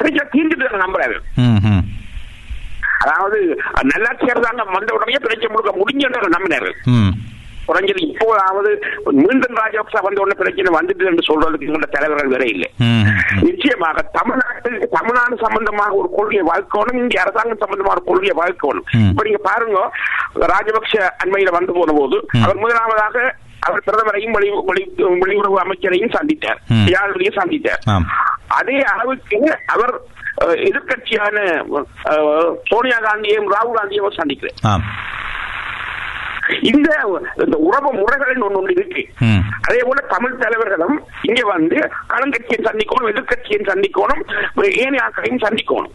பிரச்சனை 0.00 0.26
தீர்ந்துட்டு 0.36 0.84
நம்புறாரு. 0.86 1.18
அதாவது 2.98 3.38
நல்லாட்சி 3.82 4.30
அரசாங்கம் 4.30 4.72
வந்த 4.72 4.94
உடனே 4.94 5.16
பிரச்சனை 5.18 5.48
முழுக்க 5.48 5.72
முடிஞ்சு 5.76 6.08
நம்பினார்கள் 6.08 6.76
ம், 6.84 7.12
குறைஞ்சது 7.68 8.00
இப்போதாவது 8.04 8.70
மீண்டும் 9.12 9.54
ராஜபக்சா 9.54 10.02
வந்த 10.02 10.20
உடனே 10.20 10.36
பிரச்சனை 10.36 10.80
வந்துட்டு 10.80 11.04
என்று 11.06 11.24
சொல்றதுக்கு 11.28 11.66
எங்களோட 11.66 11.88
தலைவர்கள் 11.90 12.28
வேற 12.28 12.44
இல்லை. 12.44 12.70
நிச்சயமாக 13.42 14.10
தமிழ்நாட்டுக்கு 14.14 14.88
தமிழ்நாடு 14.90 15.38
சம்பந்தமாக 15.40 15.92
ஒரு 15.92 16.08
கொள்கையை 16.16 16.46
வாழ்க்கணும் 16.46 16.94
இங்க 16.94 17.20
அரசாங்கம் 17.20 17.58
சம்பந்தமான 17.58 18.00
ஒரு 18.00 18.04
கொள்கையை 18.04 18.36
வாழ்க்கணும். 18.36 19.08
இப்ப 19.08 19.22
நீங்க 19.22 19.38
பாருங்க 19.42 19.80
ராஜபக்ஷ 20.34 20.94
அண்மையில 21.24 21.50
வந்து 21.50 21.72
போன 21.72 21.92
போது. 21.92 22.28
அவர் 22.42 22.56
முதலாவதாக 22.56 23.34
அவர் 23.60 23.82
பிரதமரையும் 23.86 24.30
வெளி 24.30 24.50
வெளி- 24.66 24.92
வெளியுறவு 24.98 25.56
அமைச்சரையும் 25.58 26.14
சந்தித்தார் 26.16 26.60
ம். 26.68 26.86
யாரையும் 26.86 27.34
சந்தித்தார். 27.34 27.82
அதே 28.48 28.82
அளவுக்கு 28.82 29.38
அவர் 29.66 30.00
எதிர்கட்சியான 30.44 31.36
சோனியா 32.68 32.98
காந்தியையும் 32.98 33.50
ராகுல் 33.52 33.78
காந்தியையும் 33.78 34.18
சந்திக்கிறேன். 34.20 34.82
இந்த 36.62 36.88
இந்த 37.44 37.56
உறவு 37.58 37.92
முறைகள் 37.92 38.40
ஒன்று 38.40 38.72
இருக்கு. 38.72 39.02
அதே 39.62 39.78
போல 39.82 40.00
தமிழ் 40.08 40.36
தலைவர்களும் 40.36 40.96
இங்க 41.22 41.46
வந்து 41.46 41.76
ஆளுங்கட்சியை 42.10 42.58
சந்திக்கணும் 42.60 43.10
எதிர்கட்சியை 43.10 43.60
சந்திக்கணும் 43.66 44.22
ஏனைய 44.76 45.02
ஆட்களையும் 45.02 45.38
சந்திக்கணும். 45.38 45.90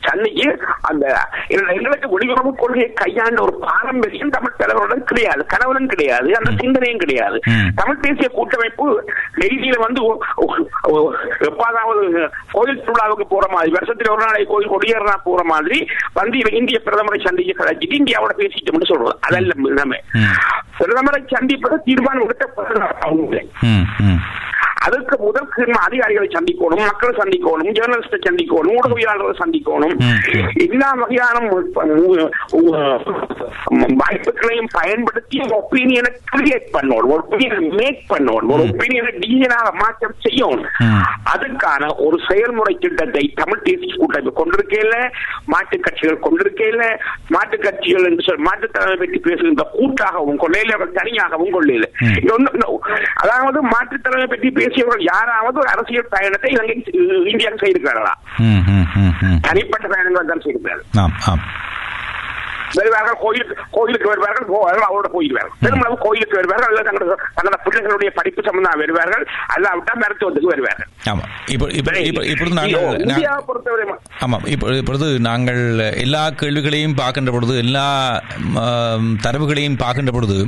சந்திக்கு 0.00 0.46
அந்த 0.80 1.04
எங்க- 1.48 1.72
எங்களுக்கு 1.72 2.18
வெளியுறவு 2.18 2.50
கொள்கையை 2.54 2.92
கையாண்ட 2.92 3.42
ஒரு 3.42 3.58
பாரம்பரியம் 3.58 4.30
தமிழ் 4.30 4.58
தலைவருடன் 4.58 5.04
கிடையாது 5.04 5.46
கணவனும் 5.46 5.86
கிடையாது 5.86 6.36
அந்த 6.36 6.50
சிந்தனையும் 6.58 6.98
கிடையாது. 6.98 7.38
தமிழ் 7.74 8.00
தேசிய 8.00 8.28
கூட்டமைப்பு 8.28 8.86
டெல்லியில 9.36 9.78
வந்து 9.78 10.00
எப்பாதாவது 11.40 12.04
கோயில் 12.52 12.80
திருவிழாவுக்கு 12.80 13.26
போற 13.28 13.48
மாதிரி 13.50 13.72
வருஷத்துல 13.72 14.10
ஒரு 14.10 14.24
நாளை 14.24 14.44
கோயில் 14.44 14.70
கொடியேறனா 14.70 15.16
போற 15.24 15.44
மாதிரி 15.44 15.78
வந்து 16.12 16.38
இந்திய 16.52 16.80
பிரதமரை 16.84 17.26
சந்திக்க 17.26 17.64
கலைச்சிட்டு 17.64 18.00
இந்தியாவோட 18.00 18.32
பேசிட்டோம்னு 18.36 18.84
சொல்றது 18.84 19.18
அதல்ல 19.20 19.47
நம்ம 19.54 19.96
ம். 20.12 20.34
பிரதமரை 20.78 21.26
சந்திப்பது 21.26 21.82
தீர்மானம் 21.84 22.24
எடுத்த 22.24 22.52
அவங்க. 23.00 23.42
அதுக்கு 24.86 25.14
முதல் 25.24 25.48
கிரும 25.54 25.78
அதிகாரிகளை 25.86 26.28
சந்திக்கணும் 26.34 26.82
மக்களை 26.88 27.12
சந்திக்கணும் 27.20 27.70
ஜேர்னலிஸ்டை 27.78 28.18
சந்திக்கணும் 28.26 28.74
ஊடகவியலாளர்களை 28.76 29.36
சந்திக்கணும். 29.40 29.94
எல்லா 30.66 30.88
வகையான 31.00 31.36
வாய்ப்புகளையும் 34.00 34.70
பயன்படுத்தி 34.76 35.38
ஒப்பீனியனை 35.58 36.10
கிரியேட் 36.32 36.68
பண்ணணும் 36.74 36.98
ஒரு 36.98 37.16
ஒப்பீனியனை 37.18 37.70
மேக் 37.80 38.02
பண்ணணும் 38.12 38.52
ஒரு 38.54 38.62
ஒப்பீனியனை 38.68 39.12
டிசைனாக 39.24 39.68
மாற்றம் 39.82 40.16
செய்யணும். 40.26 40.64
அதுக்கான 41.32 41.90
ஒரு 42.06 42.18
செயல்முறை 42.28 42.74
திட்டத்தை 42.84 43.24
தமிழ் 43.40 43.64
தேசிய 43.68 43.92
கூட்டமைப்பு 43.98 44.32
கொண்டிருக்கையில 44.40 44.94
மாட்டுக் 45.54 45.84
கட்சிகள் 45.86 46.24
கொண்டிருக்கையில 46.26 46.82
மாட்டுக் 47.36 47.64
கட்சிகள் 47.66 48.08
என்று 48.10 48.26
சொல் 48.28 48.44
மாட்டுத் 48.48 48.74
தலைமை 48.76 48.96
பற்றி 49.02 49.20
பேசுகின்ற 49.28 49.64
கூட்டாகவும் 49.76 50.40
கொள்ளையில 50.44 50.90
தனியாகவும் 50.98 51.54
கொள்ளையில 51.56 51.86
அதாவது 53.24 53.58
மாற்றுத் 53.74 54.04
தலைமை 54.06 54.26
பற்றி 54.26 54.50
பேசியவர்கள் 54.68 55.08
யாராவது 55.10 55.56
ஒரு 55.58 55.68
அரசியல் 55.68 56.10
பயணத்தை 56.10 56.50
இலங்கை 56.50 56.76
இந்தியாவுக்கு 57.32 57.64
செய்திருக்கிறார்களா 57.64 58.14
தனிப்பட்ட 59.40 59.86
பயணங்கள் 59.88 60.30
தான் 60.32 60.44
செய்திருக்கிறார்கள் 60.44 60.88
வருவார்கள் 62.76 63.18
கோயிலுக்கு 63.24 63.54
கோயிலுக்கு 63.76 64.08
வருவார்கள் 64.12 64.46
அவரோட 64.88 65.08
போயிடுவார்கள். 65.16 65.54
பெருமளவு 65.64 65.96
கோயிலுக்கு 66.06 66.38
வருவார்கள் 66.40 66.70
அல்லது 66.70 66.86
தங்களோட 66.88 67.16
தங்களோட 67.38 67.58
பிள்ளைகளுடைய 67.66 68.10
படிப்பு 68.18 68.42
சம்பந்தம் 68.48 68.82
வருவார்கள் 68.84 69.24
அல்லாவிட்டால் 69.54 70.00
மருத்துவத்துக்கு 70.04 70.52
வருவார்கள். 70.54 70.88
இப்பொழுது 74.78 75.06
நாங்கள் 75.28 75.62
எல்லா 76.04 76.22
கேள்விகளையும் 76.40 76.98
பார்க்கின்ற 77.02 77.32
பொழுது 77.36 77.54
எல்லா 77.64 77.86
தரவுகளையும் 79.26 79.80
பார்க்கின்ற 79.84 80.12
பொழுது 80.16 80.38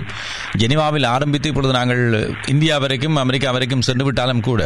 ஜெனிவாவில் 0.62 1.11
ஆரம்பித்து 1.14 1.51
இப்பொழுது 1.53 1.79
நாங்கள் 1.79 2.05
இந்தியா 2.55 2.77
வரைக்கும் 2.85 3.23
அமெரிக்கா 3.25 3.51
வரைக்கும் 3.57 3.87
சென்று 3.89 4.07
விட்டாலும் 4.09 4.47
கூட 4.51 4.62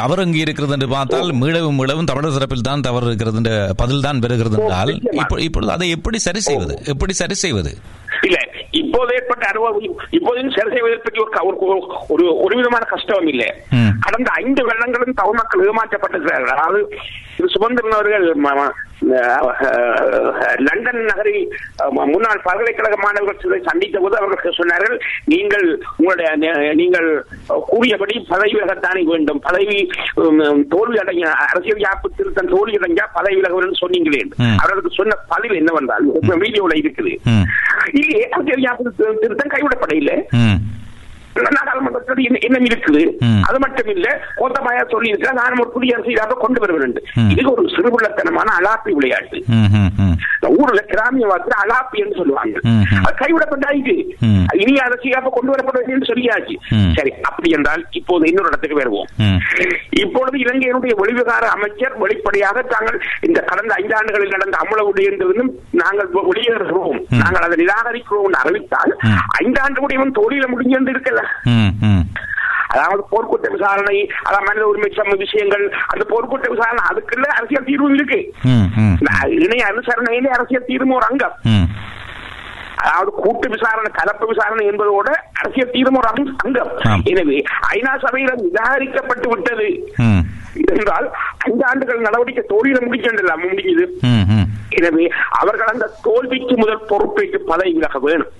தவறு 0.00 0.24
அங்கே 0.24 0.42
இருக்கிறது 0.44 0.74
என்று 0.76 0.88
பார்த்தால் 0.94 1.30
மீளவும் 1.42 1.78
மீளவும் 1.80 2.10
தமிழர் 2.10 2.36
தரப்பில் 2.36 2.68
தான் 2.68 2.84
தவறு 2.88 3.08
இருக்கிறது 3.10 3.40
என்ற 3.40 3.52
பதில் 3.82 4.04
தான் 4.06 4.22
பெறுகிறது 4.24 4.58
என்றால் 4.60 4.92
இப்பொழுது 5.46 5.72
அதை 5.76 5.88
எப்படி 5.96 6.20
சரி 6.26 6.42
செய்வது? 6.48 6.74
எப்படி 6.92 7.14
சரி 7.22 7.36
செய்வது? 7.44 7.72
இல்ல 8.28 8.38
இப்போது 8.80 9.10
ஏற்பட்ட 9.18 9.44
அனுபவம் 9.50 9.78
இப்போதையும் 10.16 10.54
சரி 10.56 10.70
செய்வதை 10.74 10.96
பற்றி 11.04 11.20
ஒரு 11.48 11.76
ஒரு 12.14 12.24
ஒரு 12.44 12.54
விதமான 12.58 12.84
கஷ்டம் 12.92 13.30
இல்லை. 13.32 13.48
கடந்த 14.04 14.28
ஐந்து 14.42 14.62
வருடங்களும் 14.68 15.18
தமிழ் 15.20 15.38
மக்கள் 15.40 15.64
ஏமாற்றப்பட்டிருக்கிறார்கள். 15.70 16.54
அதாவது 16.56 16.80
சுதந்திரன் 17.46 17.92
அவர்கள் 17.92 18.26
லண்டன் 20.58 20.98
நகரில் 21.04 21.44
முன்னாள் 22.08 22.42
பல்கலைக்கழக 22.42 22.96
மாணவர்கள் 22.96 23.64
சந்தித்த 23.64 24.00
போது 24.00 24.16
அவர்கள் 24.16 24.58
சொன்னார்கள் 24.58 24.96
நீங்கள் 25.26 25.66
உங்களுடைய 25.96 26.28
நீங்கள் 26.72 27.08
கூறியபடி 27.70 28.14
பதவி 28.28 28.52
விலகத்தானே 28.52 29.02
வேண்டும். 29.02 29.40
பதவி 29.40 29.78
தோல்வி 30.68 30.98
அடைய 30.98 31.24
அரசியல் 31.46 31.84
யாப்பு 31.84 32.10
திருத்தம் 32.10 32.48
தோல்வி 32.48 32.76
அடைஞ்சா 32.76 33.06
பதவி 33.12 33.36
விலக 33.36 33.72
சொன்னீங்களே 33.74 34.22
அவர்களுக்கு 34.54 34.92
சொன்ன 34.96 35.18
பதில் 35.28 35.56
என்னவென்றால் 35.56 36.06
வீடியோல 36.44 36.76
இருக்குது 36.76 37.14
அரசியல் 38.30 38.66
யாப்பு 38.66 38.92
திருத்தம் 39.22 39.48
கைவிடப்பட 39.48 39.94
இல்லை 39.94 40.18
நாடாளுமன்றத்தில் 41.56 42.38
என்ன 42.46 42.58
இருக்குது? 42.68 43.02
அது 43.48 43.58
மட்டும் 43.64 43.90
இல்ல 43.94 44.06
கோத்தபாயா 44.40 44.82
சொல்லி 44.92 45.12
இருக்கிற 45.12 45.32
நான் 45.40 45.60
ஒரு 45.62 45.70
புதிய 45.76 45.96
அரசியலாக 45.96 46.38
கொண்டு 46.44 46.60
வர 46.62 46.72
வேண்டும் 46.72 47.06
இது 47.32 47.50
ஒரு 47.52 47.64
சிறுபுள்ளத்தனமான 47.74 48.48
அலாப்பி 48.60 48.92
விளையாட்டு. 48.98 49.38
ஊர்ல 50.60 50.80
கிராமிய 50.92 51.26
வார்த்தை 51.30 51.56
அலாப்பி 51.64 51.96
என்று 52.02 52.18
சொல்லுவாங்க. 52.20 52.56
அது 53.04 53.14
கைவிடப்பட்டாச்சு 53.20 53.94
இனி 54.62 54.74
அரசியலாக 54.86 55.32
கொண்டு 55.36 55.52
வரப்பட 55.52 55.82
என்று 55.94 56.10
சொல்லியாச்சு. 56.12 56.56
சரி 56.96 57.12
அப்படி 57.28 57.50
என்றால் 57.56 57.82
இப்போது 58.00 58.28
இன்னொரு 58.30 58.50
இடத்துக்கு 58.52 58.80
வருவோம். 58.80 59.08
இப்பொழுது 60.02 60.36
இலங்கையினுடைய 60.44 60.94
வெளிவிகார 61.02 61.44
அமைச்சர் 61.56 61.94
வெளிப்படையாக 62.02 62.62
தாங்கள் 62.74 62.98
இந்த 63.28 63.40
கடந்த 63.50 63.72
ஐந்தாண்டுகளில் 63.82 64.34
நடந்த 64.36 64.58
அமுல 64.64 64.86
உடையிலிருந்தும் 64.90 65.52
நாங்கள் 65.82 66.10
வெளியேறுகிறோம். 66.30 67.00
நாங்கள் 67.22 67.46
அதை 67.46 67.58
நிராகரிக்கிறோம் 67.64 68.38
அறிவித்தால் 68.42 68.94
ஐந்தாண்டு 69.42 69.80
முடிவும் 69.80 70.16
தோழியில 70.20 70.48
முடிஞ்சு 70.48 70.78
இருக்கல 71.20 72.28
அதாவது 72.72 73.02
போர்க்குற்ற 73.12 73.48
விசாரணை 73.54 73.96
அதாவது 74.26 74.46
மனித 74.48 74.64
உரிமை 74.70 74.90
சம 74.96 75.14
விஷயங்கள் 75.22 75.64
அந்த 75.92 76.02
போர்க்குற்ற 76.10 76.48
விசாரணை 76.52 76.82
அதுக்குள்ள 76.90 77.26
அரசியல் 77.38 77.68
தீர்வும் 77.68 77.94
இருக்கு. 77.96 78.20
இணைய 79.44 79.62
அனுசரணையிலே 79.70 80.30
அரசியல் 80.36 80.68
தீர்வும் 80.68 80.94
ஒரு 80.98 81.06
அங்கம். 81.10 81.34
அதாவது 82.82 83.10
கூட்டு 83.24 83.46
விசாரணை 83.54 83.90
கலப்பு 83.96 84.26
விசாரணை 84.30 84.64
என்பதோட 84.72 85.08
அரசியல் 85.40 85.72
தீர்வும் 85.74 85.98
ஒரு 86.00 86.08
அங்கம். 86.10 86.70
எனவே 87.12 87.38
ஐநா 87.74 87.94
சபையில 88.04 88.36
நிராகரிக்கப்பட்டு 88.44 89.26
விட்டது. 89.32 89.68
என்றால் 90.74 91.08
ஐந்து 91.48 91.64
ஆண்டுகள் 91.70 92.06
நடவடிக்கை 92.06 92.44
தோல்வியில 92.52 92.78
முடிக்கின்றல 92.86 93.34
முடியுது 93.42 93.84
எனவே 94.78 95.04
அவர்கள் 95.40 95.72
அந்த 95.74 95.90
தோல்விக்கு 96.06 96.54
முதல் 96.62 96.88
பொறுப்பேற்று 96.92 97.40
பதவி 97.50 97.72
விலக 97.76 97.98
வேணும். 98.06 98.32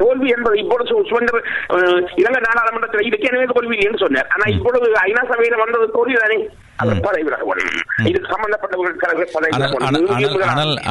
தோல்வி 0.00 0.28
என்பது 0.36 0.56
இப்பொழுது 0.62 0.88
சுதந்திர 1.10 1.42
இலங்கை 2.22 2.40
நாடாளுமன்றத்தில் 2.46 3.06
இதுக்கு 3.08 3.28
எனவே 3.32 3.46
தோல்வி 3.54 3.76
என்று 3.88 4.02
சொன்னார். 4.04 4.30
ஆனா 4.36 4.46
இப்பொழுது 4.56 4.88
ஐநா 5.08 5.22
சபையில 5.32 5.58
வந்தது 5.64 5.86
தோல்வி 5.98 6.16
தானே? 6.24 6.38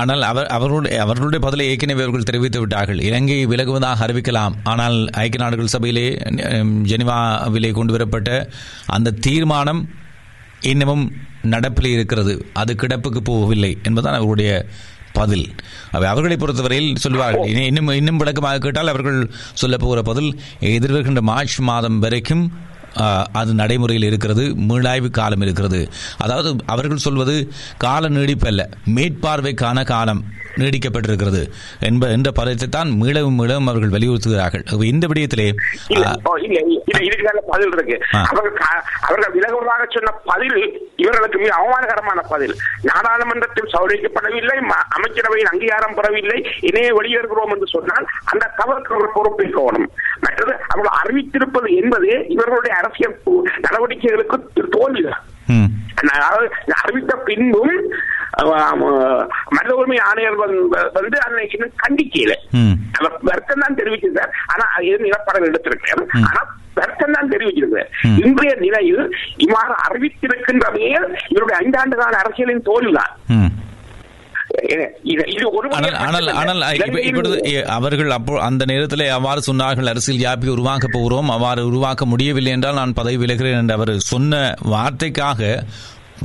ஆனால் 0.02 0.24
அவர்களுடைய 0.56 0.96
அவர்களுடைய 1.04 1.40
பதிலை 1.46 1.66
ஏற்கனவே 1.72 2.04
அவர்கள் 2.06 2.28
தெரிவித்து 2.30 2.60
விட்டார்கள். 2.64 3.00
இலங்கை 3.10 3.38
விலகுவதாக 3.52 4.04
அறிவிக்கலாம். 4.08 4.56
ஆனால் 4.72 4.98
ஐக்கிய 5.24 5.42
நாடுகள் 5.44 5.74
சபையிலே 5.76 6.08
ஜெனிவாவிலே 6.92 7.72
கொண்டு 7.80 7.96
வரப்பட்ட 7.96 8.32
அந்த 8.98 9.16
தீர்மானம் 9.28 9.82
இன்னமும் 10.72 11.06
நடப்பில் 11.54 11.94
இருக்கிறது. 11.96 12.36
அது 12.62 12.72
கிடப்புக்கு 12.84 13.22
போகவில்லை 13.32 13.72
என்பதுதான் 13.88 14.20
அவருடைய 14.20 14.52
பதில். 15.20 15.46
அவை 15.96 16.08
அவர்களை 16.14 16.38
பொறுத்தவரையில் 16.44 17.02
சொல்வார்கள். 17.06 17.52
இன்னும் 17.70 17.92
இன்னும் 18.00 18.22
விளக்கமாக 18.22 18.62
கேட்டால் 18.66 18.94
அவர்கள் 18.94 19.20
சொல்ல 19.62 19.78
போகிற 19.84 20.02
பதில் 20.12 20.32
எதிர்வருகின்ற 20.74 21.24
மார்ச் 21.32 21.60
மாதம் 21.70 22.00
வரைக்கும் 22.06 22.46
அது 23.40 23.52
நடைமுறையில் 23.60 24.06
இருக்கிறது 24.10 24.44
மீளாய்வு 24.70 25.10
காலம் 25.18 25.44
இருக்கிறது. 25.46 25.80
அதாவது 26.24 26.50
அவர்கள் 26.74 27.06
சொல்வது 27.06 27.36
கால 27.84 28.10
நீடிப்பல்ல 28.16 28.62
மேற்பார்வைக்கான 28.96 29.84
காலம். 29.94 30.22
நீடிக்கப்பட்டிருக்கிறது 30.62 31.42
என்ப 31.90 32.04
என்ற 32.16 32.30
பதத்தை 32.40 32.68
தான் 32.76 32.90
மீளவும் 33.02 33.38
மீளவும் 33.42 33.70
அவர்கள் 33.72 33.96
வலியுறுத்துகிறார்கள். 33.96 34.64
இந்த 34.94 35.06
விடயத்திலே 35.12 35.48
பதில் 37.52 37.74
இருக்கு. 37.76 37.98
அவர்கள் 39.08 39.34
விலகுவதாக 39.36 39.84
சொன்ன 39.96 40.12
பதில் 40.32 40.58
இவர்களுக்கு 41.04 41.38
மிக 41.44 41.52
அவமானகரமான 41.62 42.20
பதில். 42.34 42.56
நாடாளுமன்றத்தில் 42.90 43.72
சௌரிக்கப்படவில்லை 43.76 44.58
அமைச்சரவையின் 44.98 45.52
அங்கீகாரம் 45.52 45.98
பெறவில்லை 46.00 46.40
இணைய 46.70 46.90
வெளியேறுகிறோம் 47.00 47.54
என்று 47.56 47.68
சொன்னால் 47.76 48.08
அந்த 48.32 48.52
தவறுக்கு 48.60 48.94
பொறுப்பேற்கணும். 49.18 49.90
மற்றது 50.26 50.54
அவர்கள் 50.74 50.98
அறிவித்திருப்பது 51.02 51.70
என்பது 51.82 52.12
இவர்களுடைய 52.36 52.74
அரசியல் 52.82 53.18
நடவடிக்கைகளுக்கு 53.66 54.38
தோல்விதான். 54.78 55.24
அறிவித்த 56.82 57.14
பின்பும் 57.28 57.76
மனித 59.52 59.72
உரிமை 59.76 59.98
ஆணையர் 60.08 60.38
வந்து 60.98 61.18
அன்னைக்கு 61.26 61.58
கண்டிக்கல 61.82 62.34
வருத்தம் 63.28 63.64
தான் 63.64 63.78
தெரிவிச்சிருந்தார் 63.80 64.34
ஆனா 64.48 64.66
அது 64.76 65.04
நிலப்படம் 65.06 65.48
எடுத்திருக்கிறார் 65.50 66.04
ஆனா 66.22 66.42
வருத்தம் 66.80 67.16
தான் 67.18 67.32
தெரிவிச்சிருக்கிறார் 67.34 67.92
இன்றைய 68.24 68.54
நிலையில் 68.66 69.04
இவ்வாறு 69.46 69.76
அறிவித்திருக்கின்றவே 69.86 70.88
இவருடைய 71.30 71.56
ஐந்தாண்டு 71.62 71.98
கால 71.98 72.18
அரசியலின் 72.24 72.68
தோல்விதான். 72.68 73.14
அவர்கள் 77.76 78.12
அப்போ 78.12 78.34
அந்த 78.42 78.64
நேரத்தில் 78.66 79.04
அவ்வாறு 79.10 79.42
சொன்னார்கள் 79.48 79.92
அரசியல் 79.92 80.24
யாப்பி 80.24 80.54
உருவாக்க 80.54 80.88
போகிறோம் 80.90 81.30
அவ்வாறு 81.30 81.62
உருவாக்க 81.70 82.06
முடியவில்லை 82.06 82.54
என்றால் 82.56 82.80
நான் 82.80 82.94
பதவி 82.94 83.18
விலகிறேன் 83.18 83.60
என்று 83.60 83.76
அவர் 83.78 83.94
சொன்ன 84.08 84.42
வார்த்தைக்காக 84.72 85.42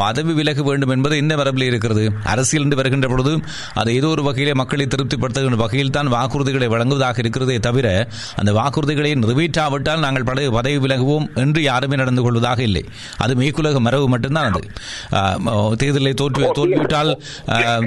பதவி 0.00 0.32
விலக 0.38 0.62
வேண்டும் 0.68 0.92
என்பது 0.94 1.14
என்ன 1.22 1.32
மரபில் 1.40 1.66
இருக்கிறது? 1.70 2.04
அரசியல் 2.32 2.64
என்று 2.66 2.78
வருகின்ற 2.80 3.06
பொழுது 3.12 3.32
அது 3.80 3.90
ஏதோ 3.98 4.08
ஒரு 4.14 4.22
வகையிலே 4.28 4.54
மக்களை 4.60 4.86
திருப்திப்படுத்துகின்ற 4.94 5.58
வகையில் 5.64 5.92
தான் 5.96 6.10
வாக்குறுதிகளை 6.14 6.68
வழங்குவதாக 6.74 7.22
இருக்கிறதே 7.24 7.56
தவிர 7.66 7.86
அந்த 8.40 8.50
வாக்குறுதிகளை 8.58 9.10
நிறைவேற்றாவிட்டால் 9.22 10.04
நாங்கள் 10.06 10.26
பதவி 10.30 10.78
விலகுவோம் 10.84 11.26
என்று 11.44 11.62
யாருமே 11.68 11.96
நடந்து 12.02 12.22
கொள்வதாக 12.26 12.62
இல்லை. 12.68 12.84
அது 13.24 13.32
மேற்குலக 13.40 13.80
மரபு 13.86 14.06
மட்டும்தான் 14.14 14.48
அது. 14.50 14.62
தேர்தலை 15.82 16.14
தோற்று 16.22 16.50
தோல்விவிட்டால் 16.58 17.12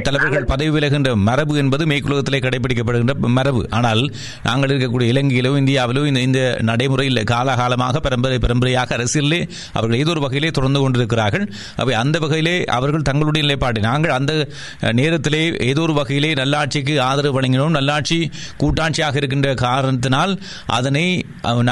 தலைவர்கள் 0.07 0.47
பதவி 0.53 0.71
விலகின்ற 0.77 1.15
மரபு 1.29 1.55
என்பது 1.63 1.83
மேற்குலகத்திலே 1.93 2.41
கடைபிடிக்கப்படுகின்ற 2.45 3.15
மரபு. 3.39 3.63
ஆனால் 3.79 4.03
நாங்கள் 4.47 4.71
இருக்கக்கூடிய 4.73 5.13
இலங்கையிலோ 5.15 5.53
இந்தியாவிலோ 5.61 6.03
இந்த 6.11 6.21
இந்த 6.27 6.41
நடைமுறையில் 6.69 7.23
காலகாலமாக 7.33 7.99
பரம்பரை 8.07 8.39
பரம்பரையாக 8.45 8.95
அரசியலே 8.99 9.41
அவர்கள் 9.77 9.99
ஏதோ 10.03 10.11
ஒரு 10.15 10.23
வகையிலே 10.25 10.51
தொடர்ந்து 10.57 10.79
கொண்டிருக்கிறார்கள். 10.85 11.45
அவை 11.81 11.93
ஆகவே 11.95 12.03
அந்த 12.03 12.17
வகையிலே 12.23 12.55
அவர்கள் 12.77 13.07
தங்களுடைய 13.09 13.43
நிலைப்பாட்டை 13.45 13.81
நாங்கள் 13.87 14.13
அந்த 14.17 14.33
நேரத்திலே 14.99 15.41
ஏதோ 15.69 15.81
ஒரு 15.81 15.93
வகையிலே 15.93 16.31
நல்லாட்சிக்கு 16.33 16.93
ஆதரவு 17.07 17.35
வழங்கினோம். 17.35 17.75
நல்லாட்சி 17.77 18.17
கூட்டாட்சியாக 18.61 19.19
இருக்கின்ற 19.21 19.49
காரணத்தினால் 19.53 20.33
அதனை 20.77 21.05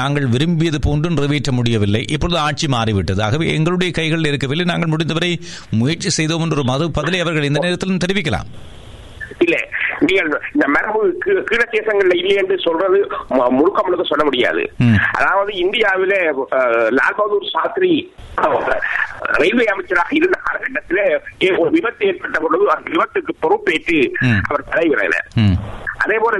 நாங்கள் 0.00 0.26
விரும்பியது 0.34 0.78
போன்று 0.86 1.10
நிறைவேற்ற 1.16 1.52
முடியவில்லை. 1.58 2.02
இப்பொழுது 2.16 2.38
ஆட்சி 2.46 2.68
மாறிவிட்டது. 2.76 3.22
ஆகவே 3.28 3.46
எங்களுடைய 3.56 3.90
கைகளில் 3.98 4.30
இருக்கவில்லை. 4.32 4.66
நாங்கள் 4.72 4.92
முடிந்தவரை 4.94 5.32
முயற்சி 5.80 6.12
செய்தோம் 6.18 6.44
என்ற 6.46 6.56
ஒரு 6.56 6.64
மது 6.72 6.90
பதிலை 6.98 7.20
அவர்கள் 7.26 7.48
இந்த 7.50 7.62
நேரத்திலும் 7.66 8.02
தெரிவிக்கலாம். 8.06 8.50
இல்லை. 9.44 9.62
நீங்கள் 10.04 10.40
இந்த 10.54 10.68
மரபு 10.68 11.18
கீ- 11.26 11.44
கீழத்தேசங்கள்ல 11.50 12.14
இல்லை 12.14 12.36
என்று 12.36 12.58
சொல்றது 12.58 12.98
முழுக்க 13.28 13.82
முழுக்க 13.82 14.04
சொல்ல 14.04 14.24
முடியாது. 14.24 14.72
அதாவது 15.12 15.54
இந்தியாவிலே 15.54 16.20
லால் 16.90 17.14
பகதூர் 17.16 17.52
சாஸ்திரி 17.52 18.12
ரயில்வே 19.20 19.64
அமைச்சராக 19.64 20.08
இருந்த 20.10 20.38
காலகட்டத்திலே 20.40 21.04
ஒரு 21.58 21.70
விபத்து 21.70 22.06
ஏற்பட்ட 22.06 22.40
பொழுது 22.40 22.70
அந்த 22.70 22.90
விபத்துக்கு 22.90 23.32
பொறுப்பேற்று. 23.40 24.12
அவர் 24.48 24.64
தலைவிரையினர் 24.70 25.28
ம். 25.34 25.56
அதே 25.96 26.18
போல 26.18 26.36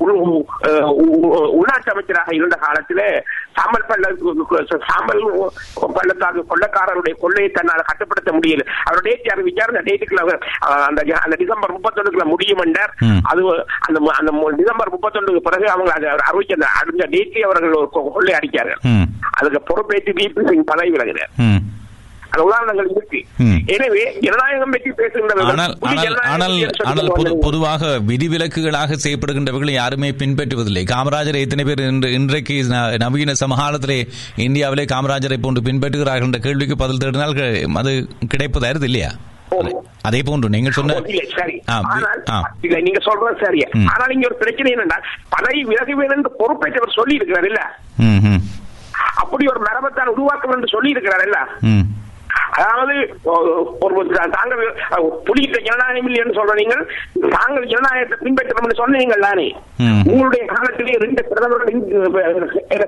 விபி 0.00 0.12
சிங் 0.12 0.22
உள்- 0.26 0.44
அஹ் 0.66 0.80
உ- 0.80 1.48
உள்நாட்டு 1.50 1.90
அமைச்சராக 1.90 2.34
இருந்த 2.34 2.56
காலத்திலே 2.56 3.22
சாம்பல் 3.52 3.86
பள்ள 3.88 4.06
சாம்பல் 4.86 5.52
பள்ளத்தாக்கு 5.92 6.44
கொள்ளக்காரருடைய 6.48 7.12
கொள்ளையை 7.20 7.50
தன்னால் 7.50 7.84
கட்டுப்படுத்த 7.86 8.32
முடியல. 8.32 8.60
அவர் 8.84 9.00
டேட் 9.02 9.32
அறிவிச்சார் 9.34 9.76
அந்த 9.76 9.80
டேட்டுக்குள்ள 9.80 10.38
அந்த 10.60 11.18
அந்த 11.22 11.36
டிசம்பர் 11.38 11.80
முப்பத்தொன்னுக்குள்ள 11.80 12.24
முடியும் 12.24 12.58
என்றார். 12.58 12.94
அது 13.22 13.66
அந்த 13.88 14.12
அந்த 14.18 14.50
டிசம்பர் 14.56 14.92
முப்பத்தொன்னுக்கு 14.92 15.36
பிறகு 15.36 15.70
அவங்க 15.70 15.92
அதை 15.92 16.08
அறிவிச்ச 16.10 16.52
அந்த 16.52 16.66
அந்த 16.66 17.06
டேட்லயே 17.10 17.40
அவர்கள் 17.40 17.72
ஒரு 17.72 17.88
கொள்ளை 18.12 18.34
அடிச்சார்கள். 18.34 18.80
ம். 18.82 19.02
அதுக்கு 19.30 19.60
பொறுப்பேற்று 19.60 20.12
விபி 20.12 20.48
சிங் 20.48 20.64
பதவி 20.64 20.90
விலகினார். 20.90 21.58
அந்த 22.30 22.42
உதாரணங்கள் 22.46 22.88
இருக்கு. 22.90 23.20
எனவே 23.74 24.02
ஜனநாயகம் 24.24 24.72
பற்றி 24.74 24.90
பேசுகின்றவர்கள் 24.98 25.58
பொதுவாக 27.44 27.80
விதிவிலக்குகளாக 28.10 28.98
செய்யப்படுகின்றவர்களை 29.02 29.74
யாருமே 29.76 30.10
பின்பற்றுவதில்லை. 30.20 30.82
காமராஜரை 30.90 31.40
எத்தனை 31.44 31.64
பேர் 31.64 31.82
இன்று 31.86 32.10
இன்றைக்கு 32.18 32.56
நவீன 33.02 33.34
சமகாலத்திலே 33.40 33.98
இந்தியாவிலே 34.44 34.84
காமராஜரை 34.90 35.38
போன்று 35.40 35.62
பின்பற்றுகிறார்கள் 35.66 36.28
என்ற 36.28 36.40
கேள்விக்கு 36.44 36.76
பதில் 36.78 37.02
தேடினால் 37.02 37.34
அது 37.80 37.92
கிடைப்பது 38.30 38.68
அருது 38.70 38.88
இல்லையா 38.90 39.10
அதே 40.08 40.20
போன்று 40.22 40.48
நீங்கள் 40.50 40.74
சொன்ன 40.74 40.96
இல்ல, 42.62 42.76
நீங்க 42.84 43.00
சொல்றது 43.06 43.40
சரி 43.40 43.60
ம். 43.74 43.88
ஆனால் 43.92 44.12
இங்க 44.14 44.26
ஒரு 44.28 44.36
பிரச்சனை 44.40 44.70
என்னன்னா 44.74 44.98
பதவி 45.32 45.60
விலகுவேன் 45.70 46.14
என்று 46.14 46.30
பொறுப்பேற்றவர் 46.38 46.98
சொல்லி 46.98 47.18
இருக்கிறார் 47.18 47.48
இல்ல 47.50 47.60
அப்படி 49.22 49.44
ஒரு 49.52 49.60
மரபத்தான் 49.64 50.12
உருவாக்கும் 50.14 50.54
என்று 50.54 50.68
சொல்லி 50.72 50.94
இருக்கிறார் 50.94 51.24
இல்ல 51.26 51.38
அதாவது 52.54 52.94
ஒரு 53.84 53.94
தாங்கள் 54.36 54.62
புலிகிட்ட 55.26 55.58
ஜனநாயகம் 55.66 56.08
இல்லை 56.08 56.20
என்று 56.22 56.38
சொல்ற 56.38 56.54
நீங்கள் 56.60 56.82
தாங்கள் 57.36 57.70
ஜனநாயகத்தை 57.72 58.18
பின்பற்றணும் 58.24 58.80
சொன்னீங்கள் 58.80 59.26
தானே. 59.28 59.46
உங்களுடைய 60.10 60.42
காலத்திலே 60.52 60.96
ரெண்டு 61.04 61.22
பிரதமர்கள் 61.30 61.68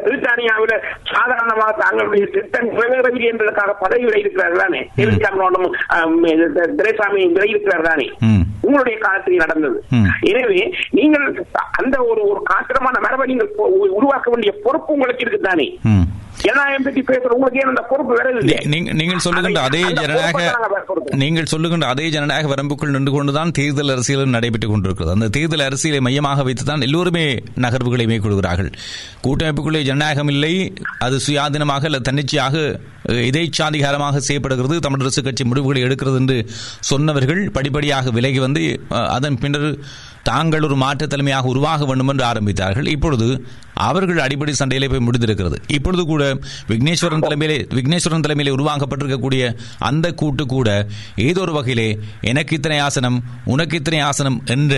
பிரித்தானியாவில 0.06 0.74
சாதாரணமாக 1.12 1.70
தாங்களுடைய 1.82 2.24
திட்டம் 2.36 2.68
நிறைவேறவில்லை 2.72 3.30
என்பதற்காக 3.32 3.76
பதவி 3.82 4.06
இருக்கிறார்கள் 4.22 4.64
தானே. 4.64 4.80
திரைசாமி 6.78 7.22
விலை 7.36 7.48
இருக்கிறார் 7.52 7.88
தானே. 7.90 8.08
உங்களுடைய 8.66 8.96
காலத்தில் 9.04 9.42
நடந்தது. 9.44 9.78
எனவே 10.32 10.60
நீங்கள் 10.98 11.26
அந்த 11.80 11.96
ஒரு 12.10 12.22
ஒரு 12.32 12.40
காத்திரமான 12.52 12.96
மரபை 13.06 13.26
நீங்கள் 13.32 13.52
உருவாக்க 13.98 14.26
வேண்டிய 14.34 14.52
பொறுப்பு 14.66 14.96
உங்களுக்கு 14.96 15.24
இருக்குதானே 15.24 15.68
ம் 16.42 16.46
ஜனநாயகம் 16.46 16.82
பற்றி 16.82 17.00
பேசுற 17.00 17.26
உங்களுக்கு 17.26 17.60
ஏன் 17.60 17.68
அந்த 17.68 17.82
பொறுப்பு 17.82 18.14
வரவில்லை 18.14 18.54
நீ- 18.54 18.66
நீங்க- 18.66 18.92
நீங்கள் 18.92 19.18
சொல்லுகின்ற 19.18 19.68
அதை- 19.68 19.92
ஜனநாயக 19.92 20.30
பொறுப்பை 20.30 20.44
நாங்கள் 20.44 20.70
வற்புறுத்துகிறோம். 20.70 21.16
நீங்கள் 21.16 21.44
சொல்லுகின்ற 21.44 21.86
அதே 21.86 22.08
ஜனநாயக 22.08 22.54
வரம்புக்குள் 22.54 22.90
நின்று 22.90 23.12
கொண்டுதான் 23.12 23.50
தேர்தல் 23.50 23.88
அரசியலும் 23.88 24.28
நடைபெற்றுக் 24.28 24.70
கொண்டிருக்கிறது. 24.70 25.14
அந்த 25.14 25.28
தேர்தல் 25.28 25.58
அரசியலை 25.58 26.02
மையமாக 26.02 26.42
வைத்துதான் 26.42 26.80
எல்லோருமே 26.80 27.34
நகர்வுகளை 27.60 28.06
மேற்கொள்கிறார்கள். 28.06 28.72
கூட்டமைப்புக்குள்ளே 29.22 29.82
ஜனநாயகம் 29.82 30.28
இல்லை. 30.28 30.72
அது 30.98 31.20
சுயாதீனமாக 31.28 31.84
அல்லது 31.84 32.00
தன்னிச்சையாக 32.00 32.80
இதைச்சாதிகாரமாக 33.08 34.16
செய்யப்படுகிறது 34.16 34.80
தமிழ் 34.80 35.00
அரசு 35.00 35.22
கட்சி 35.22 35.44
முடிவுகளை 35.44 35.82
எடுக்கிறது 35.82 36.16
என்று 36.16 36.46
சொன்னவர்கள் 36.80 37.50
படிப்படியாக 37.50 38.10
விலகி 38.10 38.38
வந்து 38.38 38.80
அதன் 38.88 39.38
பின்னர் 39.38 39.76
தாங்கள் 40.22 40.62
ஒரு 40.62 40.76
மாற்றுத் 40.76 41.10
தலைமையாக 41.10 41.48
உருவாக 41.48 41.84
வேண்டும் 41.84 42.08
என்று 42.08 42.24
ஆரம்பித்தார்கள். 42.24 42.86
இப்பொழுது 42.86 43.46
அவர்கள் 43.74 44.22
அடிப்படை 44.24 44.54
சண்டையிலே 44.54 44.88
போய் 44.92 45.04
முடிந்திருக்கிறது. 45.06 45.56
இப்பொழுது 45.76 46.04
கூட 46.12 46.22
விக்னேஸ்வரன் 46.72 47.24
தலைமையிலே 47.26 47.58
விக்னேஸ்வரன் 47.76 48.24
தலைமையிலே 48.26 48.54
உருவாக்கப்பட்டிருக்கக்கூடிய 48.56 49.42
அந்த 49.90 50.06
கூட்டு 50.22 50.46
கூட 50.46 50.68
ஏதோ 51.28 51.40
ஒரு 51.40 51.52
வகையிலே 51.52 51.88
எனக்கு 52.20 52.56
இத்தனை 52.58 52.78
ஆசனம் 52.78 53.18
உனக்கு 53.54 53.76
இத்தனை 53.80 54.00
ஆசனம் 54.08 54.38
என்ற 54.54 54.74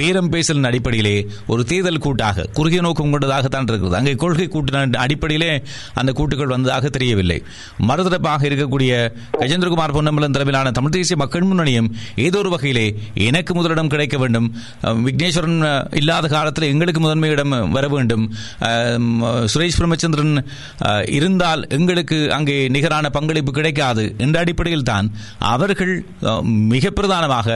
பேரம் 0.00 0.30
பேசலின் 0.32 0.68
அடிப்படையிலே 0.70 1.16
ஒரு 1.46 1.62
தேர்தல் 1.64 2.02
கூட்டாக 2.06 2.46
குறுகிய 2.58 2.80
நோக்கம் 2.80 3.12
கொண்டதாகத்தான் 3.14 3.68
இருக்கிறது. 3.70 3.96
அங்கே 4.00 4.14
கொள்கை 4.14 4.46
கூட்டின 4.54 4.84
அடிப்படையிலே 5.04 5.50
அந்த 6.00 6.10
கூட்டுகள் 6.18 6.52
வந்ததாக 6.54 6.88
தெரியவில்லை. 6.96 7.38
மறுதரப்பாக 7.88 8.42
இருக்கக்கூடிய 8.50 8.92
கஜேந்திரகுமார் 9.40 9.94
பொன்னம்பலம் 9.96 10.34
தலைமையிலான 10.36 10.70
தமிழ் 10.78 10.94
தேசிய 10.96 11.16
மக்கள் 11.22 11.46
முன்னணியும் 11.50 11.88
ஏதோ 12.26 12.38
ஒரு 12.38 12.50
வகையிலே 12.54 12.86
எனக்கு 13.14 13.54
முதலிடம் 13.54 13.92
கிடைக்க 13.94 14.16
வேண்டும். 14.18 14.48
விக்னேஸ்வரன் 15.06 15.60
இல்லாத 16.00 16.28
காலத்தில் 16.28 16.70
எங்களுக்கு 16.72 17.00
முதன்மை 17.00 17.30
இடம் 17.30 17.56
வர 17.76 17.88
வேண்டும். 17.88 18.26
சுரேஷ் 19.52 19.78
பிரமச்சந்திரன் 19.80 20.34
இருந்தால் 21.18 21.62
எங்களுக்கு 21.70 22.18
அங்கே 22.36 22.56
நிகரான 22.76 23.10
பங்களிப்பு 23.10 23.52
கிடைக்காது 23.52 24.04
என்ற 24.26 24.36
அடிப்படையில் 24.40 24.88
தான் 24.90 25.06
அவர்கள் 25.52 25.92
மிக 26.74 26.90
பிரதானமாக 26.90 27.46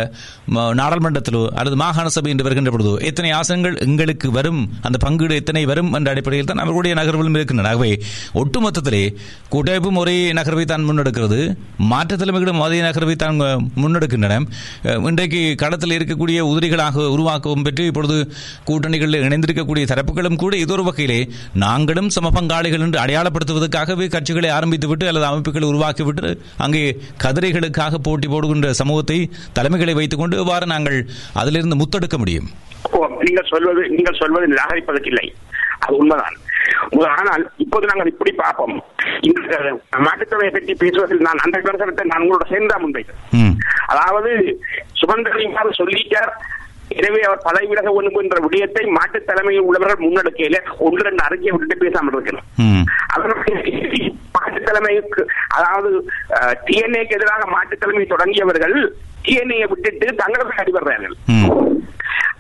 நாடாளுமன்றத்திலோ 0.81 1.43
அல்லது 1.61 1.77
மாகாண 1.77 2.07
சபை 2.09 2.31
என்று 2.31 2.47
வருகின்ற 2.49 2.71
பொழுதோ 2.71 2.95
எத்தனை 3.11 3.31
ஆசனங்கள் 3.33 3.77
எங்களுக்கு 3.87 4.31
வரும் 4.31 4.61
அந்த 4.83 4.97
பங்கீடு 4.99 5.35
எத்தனை 5.35 5.65
வரும் 5.73 5.91
என்ற 5.95 6.09
அடிப்படையில் 6.15 6.51
தான் 6.51 6.63
அவர்களுடைய 6.65 6.95
நகர்வுகளும் 7.01 7.39
இருக்கின்றன 7.39 7.71
ஆகவே 7.73 7.93
ஒட்டுமொத்தத்திலே 8.35 9.05
கூட்டமைப்பும் 9.49 10.01
ஒரே 10.03 10.17
நகர்வை 10.33 10.65
தான் 10.65 10.87
முன்னெடுக்கிறது 10.89 11.41
மாற்றுத் 11.93 12.21
தலைமைகளும் 12.23 12.61
அதே 12.63 12.79
நகர்வை 12.87 13.17
தான் 13.17 13.37
முன்னெடுக்கின்றன. 13.83 14.35
இன்றைக்கு 15.09 15.41
களத்தில் 15.63 15.95
இருக்கக்கூடிய 15.97 16.39
உதிரிகளாக 16.51 17.07
உருவாக்கவும் 17.15 17.65
பெற்று 17.67 17.85
இப்பொழுது 17.87 18.17
கூட்டணிகளில் 18.69 19.25
இணைந்திருக்கக்கூடிய 19.27 19.85
தரப்புகளும் 19.93 20.39
கூட 20.43 20.53
இது 20.57 20.72
ஒரு 20.73 20.83
வகையிலே 20.83 21.19
நாங்களும் 21.63 22.09
சம 22.09 22.31
பங்காளிகள் 22.35 22.85
என்று 22.87 22.99
அடையாளப்படுத்துவதற்காகவே 23.05 24.07
கட்சிகளை 24.09 24.51
ஆரம்பித்துவிட்டு 24.51 25.09
அல்லது 25.11 25.27
அமைப்புகளை 25.27 25.67
உருவாக்கிவிட்டு 25.69 26.31
அங்கே 26.59 26.83
கதிரைகளுக்காக 27.25 28.01
போட்டி 28.03 28.29
போடுகின்ற 28.29 28.71
சமூகத்தை 28.73 29.19
தலைமைகளை 29.53 29.95
வைத்துக்கொண்டு 29.95 30.37
எவ்வாறு 30.37 30.67
நாங்கள் 30.67 30.99
அதிலிருந்து 31.35 31.81
முத்தெடுக்க 31.83 32.19
முடியும். 32.19 32.49
நீங்கள் 33.27 33.51
சொல்வது 33.51 33.83
நீங்கள் 33.97 34.21
சொல்வது 34.21 34.47
நிராகரிப்பதற்கில்லை. 34.53 35.27
அது 35.85 35.95
உண்மைதான். 35.97 36.37
ஆனால் 37.13 37.45
இப்போது 37.57 37.87
நாங்கள் 37.87 38.11
இப்படி 38.13 38.33
பார்ப்போம். 38.33 38.75
இந்த 39.29 39.57
மாற்றுத்தொகையை 40.07 40.51
பற்றி 40.53 40.75
பேசுவதில் 40.75 41.27
நான் 41.27 41.43
அந்த 41.45 41.57
விமர்சனத்தை 41.59 42.05
நான் 42.05 42.23
உங்களோட 42.25 42.47
சேர்ந்தா 42.53 42.77
முன்வைத்தேன். 42.83 43.21
ம். 43.41 43.55
அதாவது 43.87 44.31
சுமந்திரலிங்கார் 45.03 45.79
சொல்லிட்டார் 45.81 46.33
எனவே 46.97 47.21
அவர் 47.21 47.45
பதவி 47.45 47.67
விலக 47.67 47.91
வேண்டும் 47.93 48.23
என்ற 48.23 48.39
விடயத்தை 48.41 48.85
மாட்டுத் 48.97 49.27
தலைமையில் 49.27 49.63
உள்ளவர்கள் 49.63 50.05
முன்னெடுக்கையில 50.05 50.59
ஒன்று 50.79 51.03
ரெண்டு 51.03 51.23
அறிக்கையை 51.23 51.53
விட்டுட்டு 51.53 51.85
பேசாமல் 51.85 52.15
இருக்கணும். 52.15 52.47
அவர்களுடைய 53.15 54.11
மாட்டுத் 54.63 54.71
தலைமைக்கு 54.71 55.23
அதாவது 55.57 55.91
டிஎன்ஏக்கு 56.67 57.17
எதிராக 57.19 57.45
மாட்டுத் 57.53 57.83
தலைமை 57.83 58.05
தொடங்கியவர்கள் 58.09 58.77
டிஎன்ஏ 59.25 59.67
விட்டுட்டு 59.71 60.07
தங்களுக்கு 60.21 60.61
அடிபடுறார்கள் 60.63 61.17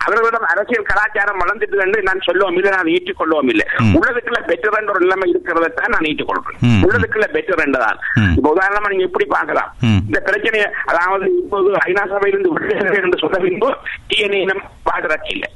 அவர்களிடம் 0.05 0.47
அரசியல் 0.53 0.87
கலாச்சாரம் 0.87 1.41
வளர்ந்துட்டு 1.41 1.83
என்று 1.85 1.99
நான் 2.07 2.25
சொல்லுவோம் 2.27 2.57
இல்லை 2.59 2.71
நான் 2.73 2.89
ஏற்றுக்கொள்ளவும் 2.93 3.51
இல்லை. 3.53 3.67
உள்ளதுக்குள்ள 3.97 4.39
பெட்டர் 4.49 4.79
என்ற 4.79 4.91
ஒரு 4.95 5.05
நிலைமை 5.05 5.27
இருக்கிறதை 5.31 5.69
தான் 5.73 5.93
நான் 5.95 6.09
ஏற்றுக்கொள்றேன் 6.09 6.59
ம். 6.67 6.81
உள்ளதுக்குள்ள 6.85 7.27
பெட்டர் 7.31 7.63
என்றதான். 7.65 7.99
இப்ப 8.33 8.49
உதாரணமா 8.53 8.91
நீங்க 8.93 9.07
எப்படி 9.09 9.27
பார்க்கலாம் 9.31 9.71
ம். 9.83 10.01
இந்த 10.03 10.21
பிரச்சனையை 10.27 10.67
அதாவது 10.91 11.29
இப்போது 11.39 11.71
ஐநா 11.85 12.05
சபையிலிருந்து 12.11 12.53
விடுதலை 12.57 12.99
என்று 13.01 13.23
சொன்ன 13.23 13.41
பின்பு 13.45 13.71
டிஎன்ஏ 14.11 14.43
பாதுகாக்க 14.85 15.29
இல்லை 15.37 15.51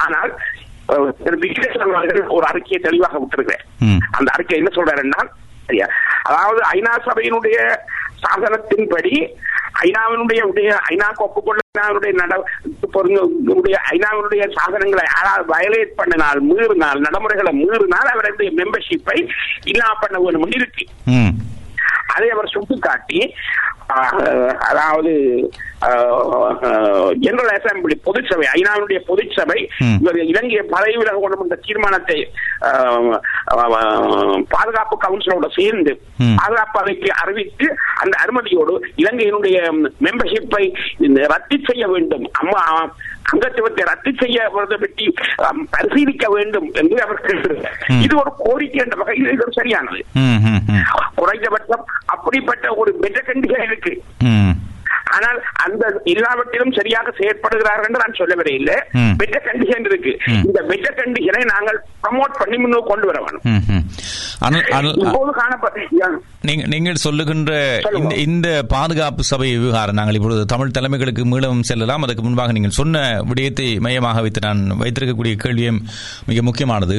ஆனால் 0.00 0.32
ஒரு 2.30 2.44
அறிக்கையை 2.46 2.78
தெளிவாக 2.80 3.18
விட்டிருக்கிறேன். 3.18 3.64
அந்த 4.16 4.28
அறிக்கை 4.34 4.58
என்ன 4.58 4.70
சொல்றாருன்னா 4.74 5.20
அதாவது 6.22 6.60
ஐநா 6.70 6.98
சபையினுடைய 7.04 7.58
சாசனத்தின்படி 8.22 9.14
ஐநாவினுடைய 9.80 10.42
உடைய 10.42 10.78
ஐநாக்கு 10.88 11.22
ஒப்புக்கொள்ள 11.22 11.60
ஐநாவினுடைய 11.70 12.12
நட 12.12 12.34
பொருங்க- 12.92 13.26
உடைய 13.54 13.80
ஐநாவினுடைய 13.90 14.42
சாசனங்களை 14.56 15.04
வயலேட் 15.48 15.98
பண்ணினால் 15.98 16.40
மீறினால் 16.40 17.00
நடைமுறைகளை 17.00 17.52
மீறினால் 17.52 18.06
அவருடைய 18.06 18.50
மெம்பர்ஷிப்பை 18.56 19.18
இல்லா 19.64 19.94
பண்ண 19.94 20.18
வேணும் 20.18 20.50
இருக்கு. 20.50 20.86
அதை 22.14 22.30
அவர் 22.30 22.46
சுட்டிக்காட்டி 22.46 23.20
அதாவது 24.60 25.12
ஜெனரல் 27.20 27.52
அசம்பிளி 27.52 27.96
பொதுச்சபை 28.04 28.46
ஐநாவுடைய 28.52 28.98
பொதுச்சபை 29.08 29.58
இலங்கை 30.22 30.62
பதவி 30.70 30.96
விலக 30.96 31.18
கொண்டு 31.20 31.36
வந்த 31.36 31.58
தீர்மானத்தை 31.66 32.18
பாதுகாப்பு 34.48 34.96
கவுன்சிலோட 34.96 35.48
சேர்ந்து. 35.54 35.92
பாதுகாப்பு 36.36 36.78
அவைக்கு 36.80 37.10
அறிவித்து 37.22 37.66
அந்த 37.94 38.14
அனுமதியோடு 38.22 38.74
இலங்கையினுடைய 38.96 39.58
மெம்பர்ஷிப்பை 40.02 40.64
ரத்து 41.26 41.58
செய்ய 41.64 41.86
வேண்டும் 41.86 42.26
அம்மா 42.32 42.62
அங்கத்துவத்தை 43.32 43.82
ரத்து 43.84 44.12
செய்ய 44.18 44.36
பற்றி 44.80 45.06
அம், 45.44 45.68
பரிசீலிக்க 45.70 46.26
வேண்டும் 46.28 46.68
என்று 46.72 47.02
அவர் 47.02 47.24
கேட்டிருந்தார். 47.26 47.76
இது 48.00 48.16
ஒரு 48.16 48.32
கோரிக்கை 48.38 48.80
என்ற 48.84 48.96
வகையில் 48.96 49.32
இது 49.32 49.46
சரியானது. 49.50 50.00
குறைந்தபட்சம் 51.14 51.84
அப்படிப்பட்ட 52.06 52.74
ஒரு 52.74 52.92
பெற்ற 53.00 53.20
கண்டிஷன் 53.26 53.62
இருக்கு. 53.62 53.92
ஆனால் 55.16 55.38
அந்த 55.66 55.84
எல்லாவற்றிலும் 56.14 56.74
சரியாக 56.78 57.14
செயற்படுகிறார்கள் 57.20 57.88
என்று 57.88 58.02
நான் 58.04 58.18
சொல்லவில்லை. 58.20 58.54
இல்ல. 58.60 58.72
பெற்ற 59.20 59.36
கண்டிஷன் 59.48 59.86
இருக்கு. 59.90 60.12
இந்த 60.48 60.60
பெற்ற 60.70 60.88
கண்டிஷனை 61.00 61.42
நாங்கள் 61.54 61.78
ப்ரமோட் 62.04 62.34
பண்ணி 62.40 62.56
முன்னோக்கி 62.64 62.90
கொண்டு 62.90 63.06
வர 63.10 63.18
வேணும். 63.24 63.44
நீங்கள் 66.72 67.00
சொல்லுகின்ற. 67.04 67.52
இந்த 68.26 68.48
பாதுகாப்பு 68.72 69.22
சபை 69.30 69.48
விவகாரம் 69.56 69.98
நாங்கள் 69.98 70.16
இப்பொழுது 70.18 70.42
தமிழ் 70.52 70.74
தலைமைகளுக்கு 70.76 71.22
மீளவும் 71.32 71.64
செல்லலாம். 71.70 72.04
அதற்கு 72.06 72.22
முன்பாக 72.26 72.52
நீங்கள் 72.56 72.76
சொன்ன 72.78 73.02
விடயத்தை 73.30 73.66
மையமாக 73.86 74.20
வைத்து 74.24 74.40
நான் 74.46 74.62
வைத்திருக்கக்கூடிய 74.82 75.34
கேள்வியும் 75.44 75.80
மிக 76.30 76.42
முக்கியமானது. 76.48 76.96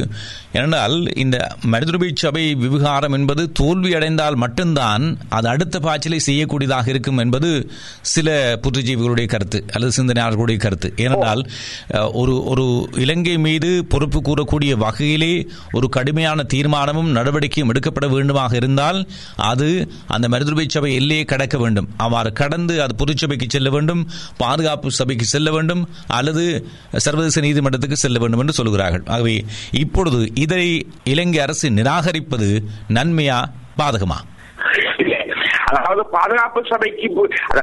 ஏனென்றால் 0.58 0.96
இந்த 1.24 1.38
மனிதருபை 1.74 2.10
சபை 2.24 2.46
விவகாரம் 2.66 3.16
என்பது 3.20 3.46
தோல்வி 3.62 3.92
அடைந்தால் 4.00 4.42
மட்டும்தான் 4.44 5.06
அது 5.38 5.48
அடுத்த 5.54 5.80
பாய்ச்சலை 5.80 6.20
செய்யக்கூடியதாக 6.28 6.88
இருக்கும் 6.94 7.22
என்பது 7.26 7.52
சில 8.02 8.30
புத்திஜீவிகளுடைய 8.64 9.26
கருத்து 9.26 9.60
அல்லது 9.74 9.92
சிந்தனையாளர்களுடைய 9.98 10.58
கருத்து. 10.58 10.90
ஏனென்றால் 10.96 11.42
ஒரு 12.22 12.36
ஒரு 12.52 12.66
இலங்கை 12.96 13.38
மீது 13.38 13.70
பொறுப்பு 13.86 14.20
கூறக்கூடிய 14.22 14.74
வகையிலே 14.86 15.32
ஒரு 15.72 15.90
கடுமையான 15.90 16.46
தீர்மானமும் 16.54 17.12
நடவடிக்கையும் 17.18 17.72
எடுக்கப்பட 17.74 18.08
வேண்டுமாக 18.08 18.54
இருந்தால் 18.54 19.00
அது 19.52 19.70
அந்த 20.08 20.28
மருதுபை 20.28 20.66
சபை 20.68 20.94
எல்லையை 20.96 21.26
கடக்க 21.26 21.58
வேண்டும். 21.58 21.90
அவ்வாறு 21.98 22.32
கடந்து 22.34 22.76
அது 22.82 22.96
பொதுச்சபைக்கு 22.96 23.48
செல்ல 23.48 23.70
வேண்டும் 23.70 24.02
பாதுகாப்பு 24.38 24.92
சபைக்கு 24.92 25.26
செல்ல 25.26 25.52
வேண்டும் 25.52 25.90
அல்லது 26.08 26.46
சர்வதேச 26.98 27.42
நீதிமன்றத்துக்கு 27.42 27.98
செல்ல 27.98 28.20
வேண்டும் 28.20 28.40
என்று 28.40 28.54
சொல்கிறார்கள் 28.54 29.04
ஆகவே 29.06 29.46
இப்பொழுது 29.72 30.32
இதை 30.36 30.66
இலங்கை 31.04 31.40
அரசு 31.40 31.70
நிராகரிப்பது 31.70 32.50
நன்மையா 32.90 33.40
பாதகமா? 33.80 34.18
அதாவது 35.70 36.04
பாதுகாப்பு 36.10 36.64
சபைக்கு 36.66 37.08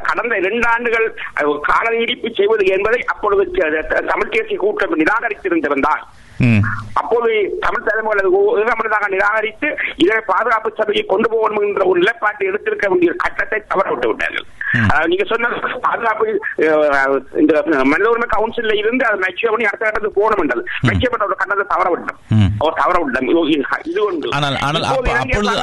கடந்த 0.02 0.36
இரண்டு 0.36 0.66
ஆண்டுகள் 0.68 1.06
கால 1.64 1.84
நீடிப்பு 1.90 2.30
செய்வது 2.34 2.64
என்பதை 2.70 3.00
அப்பொழுது 3.06 3.44
த- 3.88 4.04
தமிழ் 4.06 4.28
தேசிய 4.28 4.58
கூட்டம் 4.58 4.98
நிராகரித்திருந்திருந்தால் 4.98 6.04
அப்போது 6.96 7.30
தமிழ் 7.60 7.86
தலைமைகள் 7.86 8.22
அது 8.22 9.14
நிராகரித்து 9.14 9.68
இதை 9.98 10.18
பாதுகாப்பு 10.28 10.70
சபையை 10.78 11.04
கொண்டு 11.06 11.28
போகணும் 11.32 11.64
என்ற 11.64 11.84
ஒரு 11.86 12.00
நிலைப்பாட்டை 12.02 12.48
எடுத்திருக்க 12.50 12.86
வேண்டிய 12.88 13.12
கட்டத்தை 13.22 13.58
தவற 13.66 13.88
விட்டு 13.90 14.10
விட்டார்கள் 14.10 14.46
நீங்க 15.06 15.24
சொன்ன 15.28 15.48
பாதுகாப்பு 15.84 16.26
இந்த 17.40 17.52
மனித 17.84 18.08
உரிமை 18.10 18.28
கவுன்சில்ல 18.30 18.74
இருந்து 18.76 19.04
அது 19.06 19.22
மெச்சுவ 19.22 19.50
பண்ணி 19.52 19.68
அடுத்த 19.68 19.84
கட்டத்துக்கு 19.84 20.20
போகணும் 20.20 20.42
என்றது 20.42 20.62
பண்ண 21.06 21.26
ஒரு 21.26 21.36
கட்டத்தை 21.36 21.66
தவற 21.72 21.88
விட்டோம். 21.92 22.18
அவர் 22.60 22.78
தவற 22.80 22.96
விட்டோம் 23.00 23.26
இது- 23.26 24.04
ஒன்று 24.06 24.32
ஆனால் 24.36 24.56
ஆனால் 24.62 24.86
அப்பொழுது 24.88 25.54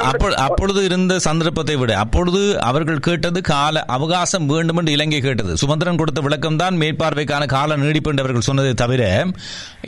அப்பொழுது 0.44 0.80
இருந்த 0.84 1.14
சந்தர்ப்பத்தை 1.26 1.76
விட 1.76 1.92
அப்பொழுது 2.00 2.40
அவர்கள் 2.68 3.04
கேட்டது 3.06 3.40
கால 3.48 3.84
அவகாசம் 3.94 4.48
வேண்டும் 4.50 4.80
என்று 4.80 4.94
இலங்கை 4.96 5.20
கேட்டது 5.20 5.54
சுமந்திரன் 5.62 6.00
கொடுத்த 6.00 6.20
விளக்கம் 6.20 6.56
தான் 6.56 6.78
மேற்பார்வைக்கான 6.80 7.48
கால 7.52 7.76
நீடிப்பு 7.76 8.10
என்று 8.10 8.24
அவர்கள் 8.24 8.48
சொன்னதை 8.48 8.72
தவிர 8.76 9.02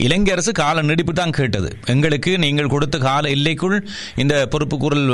இலங்கை 0.04 0.32
அரசு 0.32 0.52
கால 0.56 0.75
நீடிப்பு 0.88 1.12
தான் 1.20 1.34
கேட்டது. 1.38 1.68
எங்களுக்கு 1.94 2.32
நீங்கள் 2.44 2.70
கொடுத்த 2.74 2.96
கால 3.06 3.24
எல்லைக்குள் 3.36 3.76
இந்த 4.22 4.34
பொறுப்புக்கூறல் 4.52 5.06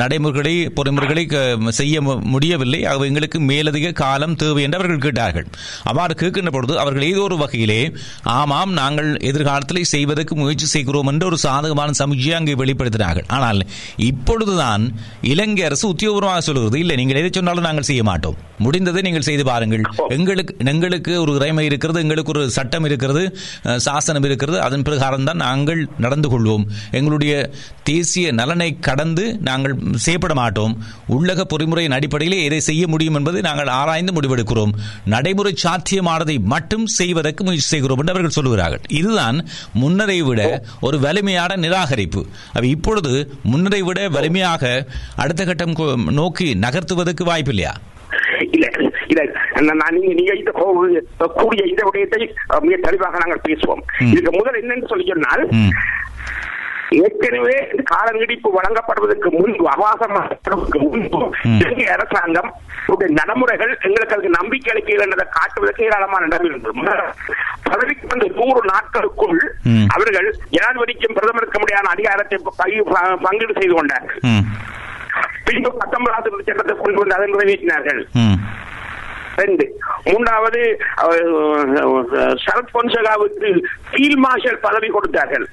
நடைமுறைகளை 0.00 0.54
பொறிமுறைகளை 0.78 1.24
செய்ய 1.80 2.00
முடியவில்லை. 2.34 2.80
ஆகவே 2.90 3.08
எங்களுக்கு 3.10 3.38
மேலதிக 3.50 3.92
காலம் 4.02 4.36
தேவை 4.42 4.62
என்று 4.66 4.78
அவர்கள் 4.80 5.04
கேட்டார்கள். 5.06 5.46
அவ்வாறு 5.90 6.14
கேட்கின்ற 6.22 6.52
பொழுது 6.56 6.74
அவர்கள் 6.84 7.08
ஏதோ 7.10 7.22
ஒரு 7.28 7.38
வகையிலே 7.42 7.80
ஆமாம் 8.38 8.72
நாங்கள் 8.80 9.10
எதிர்காலத்தில் 9.30 9.82
செய்வதற்கு 9.94 10.34
முயற்சி 10.42 10.66
செய்கிறோம் 10.74 11.10
என்று 11.12 11.28
ஒரு 11.30 11.38
சாதகமான 11.46 11.96
சமூகியை 12.02 12.34
அங்கே 12.40 12.54
வெளிப்படுத்தினார்கள். 12.62 13.28
ஆனால் 13.38 13.60
இப்பொழுதுதான் 14.10 14.84
இலங்கை 15.32 15.64
அரசு 15.70 15.86
உத்தியோகபூர்வமாக 15.94 16.42
சொல்கிறது 16.48 16.78
இல்லை 16.84 16.96
நீங்கள் 17.02 17.20
எதை 17.22 17.32
சொன்னாலும் 17.38 17.68
நாங்கள் 17.68 17.88
செய்ய 17.90 18.02
மாட்டோம். 18.10 18.38
முடிந்ததை 18.64 19.00
நீங்கள் 19.06 19.26
செய்து 19.28 19.44
பாருங்கள். 19.50 19.84
எங்களுக்கு 20.16 20.54
எங்களுக்கு 20.72 21.12
ஒரு 21.24 21.32
இறைமை 21.38 21.64
இருக்கிறது 21.68 21.98
எங்களுக்கு 22.04 22.32
ஒரு 22.34 22.42
சட்டம் 22.56 22.86
இருக்கிறது 22.88 23.22
சாசனம் 23.86 24.26
இருக்கிறது. 24.28 24.58
அதன் 24.66 24.84
பிரகாரம் 24.90 25.26
தான் 25.30 25.42
நாங்கள் 25.46 25.82
நடந்து 26.04 26.28
கொள்வோம். 26.32 26.64
எங்களுடைய 26.98 27.34
தேசிய 27.90 28.26
நலனை 28.40 28.70
கடந்து 28.88 29.24
நாங்கள் 29.48 29.74
செய்யப்பட 30.04 30.34
மாட்டோம். 30.40 30.74
உள்ளக 31.16 31.46
பொறிமுறையின் 31.52 31.96
அடிப்படையிலே 31.98 32.38
எதை 32.48 32.60
செய்ய 32.68 32.84
முடியும் 32.92 33.16
என்பதை 33.20 33.40
நாங்கள் 33.48 33.72
ஆராய்ந்து 33.80 34.14
முடிவெடுக்கிறோம். 34.16 34.74
நடைமுறை 35.14 35.52
சாத்தியமானதை 35.64 36.36
மட்டும் 36.54 36.86
செய்வதற்கு 36.98 37.44
முயற்சி 37.44 37.68
செய்கிறோம் 37.74 38.00
என்று 38.02 38.14
அவர்கள் 38.14 38.36
சொல்லுகிறார்கள். 38.38 38.84
இதுதான் 39.00 39.38
முன்னரை 39.82 40.18
விட 40.28 40.40
ஒரு 40.86 40.98
வலிமையான 41.06 41.56
நிராகரிப்பு. 41.66 42.22
இப்பொழுது 42.74 43.12
முன்னரை 43.52 43.82
விட 43.88 44.08
வலிமையாக 44.16 44.72
அடுத்த 45.22 45.44
கட்டம் 45.44 45.68
நோக்கி 46.20 46.48
நகர்த்துவதற்கு 46.64 47.24
வாய்ப்பு 47.30 47.52
இல்லையா 47.54 47.74
இல்ல 48.54 48.66
இல்ல. 49.12 49.22
நீங்க 49.60 50.12
நீங்க 50.14 50.32
இந்த 50.34 50.52
கூடிய 51.40 51.62
இந்த 51.64 51.82
விடயத்தை 51.86 52.20
மிக 52.60 52.76
தெளிவாக 52.86 53.18
நாங்கள் 53.18 53.46
பேசுவோம். 53.48 53.82
இதுக்கு 54.12 54.32
முதல் 54.38 54.60
என்னன்னு 54.62 54.88
சொல்லி 54.88 55.06
சொன்னால். 55.08 55.44
ஏற்கனவே 56.98 57.56
கால 57.84 58.06
நீடிப்பு 58.10 58.48
வழங்கப்படுவதற்கு 58.50 59.28
முன்பு 59.30 59.64
அவாசமாவதற்கு 59.68 60.78
முன்பு. 60.84 61.20
இலங்கை 61.54 61.86
அரசாங்கம் 61.88 62.48
நடைமுறைகள் 63.18 63.72
எங்களுக்கு 63.82 64.14
அதுக்கு 64.14 64.38
நம்பிக்கை 64.38 64.70
அளிக்கிறது 64.72 65.04
என்பதை 65.04 65.26
காட்டுவதற்கு 65.30 65.84
ஏராளமான 65.84 66.26
இடம் 66.26 66.44
இருந்தது 66.44 66.96
பதவிக்கு 67.68 68.06
வந்த 68.06 68.26
நூறு 68.38 68.60
நாட்களுக்குள். 68.64 69.38
அவர்கள் 69.94 70.28
ஜனாதிபதிக்கும் 70.50 71.16
பிரதமருக்கு 71.18 71.58
முடியாத 71.58 71.88
அதிகாரத்தை 71.88 72.38
பங்கீடு 73.24 73.58
செய்து 73.60 73.74
கொண்டார்கள் 73.74 74.20
ம். 74.32 74.44
பின்பு 75.44 75.70
பத்தொன்பதாம் 75.78 76.24
திருத்தச் 76.24 76.48
சட்டத்தை 76.48 76.74
கொண்டு 76.76 77.00
வந்து 77.00 77.14
அதை 77.14 77.28
நிறைவேற்றினார்கள். 77.30 78.02
ரெண்டு 79.42 79.64
மூன்றாவது 80.08 80.62
சரத் 82.44 82.74
பொன்சகாவுக்கு 82.76 83.50
ஃபீல்ட் 83.90 84.22
மார்ஷல் 84.26 84.62
பதவி 84.66 84.88
கொடுத்தார்கள். 84.96 85.46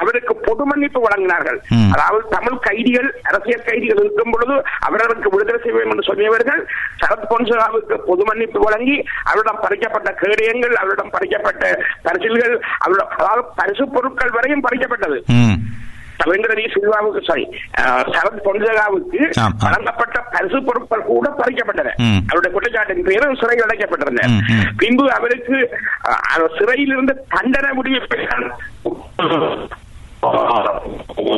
அவருக்கு 0.00 0.32
பொது 0.46 0.64
மன்னிப்பு 0.68 0.98
வழங்கினார்கள். 1.04 1.56
அதாவது 1.94 2.24
தமிழ் 2.34 2.58
கைதிகள் 2.66 3.08
அரசியல் 3.28 3.64
கைதிகள் 3.68 4.00
இருக்கும் 4.02 4.32
பொழுது 4.34 4.56
அவர்களுக்கு 4.86 5.32
விடுதலை 5.32 5.58
செய்ய 5.62 5.74
வேண்டும் 5.76 5.94
என்று 5.94 6.08
சொன்னவர்கள் 6.10 6.60
சரத் 7.00 7.26
பொன்சகாவுக்கு 7.30 7.96
பொது 8.10 8.24
மன்னிப்பு 8.28 8.60
வழங்கி 8.66 8.96
அவரிடம் 9.30 9.62
பறிக்கப்பட்ட 9.64 10.12
கேடயங்கள் 10.22 10.76
அவரிடம் 10.82 11.12
பறிக்கப்பட்ட 11.16 11.72
பரிசில்கள் 12.06 12.54
அதாவது 12.86 13.44
பரிசு 13.60 13.86
பொருட்கள் 13.96 14.36
வரையும் 14.38 14.64
பறிக்கப்பட்டது 14.68 15.18
ம். 16.18 16.22
ரவீந்திரனி 16.22 16.72
சில்வாவுக்கு 16.72 17.22
சாரி 17.26 17.44
சரத் 18.12 18.44
பொன்சகாவுக்கு. 18.44 19.20
வழங்கப்பட்ட 19.58 20.20
பரிசு 20.32 20.62
பொருட்கள் 20.62 21.02
கூட 21.02 21.28
பறிக்கப்பட்டன. 21.38 21.92
அவருடைய 22.26 22.50
குற்றச்சாட்டின் 22.54 23.02
பேரும் 23.02 23.36
சிறையில் 23.36 23.68
ம். 24.28 24.40
பின்பு 24.76 25.12
அவருக்கு 25.12 25.56
அஹ், 26.04 26.22
அவர் 26.28 26.56
சிறையிலிருந்து 26.58 27.14
தண்டனை 27.28 27.72
முடிவு. 27.72 28.00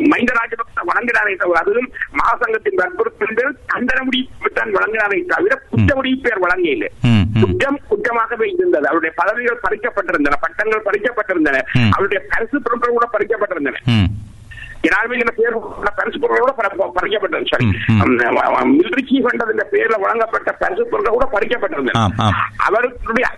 மஹிந்த 0.04 0.32
ராஜபக்ச 0.32 0.78
வழங்கினாரை 0.84 1.36
தவிர 1.36 1.58
அதுவும் 1.58 1.88
மகாசங்கத்தின் 2.14 2.76
வற்புறுத்தின் 2.76 3.34
பேர் 3.34 3.58
தண்டனை 3.66 4.04
முடிவு 4.04 4.26
தான் 4.54 4.74
வழங்கினாரை 4.74 5.26
தவிர 5.26 5.54
குற்ற 5.70 5.94
முடிவு 5.94 6.20
பேர். 6.20 6.40
ம். 7.04 7.24
குற்றம் 7.40 7.78
குற்றமாகவே 7.88 8.46
இருந்தது 8.54 8.86
அவருடைய 8.86 9.14
பதவிகள் 9.16 9.62
பறிக்கப்பட்டிருந்தன 9.62 10.38
பட்டங்கள் 10.40 10.86
பறிக்கப்பட்டிருந்தன. 10.86 11.60
அவருடைய 11.90 12.24
பரிசு 12.28 12.62
பொருட்கள் 12.62 12.90
கூட 12.90 13.08
பறிக்கப்பட்டிருந்தன 13.12 13.82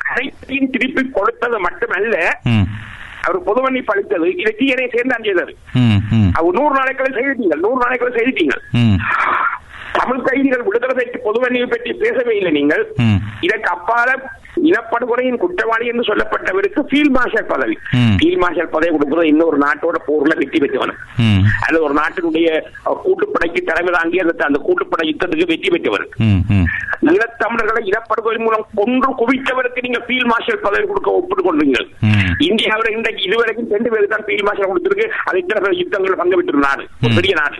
அனைத்தையும் 0.05 0.71
திருப்பி 0.71 1.11
கொடுத்தது 1.11 1.61
மட்டுமல்ல. 1.61 2.39
அவர் 3.23 3.43
பொது 3.43 3.61
மன்னிப்பு 3.61 3.93
அளித்தது 3.93 4.37
இதை 4.37 4.55
தீயனை 4.59 4.89
சேர்ந்தான். 4.93 5.55
ம். 5.73 6.31
அவர் 6.33 6.53
நூறு 6.53 6.75
நாளைக்குள்ள 6.75 7.13
செய்துட்டீங்க 7.19 7.55
நூறு 7.55 7.89
நாளைக்குள்ள 7.89 8.17
செய்துட்டீங்க. 8.17 8.57
தமிழ் 9.95 10.23
கைதிகள் 10.23 10.67
விடுதலை 10.67 10.95
பற்றி 10.95 11.19
பொதுவணியை 11.25 11.67
பற்றி 11.69 11.91
பேசவே 12.01 12.33
இல்லை 12.39 12.53
நீங்கள். 12.53 12.85
இதற்கு 13.47 13.69
அப்பால 13.73 14.09
இனப்படுகொலையின் 14.63 15.41
குற்றவாளி 15.43 15.85
என்று 15.91 16.05
சொல்லப்பட்டவருக்கு 16.09 16.81
ஃபீல்ட் 16.89 17.15
மார்ஷல் 17.17 17.47
பதவி. 17.47 17.77
ஃபீல்ட் 18.17 18.41
மார்ஷல் 18.43 18.71
பதவி 18.71 18.91
கொடுக்கிறது 18.93 19.31
இன்னொரு 19.31 19.57
நாட்டோட 19.63 19.99
போர்ல 20.07 20.35
வெற்றி 20.41 20.59
பெற்றவன். 20.63 20.93
அது 21.67 21.77
ஒரு 21.87 21.95
நாட்டினுடைய 21.95 22.49
கூட்டுப்படைக்கு 23.03 23.61
தலைமை 23.63 23.93
தாங்கி 23.95 24.21
அந்த 24.23 24.45
அந்த 24.45 24.61
கூட்டுப்படை 24.67 25.07
யுத்தத்துக்கு 25.09 25.51
வெற்றி 25.53 25.73
பெற்றவர். 25.75 26.05
ஈழத்தமிழர்களை 27.09 27.83
இனப்படுகொலை 27.89 28.39
மூலம் 28.39 28.67
கொன்று 28.79 29.09
குவித்தவருக்கு 29.21 29.85
நீங்க 29.87 30.01
ஃபீல்ட் 30.05 30.31
மார்ஷல் 30.33 30.63
பதவி 30.63 30.87
கொடுக்க 30.87 31.11
ஒப்புட்டு 31.19 31.43
கொண்டீங்க 31.43 31.79
ம். 32.09 32.31
இந்தியாவில் 32.49 32.95
இன்றைக்கு 32.97 33.27
இதுவரைக்கும் 33.29 33.73
ரெண்டு 33.75 33.91
பேருக்கு 33.93 34.15
தான் 34.15 34.27
ஃபீல்ட் 34.27 34.47
மார்ஷல் 34.49 34.71
கொடுத்திருக்கு 34.71 35.09
அது 35.27 35.43
இத்தனை 35.43 35.75
யுத்தங்கள் 35.81 36.21
பங்கு 36.23 36.39
பெற்ற 36.41 36.65
நாடு 36.67 36.85
பெரிய 37.19 37.35
நாடு? 37.35 37.59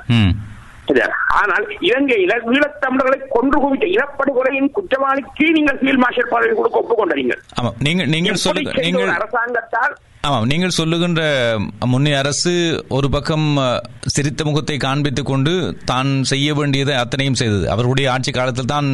ஆனால் 1.33 1.65
இலங்கையில 1.81 2.33
ஈழத்தமிழர்களை 2.49 3.19
கொன்று 3.29 3.59
குவித்த 3.61 3.87
இனப்படுகொலையின் 3.87 4.71
குற்றவாளிக்கு 4.71 5.47
நீங்கள் 5.53 5.79
ஃபீல்ட் 5.79 6.03
மார்ஷல் 6.05 6.31
பதவி 6.31 6.55
கொடுக்க 6.55 6.83
ஒப்புக்கொண்டீங்க 6.83 7.37
நீங்கள் 7.79 8.11
நீங்கள் 8.79 9.15
அரசாங்கத்தால் 9.19 9.95
ஆமாம் 10.27 10.45
நீங்கள் 10.51 10.75
சொல்லுகின்ற 10.77 11.21
முன்னே 11.93 12.11
அரசு 12.19 12.53
ஒரு 12.97 13.09
பக்கம் 13.15 13.47
சிரித்த 14.15 14.45
முகத்தை 14.49 14.77
காண்பித்துக் 14.85 15.31
கொண்டு 15.31 15.53
தான் 15.91 16.11
செய்ய 16.31 16.49
வேண்டியதை 16.59 16.95
அத்தனையும் 17.01 17.39
செய்தது. 17.41 17.65
அவர்களுடைய 17.73 18.07
ஆட்சி 18.13 18.33
காலத்தில் 18.37 18.71
தான் 18.73 18.89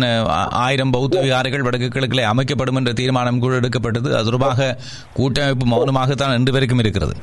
ஆயிரம் 0.62 0.92
பௌத்த 0.94 1.24
விகாரைகள் 1.24 1.64
வடக்கு 1.66 1.88
கிழக்கில் 1.96 2.22
அமைக்கப்படும் 2.30 2.78
என்ற 2.80 2.92
தீர்மானம் 3.00 3.42
கூட 3.44 3.58
எடுக்கப்பட்டது. 3.60 4.08
அது 4.18 4.26
தொடர்பாக 4.28 4.70
கூட்டமைப்பு 5.18 5.68
மௌனமாகத்தான் 5.74 6.36
இன்று 6.38 6.54
வரைக்கும் 6.56 6.82
இருக்கிறது. 6.84 7.14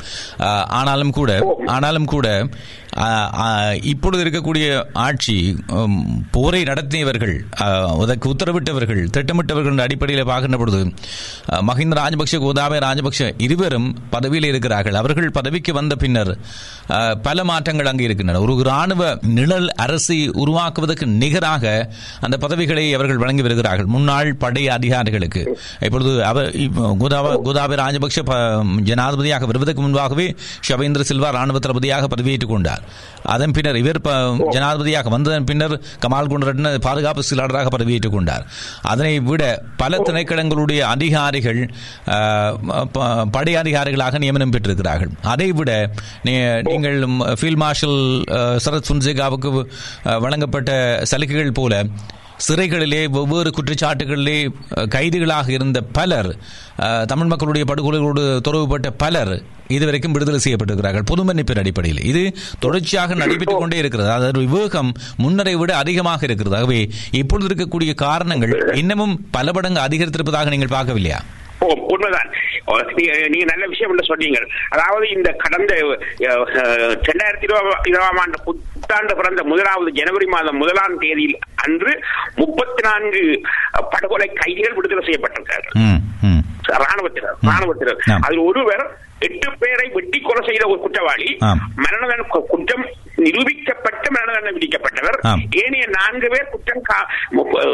ஆனாலும் 0.80 1.16
கூட 1.20 1.40
ஆனாலும் 1.78 2.08
கூட 2.14 2.28
இப்பொழுது 3.94 4.22
இருக்கக்கூடிய 4.26 4.68
ஆட்சி 5.08 5.38
போரை 6.36 6.62
நடத்தியவர்கள் 6.70 7.36
அதற்கு 8.04 8.28
உத்தரவிட்டவர்கள் 8.34 9.04
திட்டமிட்டவர்கள் 9.18 9.74
என்ற 9.76 9.88
அடிப்படையில் 9.88 10.30
பார்க்கின்ற 10.32 10.60
பொழுது 10.62 10.82
மஹிந்த 11.70 12.00
ராஜபக்ஷ 12.04 12.40
கோதாபய 12.46 12.80
ராஜபக்ஷ 12.88 13.32
இருவரும் 13.48 13.90
பதவியில் 14.10 14.50
இருக்கிறார்கள். 14.50 14.94
அவர்கள் 14.94 15.32
பதவிக்கு 15.32 15.74
வந்த 15.74 15.96
பின்னர் 15.96 16.38
பல 17.22 17.44
மாற்றங்கள் 17.44 17.86
அங்கு 17.86 18.04
இருக்கின்றன. 18.04 18.40
ஒரு 18.40 18.56
இராணுவ 18.56 19.18
நிழல் 19.22 19.72
அரசை 19.72 20.30
உருவாக்குவதற்கு 20.30 21.06
நிகராக 21.06 21.94
அந்த 22.22 22.38
பதவிகளை 22.38 22.94
அவர்கள் 22.94 23.18
வழங்கி 23.18 23.42
வருகிறார்கள். 23.42 23.86
முன்னாள் 23.86 24.36
படை 24.36 24.70
அதிகாரிகளுக்கு. 24.70 25.60
இப்பொழுது 25.80 26.26
அவர் 26.26 26.50
கோதாபி 26.56 27.76
ராஜபக்ஷ 27.76 28.24
ஜனாதிபதியாக 28.82 29.46
வருவதற்கு 29.46 29.82
முன்பாகவே 29.82 30.36
ஷவேந்திர 30.70 31.02
சில்வா 31.02 31.32
ராணுவ 31.32 31.60
தளபதியாக 31.60 32.08
பதவியேற்றுக் 32.08 32.50
கொண்டார். 32.50 32.82
அதன் 33.24 33.52
பின்னர் 33.52 33.76
இவர் 33.76 34.02
ஜனாதிபதியாக 34.50 35.10
வந்ததன் 35.10 35.44
பின்னர் 35.44 35.82
கமால் 36.00 36.28
குண்டரட்ன 36.28 36.78
பாதுகாப்பு 36.78 37.24
செயலாளராக 37.24 37.78
பதவியேற்றுக் 37.78 38.12
கொண்டார். 38.12 38.48
அதனை 38.82 39.20
விட 39.20 39.62
பல 39.78 39.98
திணைக்களங்களுடைய 39.98 40.80
அதிகாரிகள் 40.80 41.74
படை 42.06 43.54
ப- 43.54 43.54
அதிகாரிகளாக 43.86 44.20
நியமனம் 44.24 44.54
பெற்றிருக்கிறார்கள். 44.56 45.14
அதை 45.34 45.50
விட 45.62 45.72
நீங்கள் 46.28 47.00
ஃபீல்ட் 47.40 47.62
மார்ஷல் 47.64 47.98
சரத் 48.66 48.90
சுன்சேகாவுக்கு 48.92 49.50
வழங்கப்பட்ட 50.26 50.70
சலுகைகள் 51.12 51.58
போல 51.62 51.84
சிறைகளிலே 52.46 53.02
வெவ்வேறு 53.16 53.50
குற்றச்சாட்டுகளிலே 53.58 54.38
கைதிகளாக 54.96 55.48
இருந்த 55.58 55.80
பலர் 55.98 56.30
தமிழ் 57.12 57.30
மக்களுடைய 57.32 57.66
படுகொலைகளோடு 57.70 58.24
தொடர்புபட்ட 58.48 58.90
பலர் 59.04 59.32
இதுவரைக்கும் 59.76 60.16
விடுதலை 60.16 60.40
செய்யப்பட்டிருக்கிறார்கள். 60.46 61.06
பொது 61.12 61.22
மன்னிப்பின் 61.28 61.62
அடிப்படையில். 61.62 62.02
இது 62.10 62.24
தொடர்ச்சியாக 62.66 63.16
நடைபெற்றுக் 63.22 63.62
கொண்டே 63.62 63.78
இருக்கிறது. 63.84 64.10
அதாவது 64.16 64.44
விவேகம் 64.46 64.92
முன்னரை 65.24 65.56
விட 65.62 65.72
அதிகமாக 65.84 66.22
இருக்கிறது. 66.30 66.58
ஆகவே 66.60 66.82
இப்பொழுது 67.22 67.50
இருக்கக்கூடிய 67.50 67.94
காரணங்கள் 68.06 68.54
இன்னமும் 68.82 69.16
பல 69.38 69.54
மடங்கு 69.58 69.82
அதிகரித்திருப்பதாக 69.88 70.54
நீங்கள் 70.56 70.76
பார்க்கவில்லையா? 70.78 71.22
ஓ, 71.66 71.72
உண்மைதான். 71.88 72.30
நீங்க 73.28 73.46
நல்ல 73.46 73.66
விஷயம் 73.66 74.00
சொன்னீங்க 74.06 74.40
அதாவது 74.70 75.06
இந்த 75.10 75.30
கடந்த 75.36 75.72
இரண்டாயிரத்தி 77.04 77.48
இருபதாம் 77.86 78.20
ஆண்டு 78.20 78.38
புத்தாண்டு 78.46 79.16
பிறந்த 79.16 79.44
முதலாவது 79.44 79.92
ஜனவரி 79.92 80.26
மாதம் 80.26 80.58
முதலாம் 80.58 80.98
தேதியில் 80.98 81.38
அன்று 81.56 81.94
முப்பத்தி 82.36 82.82
நான்கு 82.84 83.24
படுகொலை 83.90 84.28
கைதிகள் 84.34 84.74
விடுதலை 84.74 85.04
செய்யப்பட்டிருக்கார்கள். 85.06 85.76
ராணுவத்தினர் 86.84 87.38
ராணுவத்தினர். 87.50 87.98
அதில் 88.20 88.44
ஒருவர் 88.44 88.86
எட்டு 89.32 89.58
பேரை 89.58 89.90
வெட்டி 89.90 90.20
கொலை 90.20 90.48
செய்த 90.48 90.68
ஒரு 90.68 90.80
குற்றவாளி. 90.80 91.38
மரண 91.76 92.22
குற்றம் 92.30 92.86
நிரூபிக்கப்பட்டு 93.18 94.10
மரண 94.10 94.32
தண்டனை 94.32 94.58
விதிக்கப்பட்டவர். 94.58 95.18
ஏனைய 95.52 95.86
நான்கு 95.88 96.28
பேர் 96.28 96.50
குற்றம் 96.52 96.82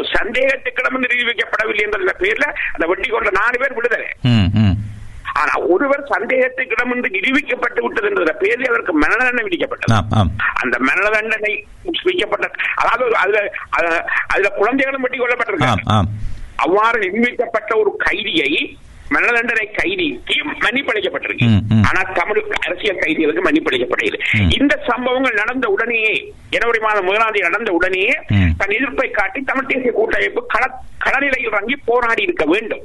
சந்தேகத்துக்கிடமும் 0.02 1.04
நிரூபிக்கப்படவில்லை 1.04 1.82
என்ற 1.82 1.98
பேர்ல 1.98 2.52
அந்த 2.72 2.86
வெட்டி 2.86 3.08
கொண்ட 3.08 3.30
நாலு 3.30 3.58
பேர் 3.58 3.72
விடுதலை. 3.72 4.06
ஆனா 5.32 5.58
ஒருவர் 5.58 6.02
சந்தேகத்துக்கிடம் 6.02 6.94
என்று 6.94 7.10
நிரூபிக்கப்பட்டு 7.10 7.80
விட்டது 7.80 8.08
என்ற 8.08 8.32
பேரில் 8.32 8.68
அவருக்கு 8.68 8.92
மரண 8.92 9.24
தண்டனை 9.24 9.44
விதிக்கப்பட்டது. 9.44 9.92
அந்த 10.54 10.78
மரண 10.78 11.08
தண்டனை 11.08 11.66
விதிக்கப்பட்ட 11.82 12.50
அதாவது 12.74 13.16
அதுல 13.16 13.50
அதுல- 13.70 14.48
குழந்தைகளும் 14.48 15.00
வெட்டி 15.00 15.18
ஆம். 15.84 16.08
அவ்வாறு 16.56 17.00
நிரூபிக்கப்பட்ட 17.00 17.76
ஒரு 17.76 17.96
கைதியை 17.98 18.78
மரண 19.14 19.30
தண்டனை 19.36 19.66
கைதிக்கு 19.78 20.36
மன்னிப்பளிக்கப்பட்டிருக்கு. 20.64 21.48
ஆனா 21.88 22.00
தமிழ் 22.18 22.40
அரசியல் 22.66 23.02
கைதிகளுக்கு 23.02 23.46
மன்னிப்பளிக்கப்படையது. 23.48 24.18
இந்த 24.58 24.74
சம்பவங்கள் 24.90 25.40
நடந்த 25.42 25.66
உடனேயே 25.74 26.14
ஜனவரி 26.54 26.80
மாதம் 26.86 27.06
முதலாம் 27.08 27.34
தேதி 27.34 27.48
நடந்த 27.48 27.72
உடனேயே. 27.78 28.14
தன் 28.60 28.76
எதிர்ப்பை 28.78 29.10
காட்டி 29.10 29.40
தமிழ் 29.50 29.70
தேசிய 29.72 29.92
கூட்டமைப்பு 29.98 30.42
கள 30.54 30.64
களநிலையில் 31.04 31.48
இறங்கி 31.50 31.76
போராடி 31.90 32.22
இருக்க 32.22 32.44
வேண்டும். 32.54 32.84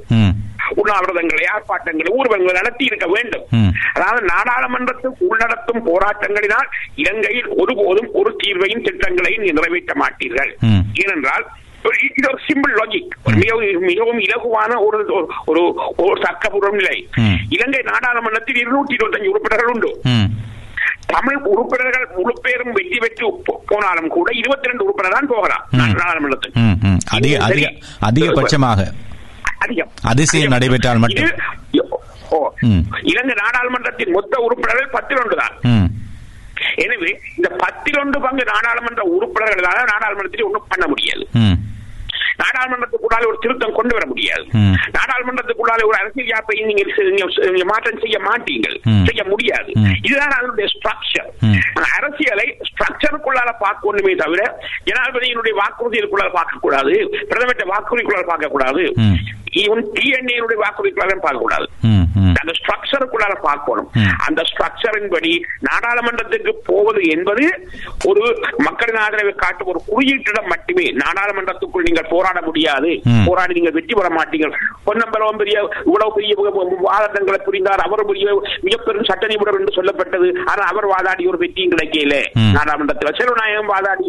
உண்ணாவிரதங்களை 0.80 1.44
ஆர்ப்பாட்டங்களை 1.54 2.10
ஊர்வலங்களை 2.18 2.54
நடத்தி 2.60 2.84
இருக்க 2.84 3.06
வேண்டும். 3.14 3.44
அதாவது 3.96 4.22
நாடாளுமன்றத்துக்கு 4.32 5.28
உள்நடத்தும் 5.28 5.80
போராட்டங்களினால் 5.90 6.68
இலங்கையில் 7.02 7.48
ஒருபோதும் 7.62 8.10
ஒரு 8.20 8.30
தீர்வையும் 8.42 8.84
திட்டங்களையும் 8.88 9.46
நிறைவேற்ற 9.58 9.94
மாட்டீர்கள். 10.02 10.52
ஏனென்றால் 11.02 11.46
இது 12.10 12.26
ஒரு 12.28 12.40
சிம்பிள் 12.46 12.72
லாஜிக் 12.74 13.12
மிகவும் 13.36 13.82
மிகவும் 13.82 14.18
இலகுவான 14.18 14.70
ஒரு 14.78 14.98
ஒரு- 15.08 15.28
ஒரு 15.46 15.62
ஒரு 15.96 16.22
சட்டபூர்வ 16.22 16.76
நிலை. 16.76 16.96
இலங்கை 17.48 17.82
நாடாளுமன்றத்தில் 17.84 18.56
இருநூற்றி 18.56 18.96
இருபத்தஞ்சு 18.96 19.28
உறுப்பினர்கள் 19.28 19.72
உண்டு. 19.72 19.90
தமிழ் 21.06 21.38
உறுப்பினர்கள் 21.44 22.06
முழு 22.16 22.32
பேரும் 22.42 22.72
வெற்றி 22.72 22.98
பெற்று 22.98 23.26
போனாலும் 23.66 24.08
கூட 24.08 24.30
இருபத்தி 24.34 24.68
ரெண்டு 24.68 24.84
உறுப்பினர் 24.84 25.12
தான் 25.12 25.26
போகலாம் 25.26 25.62
அதிக 27.10 27.36
அதிகபட்சமாக 28.02 28.80
அதிசயம் 30.02 30.50
நடைபெற்றால் 30.50 30.98
மட்டும். 30.98 31.30
இலங்கை 33.04 33.34
நாடாளுமன்றத்தின் 33.38 34.10
மொத்த 34.10 34.38
உறுப்பினர்கள் 34.40 34.90
பத்தில் 34.90 35.20
ஒன்று 35.20 35.36
தான். 35.36 35.54
எனவே 36.78 37.10
இந்த 37.36 37.48
பத்தில் 37.58 37.98
ஒன்று 37.98 38.20
பங்கு 38.20 38.44
நாடாளுமன்ற 38.46 39.02
உறுப்பினர்களால 39.14 39.78
நாடாளுமன்றத்தில் 39.90 40.44
ஒன்றும் 40.44 40.68
பண்ண 40.68 40.86
முடியாது. 40.88 41.24
நாடாளுமன்றத்துக்குள்ளால 42.42 43.26
ஒரு 43.26 43.38
திருத்தம் 43.40 43.74
கொண்டு 43.74 43.94
வர 43.94 44.04
முடியாது. 44.06 44.44
நாடாளுமன்றத்துக்குள்ளால 44.96 45.86
ஒரு 45.86 45.96
அரசியல் 45.98 46.28
யாப்பை 46.28 46.56
நீங்க 46.62 46.84
மாற்றம் 47.64 48.02
செய்ய 48.02 48.18
மாட்டீங்கள் 48.26 48.76
ம். 48.90 49.04
செய்ய 49.08 49.22
முடியாது. 49.24 49.70
இதுதான் 50.02 50.36
அதனுடைய 50.36 50.68
ஸ்ட்ரக்சர். 50.74 51.30
அரசியலை 51.90 52.46
ஸ்ட்ரக்சருக்குள்ளால 52.68 53.50
பார்க்கணுமே 53.60 54.12
தவிர 54.16 54.42
ஜனாதிபதியினுடைய 54.88 55.54
வாக்குறுதிகளுக்குள்ளால 55.60 56.32
பார்க்க 56.32 56.58
கூடாது 56.58 56.94
பிரதமர் 57.30 57.72
வாக்குறுதிக்குள்ளால 57.72 58.26
பார்க்க 58.26 58.48
கூடாது 58.48 58.84
ம். 59.04 59.18
ஈவன் 59.58 59.84
டிஎன்ஏனுடைய 59.96 60.58
வாக்குறுதிக்குள்ளால 60.62 61.16
பார்க்க 61.20 61.44
கூடாது 61.44 61.66
ம். 61.88 62.04
ம். 62.20 62.34
அந்த 62.40 62.52
ஸ்ட்ரக்சருக்குள்ளால 62.58 63.34
பார்க்கணும். 63.42 63.88
அந்த 64.26 64.40
ஸ்ட்ரக்சரின் 64.48 65.10
படி 65.10 65.32
நாடாளுமன்றத்துக்கு 65.68 66.52
போவது 66.68 67.00
என்பது 67.14 67.44
ஒரு 68.08 68.22
மக்களின் 68.66 69.00
ஆதரவை 69.02 69.32
காட்டும் 69.36 69.70
ஒரு 69.72 69.80
குறியீட்டிடம் 69.88 70.50
மட்டுமே 70.52 70.86
நாடாளுமன்றத்துக்குள் 71.02 71.86
நீங்கள் 71.88 72.10
போராட 72.10 72.38
முடியாது. 72.46 72.90
போராடி 73.28 73.52
நீங்கள் 73.52 73.76
வெற்றி 73.76 73.94
பெற 73.94 74.08
மாட்டீர்கள் 74.14 74.54
பொன்னம்பலம் 74.86 75.40
பெரிய 75.40 75.56
இவ்வளவு 75.84 76.14
பெரிய 76.16 76.34
வாதங்களை 76.88 77.38
புரிந்தார் 77.40 77.84
அவர் 77.84 78.04
பெரிய 78.04 78.26
மிகப்பெரும் 78.66 79.08
சட்ட 79.08 79.26
நிபுணர் 79.26 79.60
என்று 79.60 79.76
சொல்லப்பட்டது 79.78 80.28
ஆனால் 80.46 80.68
அவர் 80.70 80.86
வாதாடி 80.86 81.24
ஒரு 81.26 81.40
வெற்றியும் 81.42 81.74
கிடைக்கல. 81.74 82.14
நாடாளுமன்றத்தில் 82.56 83.16
செல்வநாயகம் 83.18 83.72
வாதாடி 83.72 84.06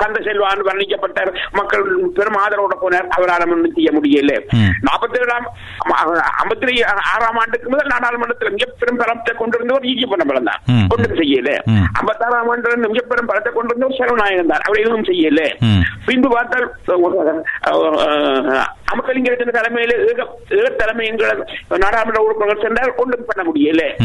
கந்த 0.00 0.18
செல்வான் 0.26 0.66
வர்ணிக்கப்பட்டார் 0.68 1.30
மக்கள் 1.52 1.84
பெரும் 2.16 2.40
ஆதரவோட 2.42 2.74
போனார் 2.80 3.08
அவரால் 3.16 3.38
செய்ய 3.70 3.90
முடியல. 3.92 4.32
நாற்பத்தி 4.86 5.18
ஏழாம் 5.20 5.46
ஐம்பத்தி 6.40 6.74
ஆறாம் 7.10 7.38
ஆண்டுக்கு 7.40 7.70
முதல் 7.70 7.92
நாடாளுமன்றத்தில் 7.92 8.52
மிக 8.52 8.66
பெரும் 8.80 9.00
பலத்தை 9.00 9.32
கொண்டிருந்தவர் 9.36 9.88
ஈஜி 9.90 10.06
பொன்னம்பலம் 10.06 10.48
தான். 10.48 10.60
ஒன்றும் 10.92 11.18
செய்யல 11.20 11.50
ம். 11.70 11.86
ஐம்பத்தாறாம் 11.98 12.50
ஆண்டு 12.52 12.74
மிக 12.86 13.02
பெரும் 13.06 13.30
பலத்தை 13.30 13.52
கொண்டிருந்தவர் 13.52 13.98
செல்வநாயகன் 14.00 14.52
தான் 14.52 14.66
அவர் 14.66 14.82
எதுவும் 14.82 15.08
செய்யல. 15.08 15.40
பின்பு 16.06 16.28
பார்த்தால் 16.30 16.68
அமக்கலிங்கத்தின் 18.92 19.50
தலைமையில 19.50 20.74
தலைமை 20.76 21.06
என்கிற 21.06 21.46
நாடாளுமன்ற 21.78 22.22
உறுப்பினர்கள் 22.22 22.64
சென்றால் 22.64 22.94
ஒன்றும் 22.96 23.24
பண்ண 23.26 23.52
முடியல. 23.52 23.96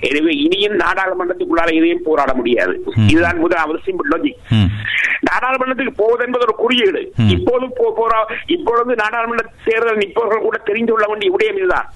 எனவே 0.00 0.30
இனியும் 0.30 0.78
நாடாளுமன்றத்துக்குள்ளால 0.78 1.74
எதையும் 1.74 2.02
போராட 2.04 2.34
முடியாது. 2.34 2.82
இதுதான் 3.08 3.38
முதலாவது 3.38 3.80
சிம்பிள் 3.86 4.14
லாஜிக். 4.14 4.56
நாடாளுமன்றத்துக்கு 5.32 5.94
போவது 5.96 6.24
என்பது 6.24 6.44
ஒரு 6.46 6.54
குறியீடு. 6.56 7.12
இப்போது 7.28 7.66
போ- 7.66 7.92
போறா 7.96 8.32
இப்பொழுது 8.46 8.94
நாடாளுமன்ற 8.94 9.46
தேர்தல் 9.64 9.96
நிற்பவர்கள் 9.96 10.40
கூட 10.40 10.56
தெரிந்து 10.56 10.92
கொள்ள 10.92 11.06
வேண்டிய 11.06 11.36
விடயம் 11.36 11.56
இதுதான். 11.56 11.88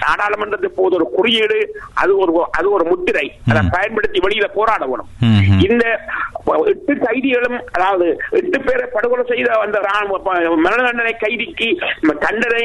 நாடாளுமன்றத்துக்கு 0.00 0.74
போது 0.76 0.94
ஒரு 0.94 1.10
குறியீடு 1.16 1.80
அது 1.94 2.16
ஒரு 2.16 2.46
அது 2.50 2.70
ஒரு 2.70 2.84
முத்திரை 2.84 3.32
அதை. 3.48 3.62
பயன்படுத்தி 3.70 4.18
வெளியில 4.18 4.44
போராட 4.54 4.84
வேணும். 4.84 5.06
இந்த 5.64 6.00
எட்டு 6.64 6.98
கைதிகளும் 6.98 7.64
அதாவது 7.72 8.16
எட்டு 8.30 8.60
பேரை 8.60 8.88
படுகொலை 8.92 9.24
செய்த 9.28 9.52
அந்த 9.52 9.80
மரண 10.56 10.82
தண்டனை 10.82 11.16
கைதிக்கு 11.18 11.83
தண்டனை 12.18 12.62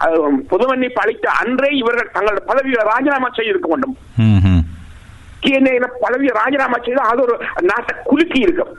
அஹ், 0.00 0.42
பொது 0.48 0.66
மன்னிப்பு 0.66 1.00
அளித்த 1.02 1.30
அன்றே 1.40 1.68
இவர்கள் 1.76 2.10
தங்களது 2.12 2.42
பதவியை 2.42 2.82
ராஜினாமா 2.84 3.28
செய்திருக்க 3.36 3.68
வேண்டும். 3.68 3.96
பதவியை 6.00 6.32
ராஜினாமா 6.34 6.78
செய்தால் 6.84 7.08
அது 7.08 7.22
ஒரு 7.22 7.34
நாட்டை 7.62 7.94
குலுக்கி 8.04 8.40
இருக்கும் 8.40 8.72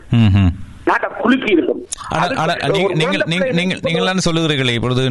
நீங்கள் 3.58 4.24
சொல்லுகிறீர்களே 4.26 4.74
இப்பொழுது 4.78 5.04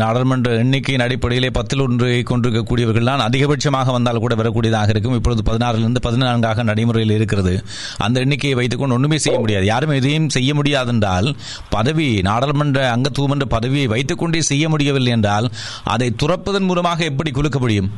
நாடாளுமன்ற 0.00 0.50
எண்ணிக்கையின் 0.62 1.04
அடிப்படையிலே 1.06 1.50
பத்தில் 1.58 1.82
ஒன்றை 1.84 2.10
கொண்டிருக்கக்கூடியவர்கள் 2.30 3.08
தான் 3.10 3.24
அதிகபட்சமாக 3.26 3.92
வந்தால் 3.96 4.20
கூட 4.24 4.34
வரக்கூடியதாக 4.40 4.92
இருக்கும். 4.94 5.16
இப்பொழுது 5.20 5.42
பதினாறிலிருந்து 5.50 6.02
பதினான்காக 6.06 6.64
நடைமுறையில் 6.70 7.14
இருக்கிறது. 7.18 7.54
அந்த 8.06 8.24
எண்ணிக்கையை 8.26 8.56
வைத்துக்கொண்டு 8.60 8.96
ஒன்றுமே 8.98 9.18
செய்ய 9.26 9.38
முடியாது. 9.42 9.66
யாரும் 9.72 9.96
எதையும் 9.98 10.28
செய்ய 10.36 10.52
முடியாதென்றால் 10.60 11.28
பதவி 11.76 12.08
நாடாளுமன்ற 12.30 12.80
அங்கத்துவம் 12.96 13.34
என்ற 13.36 13.48
பதவியை 13.56 13.86
வைத்துக்கொண்டே 13.94 14.42
செய்ய 14.52 14.64
முடியவில்லை 14.74 15.12
என்றால் 15.18 15.48
அதை 15.96 16.10
துறப்பதன் 16.24 16.68
மூலமாக 16.70 17.04
எப்படி 17.12 17.32
குலுக்க 17.38 17.60
முடியும்? 17.64 17.90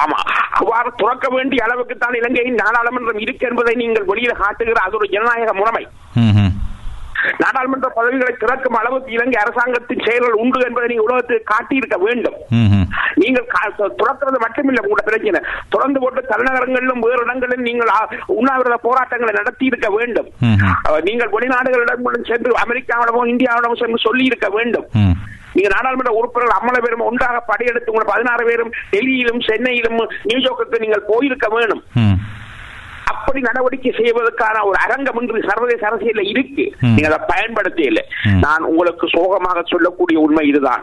ஆமா. 0.00 0.18
அவ்வாறு 0.50 0.90
துறக்க 0.96 1.26
வேண்டிய 1.28 1.64
அளவுக்கு 1.64 1.94
தான் 1.96 2.14
இலங்கையின் 2.14 2.60
நாடாளுமன்றம் 2.62 3.20
இருக்கு 3.20 3.48
என்பதை 3.48 3.74
நீங்கள் 3.74 4.04
வெளியில் 4.04 4.40
காட்டுகிற 4.42 4.80
அது 4.80 4.96
ஒரு 4.96 5.08
ஜனநாயக 5.08 5.52
முறைமை. 5.52 5.84
நாடாளுமன்ற 7.40 7.88
பதவிகளை 7.90 8.32
திறக்கும் 8.36 8.78
அளவுக்கு 8.80 9.10
இலங்கை 9.12 9.38
அரசாங்கத்தின் 9.40 10.04
செயல்கள் 10.06 10.40
உண்டு 10.40 10.64
என்பதை 10.66 10.86
நீங்க 10.88 11.06
உலகத்துக்கு 11.08 11.50
காட்டியிருக்க 11.52 11.96
வேண்டும். 12.04 12.36
நீங்கள் 13.16 13.48
துறக்கிறது 14.00 14.38
மட்டுமில்லை 14.44 14.82
உங்களோட 14.82 15.04
பிரச்சனை 15.06 15.40
திறந்து 15.70 16.00
போட்டு 16.00 16.20
தலைநகரங்களிலும் 16.30 17.04
வேறு 17.04 17.24
இடங்களிலும் 17.24 17.68
நீங்கள் 17.68 17.92
உண்ணாவிரத 18.36 18.78
போராட்டங்களை 18.82 19.32
நடத்தி 19.32 19.64
இருக்க 19.66 19.88
வேண்டும் 19.90 20.28
நீங்கள் 21.08 21.34
வெளிநாடுகளிடம் 21.34 22.02
சென்று 22.30 22.54
அமெரிக்காவிடமோ 22.64 23.22
இந்தியாவிடமோ 23.32 23.76
சென்று 23.76 23.98
சொல்லி 24.00 24.24
இருக்க 24.24 24.48
வேண்டும். 24.50 24.86
நீங்க 25.54 25.68
நாடாளுமன்ற 25.68 26.12
உறுப்பினர்கள் 26.12 26.56
அம்மள 26.56 26.76
பேரும் 26.80 27.06
ஒன்றாக 27.06 27.38
படையெடுத்து 27.46 27.92
உங்களை 27.92 28.06
பதினாறு 28.10 28.44
பேரும் 28.44 28.70
டெல்லியிலும் 28.92 29.40
சென்னையிலும் 29.46 29.96
நியூயார்க்கு 30.28 30.78
நீங்கள் 30.78 31.08
போயிருக்க 31.08 31.46
வேணும் 31.54 31.82
ம். 32.02 32.16
அப்படி 33.20 33.40
நடவடிக்கை 33.40 33.90
செய்வதற்கான 33.96 34.62
ஒரு 34.64 34.78
அரங்கம் 34.84 35.20
இன்று 35.20 35.48
சர்வதேச 35.48 35.82
அரசியல்ல 35.88 36.22
இருக்கு. 36.28 36.64
நீங்க 36.80 37.08
அதை 37.08 37.18
பயன்படுத்த 37.26 37.82
இல்லை. 37.82 38.04
நான் 38.44 38.62
உங்களுக்கு 38.62 39.08
சோகமாக 39.08 39.62
சொல்லக்கூடிய 39.66 40.20
உண்மை 40.20 40.44
இதுதான். 40.48 40.82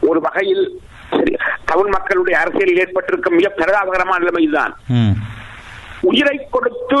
ஒரு 0.00 0.20
வகையில் 0.20 0.64
சரி, 1.10 1.36
தமிழ் 1.64 1.90
மக்களுடைய 1.90 2.38
அரசியலில் 2.40 2.78
ஏற்பட்டிருக்கும் 2.78 3.34
மிக 3.34 3.48
பிரதாபகரமான 3.56 4.18
நிலைமை 4.18 4.42
இதுதான். 4.42 4.74
உயிரை 6.00 6.36
கொடுத்து 6.50 7.00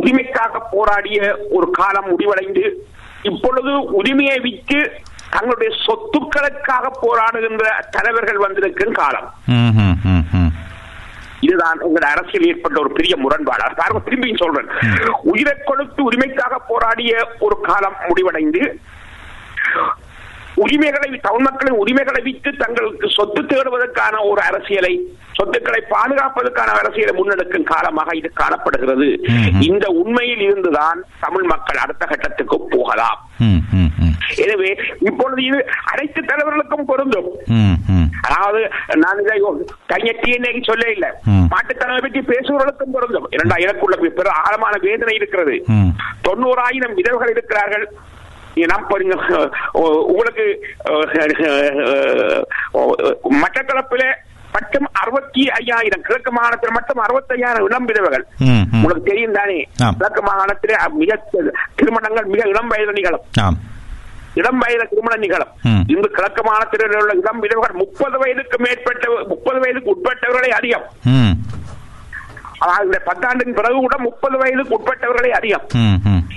உரிமைக்காக 0.00 0.60
போராடிய 0.70 1.20
ஒரு 1.50 1.70
காலம் 1.70 2.08
முடிவடைந்து 2.08 2.64
இப்பொழுது 3.22 3.72
உரிமையை 4.00 4.38
விற்று 4.38 4.80
தங்களுடைய 5.30 5.70
சொத்துக்களுக்காக 5.86 6.84
போராடுகின்ற 7.02 7.64
தலைவர்கள் 7.90 8.36
வந்திருக்கும் 8.36 8.92
காலம். 8.92 9.28
இதுதான் 11.48 11.80
உங்களோட 11.86 12.06
அரசியல் 12.14 12.48
ஏற்பட்ட 12.50 12.76
ஒரு 12.80 12.90
பெரிய 12.98 13.14
முரண்பாடு. 13.24 13.66
பாருங்க 13.80 14.00
திரும்பியும் 14.06 14.42
சொல்றேன். 14.44 14.70
உயிரை 15.32 15.54
கொடுத்து 15.64 16.00
உரிமைக்காக 16.10 16.56
போராடிய 16.70 17.12
ஒரு 17.46 17.58
காலம் 17.68 17.98
முடிவடைந்து 18.08 18.62
உரிமைகளை 20.64 21.08
தமிழ் 21.26 21.46
மக்களின் 21.46 21.80
உரிமைகளை 21.82 22.20
விட்டு 22.26 22.50
தங்களுக்கு 22.62 23.08
சொத்து 23.16 23.40
தேடுவதற்கான 23.52 24.14
ஒரு 24.30 24.40
அரசியலை 24.48 24.92
சொத்துக்களை 25.38 25.80
பாதுகாப்பதற்கான 25.92 26.70
அரசியலை 26.80 27.12
முன்னெடுக்கும் 27.18 27.68
காலமாக 27.72 28.14
இது 28.20 28.28
காணப்படுகிறது. 28.40 29.08
இந்த 29.68 29.86
உண்மையில் 30.00 30.42
இருந்துதான் 30.46 31.00
தமிழ் 31.24 31.46
மக்கள் 31.52 31.82
அடுத்த 31.82 32.04
கட்டத்துக்கு 32.12 32.56
போகலாம். 32.74 33.20
எனவே 34.44 34.70
இப்பொழுது 35.08 35.40
இது 35.50 35.58
அனைத்து 35.92 36.20
தலைவர்களுக்கும் 36.30 36.88
பொருந்தும். 36.90 37.30
அதாவது 38.26 38.60
நான் 39.04 39.22
இதை 39.24 39.36
கையெட்டி 39.92 40.28
இன்னைக்கு 40.38 40.62
சொல்ல 40.70 40.90
இல்ல. 40.96 41.06
மாட்டுத்தனவை 41.54 42.00
பற்றி 42.06 42.22
பேசுவவர்களுக்கும் 42.32 42.94
பொருந்தும் 42.96 43.28
இரண்டா 43.36 43.58
எனக்குள்ள 43.66 43.96
பெரு 44.20 44.32
ஆழமான 44.44 44.74
வேதனை 44.88 45.14
இருக்கிறது. 45.20 45.56
தொண்ணூறாயிரம் 46.28 46.96
விதவைகள் 47.00 47.34
இருக்கிறார்கள் 47.36 47.86
உங்களுக்கு 50.10 50.46
மட்டக்களப்பில 53.42 54.04
மட்டும் 54.52 54.86
அறுபத்தி 55.00 55.42
ஐயாயிரம் 55.58 56.04
கிழக்கு 56.06 56.30
மாகாணத்தில் 56.36 56.76
மட்டும் 56.76 57.00
அறுபத்தி 57.06 57.32
ஐயாயிரம் 57.36 57.66
இளம் 57.68 57.88
விதவைகள். 57.90 58.24
உங்களுக்கு 58.74 59.08
தெரியும் 59.10 59.36
தானே. 59.38 59.58
கிழக்கு 59.98 60.22
மாகாணத்திலே 60.28 60.76
மிக 61.00 61.10
திருமணங்கள் 61.80 62.30
மிக 62.34 62.42
இளம் 62.52 62.70
வயது 62.72 62.94
நிகழும் 62.98 63.26
இளம் 64.40 64.60
வயது 64.62 64.84
திருமண 64.92 65.14
நிகழும். 65.24 65.52
இங்கு 65.92 66.08
கிழக்கு 66.16 66.42
மாநிலத்தில் 66.48 66.98
உள்ள 67.02 67.14
இளம் 67.22 67.42
விதவைகள் 67.44 67.78
முப்பது 67.82 68.18
வயதுக்கு 68.22 68.58
மேற்பட்ட 68.64 69.04
முப்பது 69.32 69.58
வயதுக்கு 69.64 69.94
உட்பட்டவர்களே 69.94 70.50
அதிகம். 70.60 70.86
அதாவது 72.58 73.02
பத்தாண்டின் 73.06 73.54
பிறகு 73.54 73.74
கூட 73.74 73.98
முப்பது 73.98 74.38
வயதுக்கு 74.38 74.78
உட்பட்டவர்களே 74.78 75.28
அதிகம். 75.28 75.62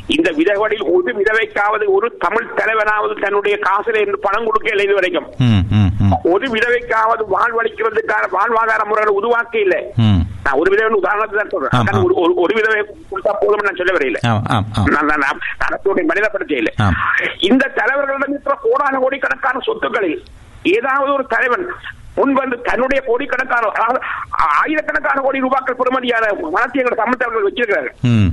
இந்த 0.07 0.31
விதகளில் 0.31 0.83
ஒரு 0.83 1.13
விதவைக்காவது 1.13 1.83
ஒரு 1.87 2.17
தமிழ் 2.17 2.47
தலைவனாவது 2.55 3.21
தன்னுடைய 3.21 3.59
காசில 3.61 3.99
இருந்து 3.99 4.19
பணம் 4.19 4.45
கொடுக்க 4.45 4.83
இது 4.83 4.93
வரைக்கும். 4.93 5.27
ஒரு 6.23 6.47
விதவைக்காவது 6.47 7.23
வாழ்வளிக்கிறதுக்கான 7.31 8.23
வாழ்வாதார 8.31 8.83
முறைகளை 8.85 9.13
உருவாக்க 9.13 9.59
இல்லை. 9.59 9.91
நான் 10.43 10.53
ஒரு 10.53 10.69
விதவை 10.69 10.93
உதாரணத்தை 10.93 11.39
தான் 11.39 11.49
சொல்றேன். 11.49 12.03
ஒரு- 12.03 12.17
ஒரு- 12.17 12.53
விதவை 12.53 12.81
கொடுத்தா 12.81 13.31
போதும் 13.39 13.59
நான் 13.63 13.75
சொல்ல 13.75 13.93
வரையில 13.93 14.17
அரசுடைய 15.67 16.03
மனிதப்படுத்த. 16.13 16.83
இந்த 17.39 17.71
தலைவர்களிடம் 17.75 18.29
இருக்கிற 18.29 18.59
கோடான 18.63 18.99
கோடிக்கணக்கான 18.99 19.59
சொத்துக்களில் 19.59 20.23
ஏதாவது 20.63 21.13
ஒரு 21.13 21.25
தலைவன் 21.29 21.67
முன் 22.17 22.33
வந்து 22.37 22.55
தன்னுடைய 22.65 22.99
கோடிக்கணக்கான 23.05 23.65
ஆயிரக்கணக்கான 24.55 25.21
கோடி 25.21 25.39
ரூபாய்கள் 25.39 25.79
பெறுமதியான 25.79 26.25
மனத்தை 26.49 26.81
எங்கள் 26.81 27.01
தமிழ் 27.01 27.19
தலைவர்கள் 27.19 27.49
வச்சிருக்கிறார்கள் 27.49 27.95
ம். 28.11 28.31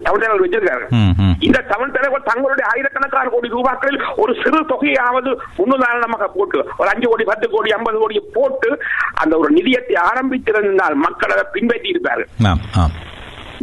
தமிழ் 0.00 0.20
தலைவர்கள் 0.20 0.44
வச்சிருக்கிறார்கள் 0.44 0.90
ம், 0.98 1.14
ம். 1.20 1.32
இந்த 1.40 1.58
தமிழ் 1.70 1.94
தலைவர் 1.94 2.28
தங்களுடைய 2.28 2.64
ஆயிரக்கணக்கான 2.72 3.30
கோடி 3.30 3.48
ரூபாய்களில் 3.48 3.98
ஒரு 4.16 4.32
சிறு 4.42 4.60
தொகையாவது 4.70 5.30
முன்னுதாரணமாக 5.58 6.28
போட்டு 6.34 6.58
ஒரு 6.78 6.88
அஞ்சு 6.88 7.06
கோடி 7.08 7.24
பத்து 7.24 7.46
கோடி 7.48 7.72
ஐம்பது 7.72 7.98
கோடி 7.98 8.20
போட்டு 8.32 8.70
அந்த 9.16 9.34
ஒரு 9.38 9.50
நிதியத்தை 9.56 9.96
ஆரம்பித்திருந்தால் 10.06 10.96
மக்கள் 11.00 11.34
அதை 11.34 11.44
பின்பற்றி 11.52 11.90
இருப்பார்கள். 11.90 12.30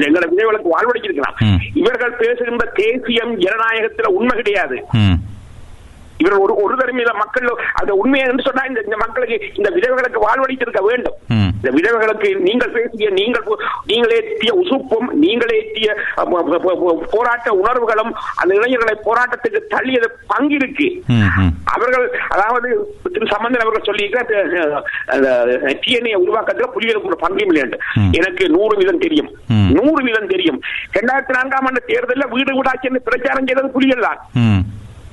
எங்களை 0.05 0.25
விதைகளுக்கு 0.27 0.73
வாழ்வடைச்சிருக்கலாம். 0.73 1.37
இவர்கள் 1.75 2.19
பேசுகின்ற 2.19 2.65
தேசியம் 2.77 3.31
ஜனநாயகத்துல 3.39 4.09
உண்மை 4.15 4.35
கிடையாது 4.37 4.77
ம். 6.17 6.21
இவர்கள் 6.21 6.43
ஒரு 6.45 6.53
ஒரு 6.63 6.75
தடவை 6.77 6.93
மக்கள் 7.17 7.47
அந்த 7.79 7.91
உண்மையை 7.99 8.25
என்று 8.27 8.45
சொன்னா 8.45 8.63
இந்த 8.69 8.97
மக்களுக்கு 8.97 9.37
இந்த 9.57 9.69
விதவைகளுக்கு 9.75 10.19
வாழ்வழித்திருக்க 10.23 10.81
வேண்டும். 10.87 11.17
இந்த 11.51 11.69
விதவைகளுக்கு 11.75 12.29
நீங்கள் 12.45 12.73
பேசிய 12.73 13.09
நீங்கள் 13.11 13.45
நீங்கள் 13.87 14.13
ஏற்றிய 14.17 14.51
உசுப்பும் 14.61 15.07
நீங்கள் 15.21 15.53
ஏற்றிய 15.57 15.89
போராட்ட 17.11 17.49
உணர்வுகளும் 17.61 18.11
அந்த 18.37 18.51
இளைஞர்களை 18.57 18.95
போராட்டத்துக்கு 19.07 19.61
தள்ளியது 19.73 20.09
பங்கிருக்கு. 20.31 20.87
அவர்கள் 21.73 22.05
அதாவது 22.33 22.69
திரு 23.07 23.25
சம்பந்தன் 23.33 23.63
அவர்கள் 23.63 23.87
சொல்லியிருக்க 23.87 24.23
டிஎன்ஏ 25.81 26.15
உருவாக்கத்துல 26.21 26.69
புலிகளுக்கு 26.73 27.11
ஒரு 27.11 27.19
பங்கும் 27.23 27.49
இல்லைன்னு 27.49 27.79
ம். 27.99 28.11
எனக்கு 28.19 28.43
நூறு 28.55 28.75
வீதம் 28.79 29.03
தெரியும். 29.05 29.29
நூறு 29.77 30.01
வீதம் 30.07 30.31
தெரியும் 30.33 30.59
இரண்டாயிரத்தி 30.91 31.35
நான்காம் 31.37 31.67
ஆண்டு 31.67 31.81
தேர்தலில் 31.89 32.31
வீடு 32.33 32.51
வீடாட்சி 32.57 32.89
என்று 32.89 33.07
பிரச்சாரம் 33.07 33.47
செய்தது 33.47 33.69
புலிகள் 33.71 34.05
தான். 34.07 34.19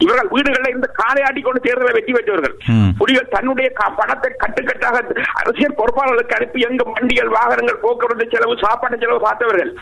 இவர்கள் 0.05 0.30
வீடுகளில் 0.32 0.70
இருந்து 0.70 0.90
காலையாடி 0.98 1.40
கொண்டு 1.42 1.61
தேர்தலை 1.64 1.92
வெற்றி 1.96 2.12
பெற்றவர்கள். 2.14 2.55
புலிகள் 3.00 3.32
தன்னுடைய 3.34 3.68
பணத்தை 3.98 4.30
கட்டுக்கட்டாக 4.36 5.02
அரசியல் 5.40 5.78
பொறுப்பாளர்களுக்கு 5.78 6.36
அனுப்பி 6.36 6.66
எங்கு 6.66 6.86
வண்டிகள் 6.90 7.34
வாகனங்கள் 7.36 7.82
போக்குவரத்து 7.82 8.26
செலவு 8.34 8.57
சாப்பாட்டு 8.64 8.98
செலவு 8.98 9.20
பார்த்தவர்கள். 9.22 9.72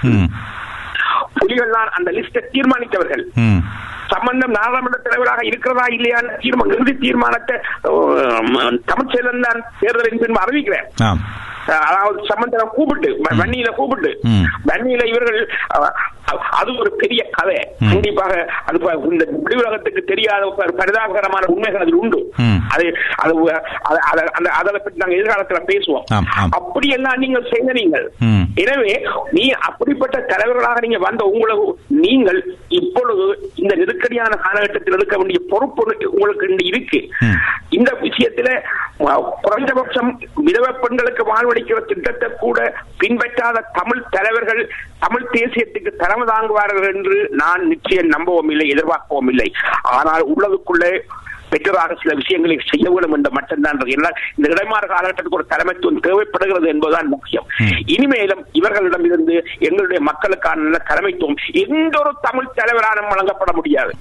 புலிகள் 1.38 1.74
தான் 1.74 1.90
அந்த 1.96 2.10
லிஸ்டை 2.16 2.42
தீர்மானித்தவர்கள். 2.52 3.24
சம்பந்தம் 4.12 4.54
நாடாளுமன்ற 4.56 4.98
தலைவராக 5.02 5.40
இருக்கிறதா 5.48 5.84
இல்லையா 5.92 6.18
தீர்மானம் 6.40 6.72
இறுதி 6.74 6.94
தீர்மானத்தை 6.98 7.54
அஹ், 7.88 8.42
தமிழ்ச்செல்வன் 8.88 9.46
தான் 9.46 9.60
தேர்தலின் 9.80 10.20
பின்பு 10.22 10.42
அறிவிக்கிறேன். 10.42 10.88
அதாவது 11.82 12.26
சம்பந்தம் 12.26 12.74
கூப்பிட்டு 12.74 13.08
வன்னியில 13.40 13.70
கூப்பிட்டு. 13.72 14.10
வன்னியில 14.64 15.02
இவர்கள் 15.06 15.40
அது 16.52 16.70
ஒரு 16.78 16.90
பெரிய 16.92 17.22
கதை. 17.30 17.56
கண்டிப்பாக 17.82 18.34
அது 18.66 18.78
இந்த 19.10 19.24
வெளியுலகத்துக்கு 19.44 20.02
தெரியாத 20.04 20.44
பரிதாபகரமான 20.78 21.44
உண்மைகள் 21.46 21.80
அதில் 21.80 21.94
உண்டு. 21.94 22.20
அது 22.74 22.84
அது 23.20 23.32
அந்த 24.32 24.48
அதை 24.50 24.72
பற்றி 24.76 24.98
நாங்கள் 24.98 25.18
எதிர்காலத்துல 25.18 25.60
பேசுவோம் 25.66 26.04
ஆம். 26.12 26.28
அப்படியெல்லாம் 26.52 27.18
நீங்கள் 27.18 27.50
செய்த 27.50 27.72
நீங்கள் 27.72 28.06
ம். 28.24 28.44
எனவே 28.56 28.94
நீ 29.32 29.44
அப்படிப்பட்ட 29.60 30.18
தலைவர்களாக 30.24 30.80
நீங்க 30.80 30.98
வந்த 30.98 31.24
உங்களுக்கு 31.24 31.66
நீங்கள் 31.98 32.40
இப்பொழுது 32.70 33.26
இந்த 33.56 33.74
நெருக்கடியான 33.74 34.32
காலகட்டத்தில் 34.38 34.94
எடுக்க 34.94 35.16
வேண்டிய 35.16 35.40
பொறுப்பு 35.50 35.80
உங்களுக்கு 36.12 36.40
இருக்கு. 36.62 36.98
இந்த 37.70 37.90
விஷயத்துல 38.02 38.48
குறைந்தபட்சம் 39.42 40.10
விதவ 40.44 40.66
பெண்களுக்கு 40.78 41.22
வாழ்வளிக்கிற 41.52 41.80
திட்டத்தை 41.90 42.28
கூட 42.42 42.58
பின்பற்றாத 43.00 43.64
தமிழ் 43.78 44.08
தலைவர்கள் 44.14 44.62
தமிழ் 45.04 45.32
தேசியத்துக்கு 45.34 45.90
தலைமை 46.02 46.24
தாங்குவார்கள் 46.32 46.86
என்று 46.92 47.16
நான் 47.42 47.62
நிச்சயம் 47.72 48.14
நம்பவும் 48.14 48.50
இல்லை 48.52 48.66
எதிர்பார்க்கவும் 48.74 49.30
இல்லை 49.32 49.48
ஆனால் 49.96 50.24
உள்ளதுக்குள்ளே 50.32 50.92
பெற்றோராக 51.52 51.96
சில 52.02 52.12
விஷயங்களை 52.20 52.54
செய்ய 52.68 52.86
வேண்டும் 52.92 53.14
என்ற 53.16 53.30
மட்டும்தான் 53.36 53.80
இந்த 54.36 54.46
இடைமாறு 54.52 54.86
காலகட்டத்துக்கு 54.92 55.38
ஒரு 55.38 55.46
தலைமைத்துவம் 55.50 56.04
தேவைப்படுகிறது 56.06 56.66
என்பதுதான் 56.72 57.10
முக்கியம். 57.14 57.46
இனிமேலும் 57.94 58.42
இவர்களிடமிருந்து 58.58 59.34
எங்களுடைய 59.66 60.00
மக்களுக்கான 60.10 60.62
நல்ல 60.66 60.80
தலைமைத்துவம் 60.90 61.38
எந்த 61.64 61.94
ஒரு 62.04 62.12
தமிழ் 62.26 62.56
தலைவராலும் 62.60 63.10
வழங்கப்பட 63.12 63.52
முடியாது. 63.58 63.92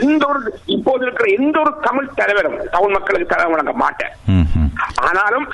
எந்த 0.00 0.22
ஒரு 0.30 0.40
இப்போது 0.76 1.02
இருக்கிற 1.06 1.28
எந்த 1.38 1.56
ஒரு 1.64 1.72
தமிழ் 1.86 2.14
தலைவரும் 2.20 2.58
தமிழ் 2.74 2.96
மக்களுக்கு 2.96 3.32
தலைவர் 3.34 3.54
வழங்க 3.54 3.74
மாட்டேன். 3.84 4.12
ஆனாலும் 5.08 5.46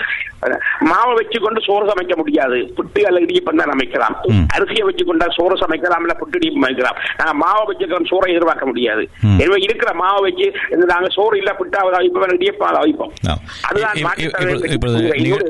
மாவை 0.91 1.13
வச்சு 1.19 1.39
கொண்டு 1.45 1.61
சோறு 1.67 1.85
சமைக்க 1.91 2.15
முடியாது. 2.21 2.59
புட்டு 2.79 3.01
அல்ல 3.09 3.19
இடியப்பம் 3.27 3.61
தான் 3.61 3.73
அமைக்கலாம் 3.75 4.17
ம். 4.33 4.45
அரிசியை 4.57 4.85
வச்சு 4.89 5.05
கொண்டா 5.11 5.27
சோறு 5.39 5.55
சமைக்கலாம் 5.63 6.05
இல்ல 6.07 6.15
புட்டு 6.21 6.39
இடியப்பம் 6.41 6.67
அமைக்கலாம் 6.67 6.99
நாங்க 7.21 7.35
மாவை 7.43 7.63
வச்சுக்கிறோம் 7.71 8.09
சோறை 8.13 8.29
எதிர்பார்க்க 8.35 8.71
முடியாது. 8.71 9.03
எனவே 9.43 9.59
இருக்கிற 9.67 9.91
மாவை 10.03 10.21
வச்சு 10.29 10.47
நாங்க 10.93 11.09
சோறு 11.17 11.39
இல்ல 11.43 11.51
புட்டாவது 11.61 11.97
அவிப்போம் 12.01 12.37
இடியப்பம் 12.39 12.81
அவிப்போம். 12.83 13.13
அதுதான் 13.69 13.97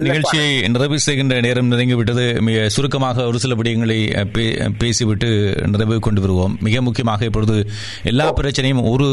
நிகழ்ச்சியை 0.08 0.48
நிறைவு 0.74 0.98
செய்கின்ற 1.06 1.34
நேரம் 1.46 1.70
நெருங்கிவிட்டது. 1.72 2.26
மிக 2.48 2.66
சுருக்கமாக 2.76 3.26
ஒரு 3.30 3.38
சில 3.44 3.54
விடயங்களை 3.60 3.98
பேசிவிட்டு 4.82 5.30
நிறைவு 5.74 5.96
கொண்டு 6.06 6.22
வருவோம். 6.24 6.54
மிக 6.66 6.82
முக்கியமாக 6.88 7.24
இப்பொழுது 7.30 7.56
எல்லா 8.12 8.26
பிரச்சனையும் 8.40 8.82
ஒரு 8.92 9.08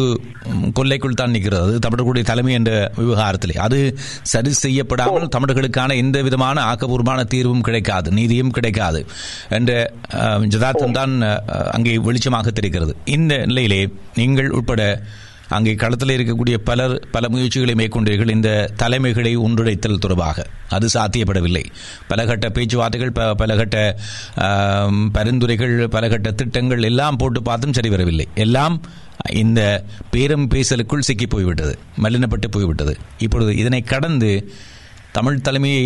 கொள்ளைக்குள் 0.77 1.19
தான் 1.21 1.33
நிற்கிறது. 1.35 1.73
தமிழர்களுடைய 1.85 2.25
தலைமை 2.31 2.53
என்ற 2.59 2.71
விவகாரத்திலே. 3.01 3.55
அது 3.67 3.79
சரி 4.33 4.51
செய்யப்படாமல் 4.63 5.31
தமிழர்களுக்கான 5.77 5.95
எந்த 5.95 6.21
விதமான 6.21 6.73
ஆக்கபூர்வமான 6.73 7.23
தீர்வும் 7.23 7.61
கிடைக்காது 7.61 8.11
நீதியும் 8.11 8.51
கிடைக்காது 8.51 9.05
என்ற 9.49 9.93
ஜதார்த்தம் 10.47 10.91
தான் 10.91 11.21
அங்கே 11.71 11.97
வெளிச்சமாக 11.97 12.47
தெரிகிறது. 12.47 12.95
இந்த 13.05 13.45
நிலையிலே 13.45 13.89
நீங்கள் 14.15 14.49
உட்பட 14.49 15.03
அங்கே 15.47 15.75
களத்தில் 15.75 16.17
இருக்கக்கூடிய 16.17 16.57
பலர் 16.57 17.07
பல 17.11 17.29
முயற்சிகளை 17.29 17.73
மேற்கொண்டீர்கள். 17.73 18.29
இந்த 18.29 18.71
தலைமைகளை 18.75 19.37
ஒன்றிணைத்தல் 19.37 19.97
தொடர்பாக. 19.97 20.45
அது 20.69 20.87
சாத்தியப்படவில்லை. 20.93 21.65
பலகட்ட 22.09 22.49
பேச்சுவார்த்தைகள் 22.49 23.11
ப- 23.11 23.45
பலகட்ட 23.45 23.93
பரிந்துரைகள் 25.11 25.87
பலகட்ட 25.87 26.35
திட்டங்கள் 26.35 26.83
எல்லாம் 26.83 27.17
போட்டு 27.17 27.41
பார்த்தும் 27.41 27.73
சரி 27.73 27.89
வரவில்லை. 27.89 28.27
எல்லாம் 28.35 28.81
இந்த 29.31 29.83
பேரம் 30.11 30.47
பேசலுக்குள் 30.47 31.01
சிக்கி 31.01 31.27
போய்விட்டது 31.27 31.79
மலினப்பட்டு 32.03 32.47
போய்விட்டது. 32.51 32.97
இப்பொழுது 33.17 33.55
இதனை 33.55 33.81
கடந்து 33.81 34.51
தமிழ் 35.11 35.41
தலைமையை 35.41 35.85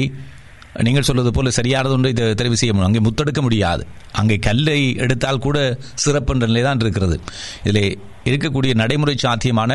நீங்கள் 0.82 1.02
சொல்வது 1.02 1.32
போல 1.32 1.50
சரியானது 1.50 1.94
ஒன்றை 1.94 2.14
தெ- 2.14 2.34
தெரிவு 2.34 2.54
செய்ய 2.54 2.74
முடியும். 2.74 2.90
அங்கே 2.90 3.04
முத்தெடுக்க 3.06 3.42
முடியாது. 3.42 3.84
அங்கே 4.12 4.38
கல்லை 4.40 4.96
எடுத்தால் 4.98 5.40
கூட 5.40 5.58
சிறப்பு 5.96 6.34
என்ற 6.34 6.46
நிலை 6.46 6.62
தான் 6.62 6.80
இருக்கிறது. 6.80 7.16
இதில் 7.64 7.84
இருக்கக்கூடிய 8.26 8.74
நடைமுறை 8.76 9.16
சாத்தியமான 9.18 9.72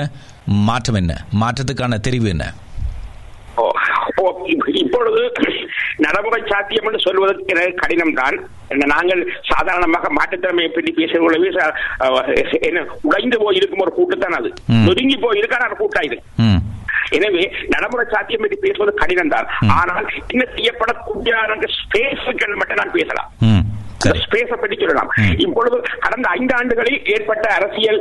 மாற்றம் 0.65 0.95
என்ன? 0.95 1.13
மாற்றத்துக்கான 1.41 2.01
தெரிவு 2.01 2.29
என்ன? 2.29 2.47
இப்பொழுது 4.77 5.23
நடைமுறை 5.99 6.41
சாத்தியம் 6.47 6.87
என்று 6.87 7.01
சொல்வதற்கு 7.01 7.53
எனக்கு 7.55 7.75
கடினம் 7.75 8.15
தான் 8.15 8.37
நாங்கள் 8.87 9.21
சாதாரணமாக 9.49 10.09
மாற்றுத்திறமையை 10.11 10.69
பற்றி 10.69 10.93
அஹ், 12.01 12.29
என்ன 12.63 12.81
உடைந்து 13.03 13.39
போய் 13.39 13.57
இருக்கும் 13.57 13.79
ஒரு 13.79 13.93
கூட்டுத்தான் 13.93 14.33
அது. 14.33 14.51
ம். 14.69 14.85
நொறுங்கி 14.85 15.17
போய் 15.17 15.39
இருக்கான 15.39 15.67
ஒரு 15.69 15.79
கூட்டா 15.81 16.03
இது 16.05 16.19
எனவே 17.19 17.45
நடைமுறை 17.75 18.07
சாத்தியம் 18.15 18.45
பற்றி 18.45 18.59
பேசுவது 18.67 18.95
கடினம் 19.03 19.35
தான். 19.35 19.49
ஆனால் 19.81 20.07
என்ன 20.33 20.45
செய்யப்படக்கூடிய 20.57 21.35
ஸ்பேஸுகள் 21.81 22.59
மட்டும் 22.61 22.81
நான் 22.83 22.97
பேசலாம். 22.99 23.31
ஸ்பேஸ 24.25 24.51
பற்றி 24.61 24.77
சொல்லலாம். 24.81 25.11
இப்பொழுது 25.45 25.77
கடந்த 26.05 26.27
ஐந்து 26.37 26.53
ஆண்டுகளில் 26.59 27.01
ஏற்பட்ட 27.15 27.47
அரசியல் 27.59 27.99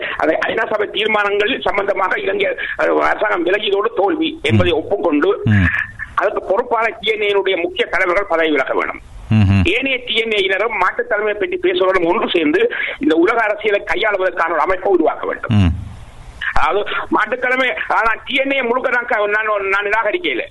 ஐநா 0.50 0.66
சபை 0.72 0.86
தீர்மானங்கள் 0.96 1.54
சம்பந்தமாக 1.68 2.14
இலங்கை 2.26 2.50
அரசாங்கம் 3.10 3.46
விலகியதோடு 3.48 3.90
தோல்வி 4.02 4.30
என்பதை 4.52 4.74
ஒப்புக்கொண்டு. 4.82 5.32
அதற்கு 6.20 6.42
பொறுப்பான 6.52 6.86
டிஎன்ஏனுடைய 7.02 7.56
முக்கிய 7.66 7.84
தலைவர்கள் 7.92 8.32
பதவி 8.32 8.52
விலக 8.56 8.74
வேண்டும். 8.80 9.02
ஏனைய 9.74 9.98
டிஎன்ஏயினரும் 10.08 10.80
மாற்றுத் 10.84 11.12
தலைமை 11.12 11.36
பற்றி 11.42 11.58
பேசுவதும் 11.66 12.08
ஒன்று 12.12 12.28
சேர்ந்து 12.36 12.62
இந்த 13.04 13.14
உலக 13.24 13.38
அரசியலை 13.48 13.80
கையாளுவதற்கான 13.92 14.56
ஒரு 14.58 14.66
அமைப்பை 14.66 14.92
உருவாக்க 14.96 15.26
வேண்டும். 15.30 15.54
ம் 16.60 16.62
அதாவது 16.62 16.82
மாற்றுத் 17.10 17.44
தலைமை 17.44 17.68
ஆனா 17.98 18.14
டிஎன்ஏ 18.28 18.62
முழுக்க 18.64 18.96
நான் 18.96 19.12
நான் 19.70 19.88
நிராகரிக்கல 19.88 20.46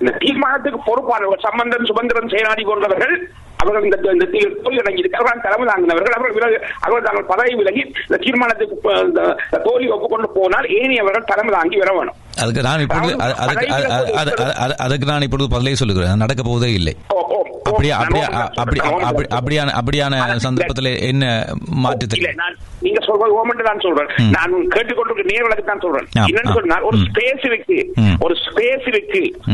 இந்த 0.00 0.12
தீர்மானத்துக்கு 0.22 0.78
பொறுப்பானவர்கள் 0.86 1.46
சம்பந்தன் 1.46 1.88
சுபந்திரன் 1.90 2.32
சேனாதி 2.32 2.62
போன்றவர்கள் 2.62 3.14
அவர்கள் 3.58 3.84
இந்த 3.84 3.96
தோல்வி 4.62 4.80
அடைஞ்சிருக்கிறார்கள் 4.80 5.44
தலைமை 5.44 5.66
தாங்கினவர்கள் 5.68 6.16
அவர்கள் 6.16 6.34
விலகு 6.38 6.56
அவர்கள் 6.80 7.06
தாங்கள் 7.06 7.28
பதவி 7.28 7.52
விலகி 7.54 7.82
இந்த 8.00 8.18
தீர்மானத்துக்கு 8.24 8.76
தோல்வி 9.66 9.88
ஒப்புக்கொண்டு 9.88 10.28
போனால் 10.34 10.66
ஏனையவர்கள் 10.78 11.24
தலைமை 11.24 11.52
தாங்கி 11.54 11.76
வர 11.76 11.92
வேணும். 11.92 12.18
அதுக்கு 12.38 12.62
நான் 12.62 12.80
இப்பொழுது 12.80 13.14
அது- 13.16 13.38
அதுக்கு 13.42 13.66
அது- 13.68 13.90
அது- 13.92 14.34
அது- 14.42 14.56
அது- 14.64 14.78
அது- 14.84 15.08
நான் 15.10 15.22
இப்பொழுது 15.22 15.48
பதிலே 15.48 15.74
சொல்லுகிறேன். 15.74 16.10
அது 16.10 16.22
நடக்க 16.24 16.42
போவதே 16.42 16.70
இல்லை 16.72 16.94
ஓ, 17.14 17.18
அப்படியா 17.72 17.96
அப்படியா 17.98 18.26
அப்படி. 19.06 19.26
அப்படியான 19.32 19.74
அப்படியான 19.78 20.14
சந்தர்ப்பத்தில் 20.44 20.90
என்ன 21.08 21.24
மாற்று 21.82 22.00
இல்ல 22.00 22.12
தெரியும் 22.14 22.40
நான் 22.42 22.56
நீங்க 22.82 23.00
சொல்றது 23.06 23.36
ஓமெண்ட் 23.38 23.66
தான் 23.66 23.82
சொல்றேன். 23.84 24.10
நான் 24.34 24.54
கேட்டுக்கொண்டிருக்க 24.72 25.24
நேர்களுக்கு 25.30 25.64
தான் 25.64 25.82
சொல்றேன் 25.84 26.06
என்னன்னு. 26.24 26.54
சொன்னால் 26.56 26.86
ஒரு. 26.88 26.98
ஸ்பேஸ் 27.06 27.44
இருக்கு 27.50 27.78
ம். 28.02 28.16
ஒரு 28.24 28.34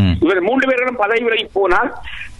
ம். 0.00 0.14
இவர் 0.24 0.40
மூன்று 0.46 0.68
பேர்களும் 0.70 1.00
பதவி 1.00 1.24
விலகி 1.26 1.46
போனால் 1.52 1.90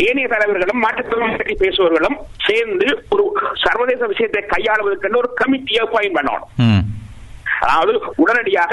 ஏனைய 0.03 0.29
தலைவர்களும் 0.29 0.83
மாற்றுத்திறமை 0.85 1.31
பற்றி 1.33 1.57
பேசுபவர்களும் 1.63 2.17
சேர்ந்து 2.47 2.87
ஒரு 3.09 3.25
சர்வதேச 3.65 4.03
விஷயத்தை 4.07 4.43
கையாளுவதற்கு 4.53 5.21
ஒரு 5.21 5.31
கமிட்டியை 5.41 5.85
பண்ணணும் 6.11 6.47
அதாவது 7.61 7.93
உடனடியாக 8.17 8.73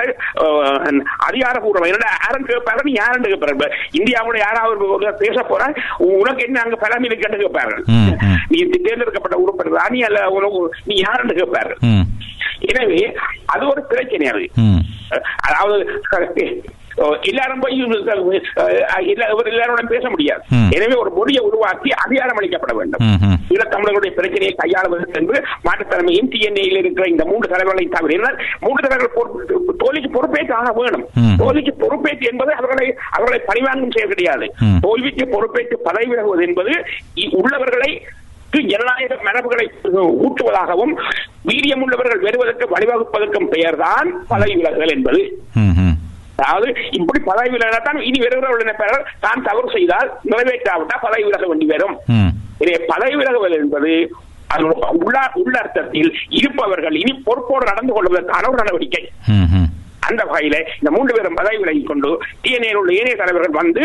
அதிகாரப்பூர்வம் 1.28 1.90
என்னடா 1.90 2.12
யாரும் 2.18 2.48
கேட்பார்கள் 2.48 2.88
நீ 2.88 2.94
யாரும் 2.96 3.26
கேட்பார்கள் 3.26 3.72
இந்தியாவோட 4.00 4.38
யாராவது 4.40 4.90
பேச 5.20 5.38
போறா 5.46 5.68
உனக்கு 6.16 6.44
என்ன 6.48 6.62
அங்க 6.62 6.78
பலம் 6.78 7.06
இருக்குன்னு 7.06 7.50
ம். 7.96 8.12
நீ 8.52 8.58
தேர்ந்தெடுக்கப்பட்ட 8.80 9.38
உறுப்பினர் 9.38 9.92
நீ 9.92 10.02
அல்ல 10.02 10.22
உனக்கு 10.38 10.60
நீ 10.86 10.96
யாருன்னு 11.02 11.40
கேட்பார்கள் 11.40 11.80
ம். 11.92 12.06
எனவே 12.70 13.02
அது 13.48 13.64
ஒரு 13.68 13.82
பிரச்சனை 13.86 14.28
அது 14.28 14.46
அதாவது 15.46 15.78
எல்லாரும் 17.30 17.62
போய் 17.64 17.80
எல்லாரோட 19.54 19.82
பேச 19.94 20.06
முடியாது. 20.14 20.44
எனவே 20.76 20.96
ஒரு 21.04 21.12
மொழியை 21.18 21.42
உருவாக்கி 21.50 21.90
அதிகாரம் 22.04 22.40
அளிக்கப்பட 22.42 22.74
வேண்டும். 22.80 23.02
ஈழத்தமிழர்களுடைய 23.54 24.12
பிரச்சனையை 24.20 24.54
கையாளுவதற்கு 24.62 25.20
என்று 25.22 25.38
மாற்றுத் 25.66 25.92
தலைமையும் 25.94 26.30
டிஎன்ஏயில் 26.34 26.80
இருக்கிற 26.82 27.08
இந்த 27.14 27.26
மூன்று 27.32 27.52
தலைவர்களையும் 27.54 27.96
தவிர 27.98 28.32
மூன்று 28.66 28.84
தலைவர்கள் 28.86 29.14
தோல்விக்கு 29.84 30.12
பொறுப்பேற்று 30.18 30.54
ஆக 30.60 30.70
வேணும். 30.80 31.06
தோல்விக்கு 31.42 31.74
பொறுப்பேற்று 31.84 32.30
என்பது 32.32 32.52
அவர்களை 32.60 32.88
அவர்களை 33.18 33.40
பரிமாற்றம் 33.50 33.96
செய்ய 33.96 34.08
கிடையாது. 34.14 34.48
தோல்விக்கு 34.86 35.26
பொறுப்பேற்று 35.36 35.78
பதவி 35.88 36.08
விலகுவது 36.12 36.44
என்பது 36.50 36.74
உள்ளவர்களை 37.42 37.92
ஜனநாயக 38.72 39.14
மரபுகளை 39.28 39.66
ஊட்டுவதாகவும் 40.26 40.94
வீரியம் 41.48 41.82
உள்ளவர்கள் 41.86 42.22
வருவதற்கு 42.28 42.66
வழிவகுப்பதற்கும் 42.74 43.50
பெயர்தான் 43.54 44.10
பதவி 44.32 44.54
விலகுதல் 44.60 44.94
என்பது 44.96 45.22
அதாவது 46.38 46.68
இப்படி 46.92 47.20
பதவி 47.24 47.50
விலகத்தான் 47.52 48.00
இனி 48.04 48.20
வருகிறவர்கள் 48.20 48.64
நினைப்பார்கள் 48.64 49.06
தான் 49.20 49.44
தவறு 49.44 49.68
செய்தால் 49.74 50.10
நிறைவேற்றாவிட்டால் 50.30 51.04
பதவி 51.04 51.24
விலக 51.24 51.46
வேண்டி 51.48 51.68
வரும். 51.68 51.96
பதவி 52.90 53.16
விலகுதல் 53.16 53.58
என்பது 53.60 53.92
அதனுடைய 54.50 54.74
உள்ள 55.00 55.14
உள்ளர்த்தத்தில் 55.40 56.10
இருப்பவர்கள் 56.32 56.96
இனி 56.96 57.14
பொறுப்போடு 57.24 57.66
நடந்து 57.66 57.94
கொள்வதற்கான 57.94 58.50
ஒரு 58.50 58.60
நடவடிக்கை. 58.62 59.04
அந்த 60.04 60.22
வகையில 60.26 60.56
இந்த 60.76 60.90
மூன்று 60.92 61.14
பேரும் 61.14 61.38
பதவி 61.38 61.58
விலகிக் 61.58 61.88
கொண்டு 61.88 62.10
டிஎன்ஏ 62.44 62.72
உள்ள 62.76 62.92
ஏனைய 62.94 63.16
தலைவர்கள் 63.16 63.60
வந்து 63.60 63.84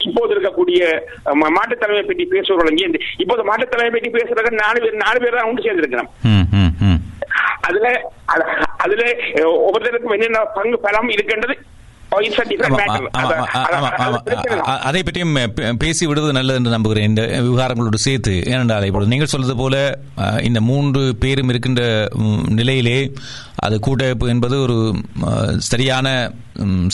இப்போது 0.00 0.32
இருக்கக்கூடிய 0.34 0.80
அஹ், 1.24 1.36
மா- 1.40 1.52
மாற்றுத் 1.54 1.82
தலைமை 1.82 2.02
பற்றி 2.02 2.24
பேசுபவர்கள் 2.26 2.72
இங்கே. 2.78 2.88
இப்போது 3.18 3.42
மாற்றுத் 3.44 3.72
தலைமை 3.72 3.92
பற்றி 3.92 4.10
பேசுறதுக்கு 4.12 4.62
நாலு 4.62 4.80
பேர் 4.80 5.02
நாலு 5.02 5.18
பேர் 5.20 5.36
தான் 5.36 5.48
ஒன்று 5.48 5.64
சேர்ந்திருக்கிறோம் 5.64 6.10
அதுல 7.62 7.86
அத- 8.26 8.48
அதுல 8.78 9.02
ஒவ்வொருத்தருக்கும் 9.60 10.14
என்னென்ன 10.14 10.40
பங்கு 10.54 10.78
பலம் 10.80 11.10
இருக்கின்றது? 11.10 11.54
அது- 14.82 15.04
பற்றியும் 15.04 15.36
பேசி 15.78 16.06
விடுவது 16.06 16.32
நல்லது 16.32 16.58
என்று 16.58 16.70
நம்புகிறேன். 16.70 17.08
இந்த 17.08 17.22
விவகாரங்களோடு 17.22 17.94
சேர்த்து 17.96 18.42
ஏனென்றால் 18.46 18.84
இப்பொழுது 18.84 19.10
நீங்கள் 19.10 19.26
சொல்வது 19.26 19.56
போல 19.56 19.76
இந்த 20.42 20.60
மூன்று 20.60 21.16
பேரும் 21.16 21.48
இருக்கின்ற 21.48 22.08
நிலையிலே 22.48 23.12
அது 23.54 23.78
கூட்டமைப்பு 23.78 24.28
என்பது 24.28 24.62
ஒரு 24.62 24.76
சரியான 25.58 26.08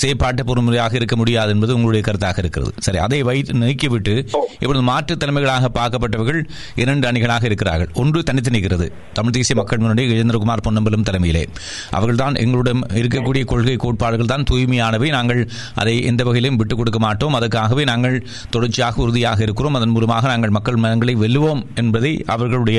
செயற்பாட்டு 0.01 0.43
பொறுமுறையாக 0.49 0.95
இருக்க 1.01 1.17
முடியாது 1.17 1.51
என்பது 1.55 1.75
உங்களுடைய 1.77 2.03
கருத்தாக 2.09 2.39
இருக்கிறது. 2.45 2.73
சரி 2.87 2.99
அதை 3.07 3.19
வைத்து 3.29 3.53
நீக்கிவிட்டு 3.63 4.15
இப்பொழுது 4.61 4.85
மாற்றுத் 4.91 5.21
தலைமைகளாக 5.23 5.71
பார்க்கப்பட்டவர்கள் 5.79 6.41
இரண்டு 6.83 7.05
அணிகளாக 7.11 7.45
இருக்கிறார்கள். 7.51 7.91
ஒன்று 7.95 8.23
தனித்து 8.23 8.51
நிற்கிறது. 8.55 8.87
தமிழ் 9.19 9.37
தேசிய 9.37 9.57
மக்கள் 9.61 9.81
முன்னணி 9.83 10.05
கஜேந்திரகுமார் 10.11 10.65
பொன்னம்பலம் 10.67 11.07
தலைமையிலே. 11.09 11.45
அவர்கள்தான் 11.91 12.39
எங்களுடன் 12.45 12.83
இருக்கக்கூடிய 13.03 13.45
கொள்கை 13.53 13.77
கோட்பாடுகள் 13.77 14.31
தான் 14.33 14.47
தூய்மையானவை. 14.51 15.09
நாங்கள் 15.17 15.43
அதை 15.75 15.95
எந்த 16.11 16.25
வகையிலும் 16.29 16.59
விட்டுக் 16.61 16.79
கொடுக்க 16.79 17.01
மாட்டோம். 17.07 17.37
அதற்காகவே 17.41 17.85
நாங்கள் 17.93 18.17
தொடர்ச்சியாக 18.51 19.03
உறுதியாக 19.07 19.43
இருக்கிறோம். 19.43 19.77
அதன் 19.81 19.95
மூலமாக 19.97 20.29
நாங்கள் 20.33 20.55
மக்கள் 20.59 20.81
மனங்களை 20.85 21.17
வெல்லுவோம் 21.25 21.63
என்பதை 21.75 22.13
அவர்களுடைய 22.37 22.79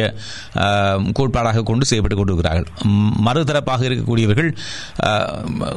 கோட்பாடாக 1.19 1.64
கொண்டு 1.72 1.85
செய்யப்பட்டுக் 1.89 2.22
கொண்டிருக்கிறார்கள். 2.22 2.68
மறுதரப்பாக 3.27 3.88
இருக்கக்கூடியவர்கள் 3.89 4.51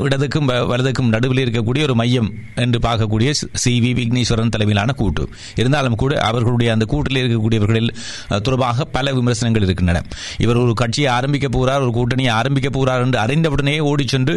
இடதுக்கும் 0.06 0.50
வலது 0.72 0.91
வலதுக்கும் 0.92 1.12
நடுவில் 1.14 1.42
இருக்கக்கூடிய 1.44 1.82
ஒரு 1.88 1.94
மையம் 2.00 2.28
என்று 2.54 2.78
பார்க்கக்கூடிய 2.86 3.30
சி 3.62 3.72
வி 3.84 3.90
விக்னேஸ்வரன் 3.98 4.52
தலைமையிலான 4.54 4.92
கூட்டு. 5.00 5.22
இருந்தாலும் 5.60 5.96
கூட 6.02 6.12
அவர்களுடைய 6.28 6.68
அந்த 6.74 6.84
கூட்டில் 6.92 7.20
இருக்கக்கூடியவர்களில் 7.22 7.90
தொடர்பாக 8.46 8.84
பல 8.96 9.12
விமர்சனங்கள் 9.18 9.64
இருக்கின்றன. 9.66 10.02
இவர் 10.44 10.60
ஒரு 10.64 10.74
கட்சியை 10.82 11.08
ஆரம்பிக்க 11.18 11.48
போகிறார் 11.48 11.82
ஒரு 11.86 11.92
கூட்டணியை 11.98 12.32
ஆரம்பிக்க 12.40 12.68
போகிறார் 12.76 13.04
என்று 13.06 13.18
அறிந்தவுடனே 13.24 13.76
ஓடிச் 13.90 14.12
சென்று 14.14 14.34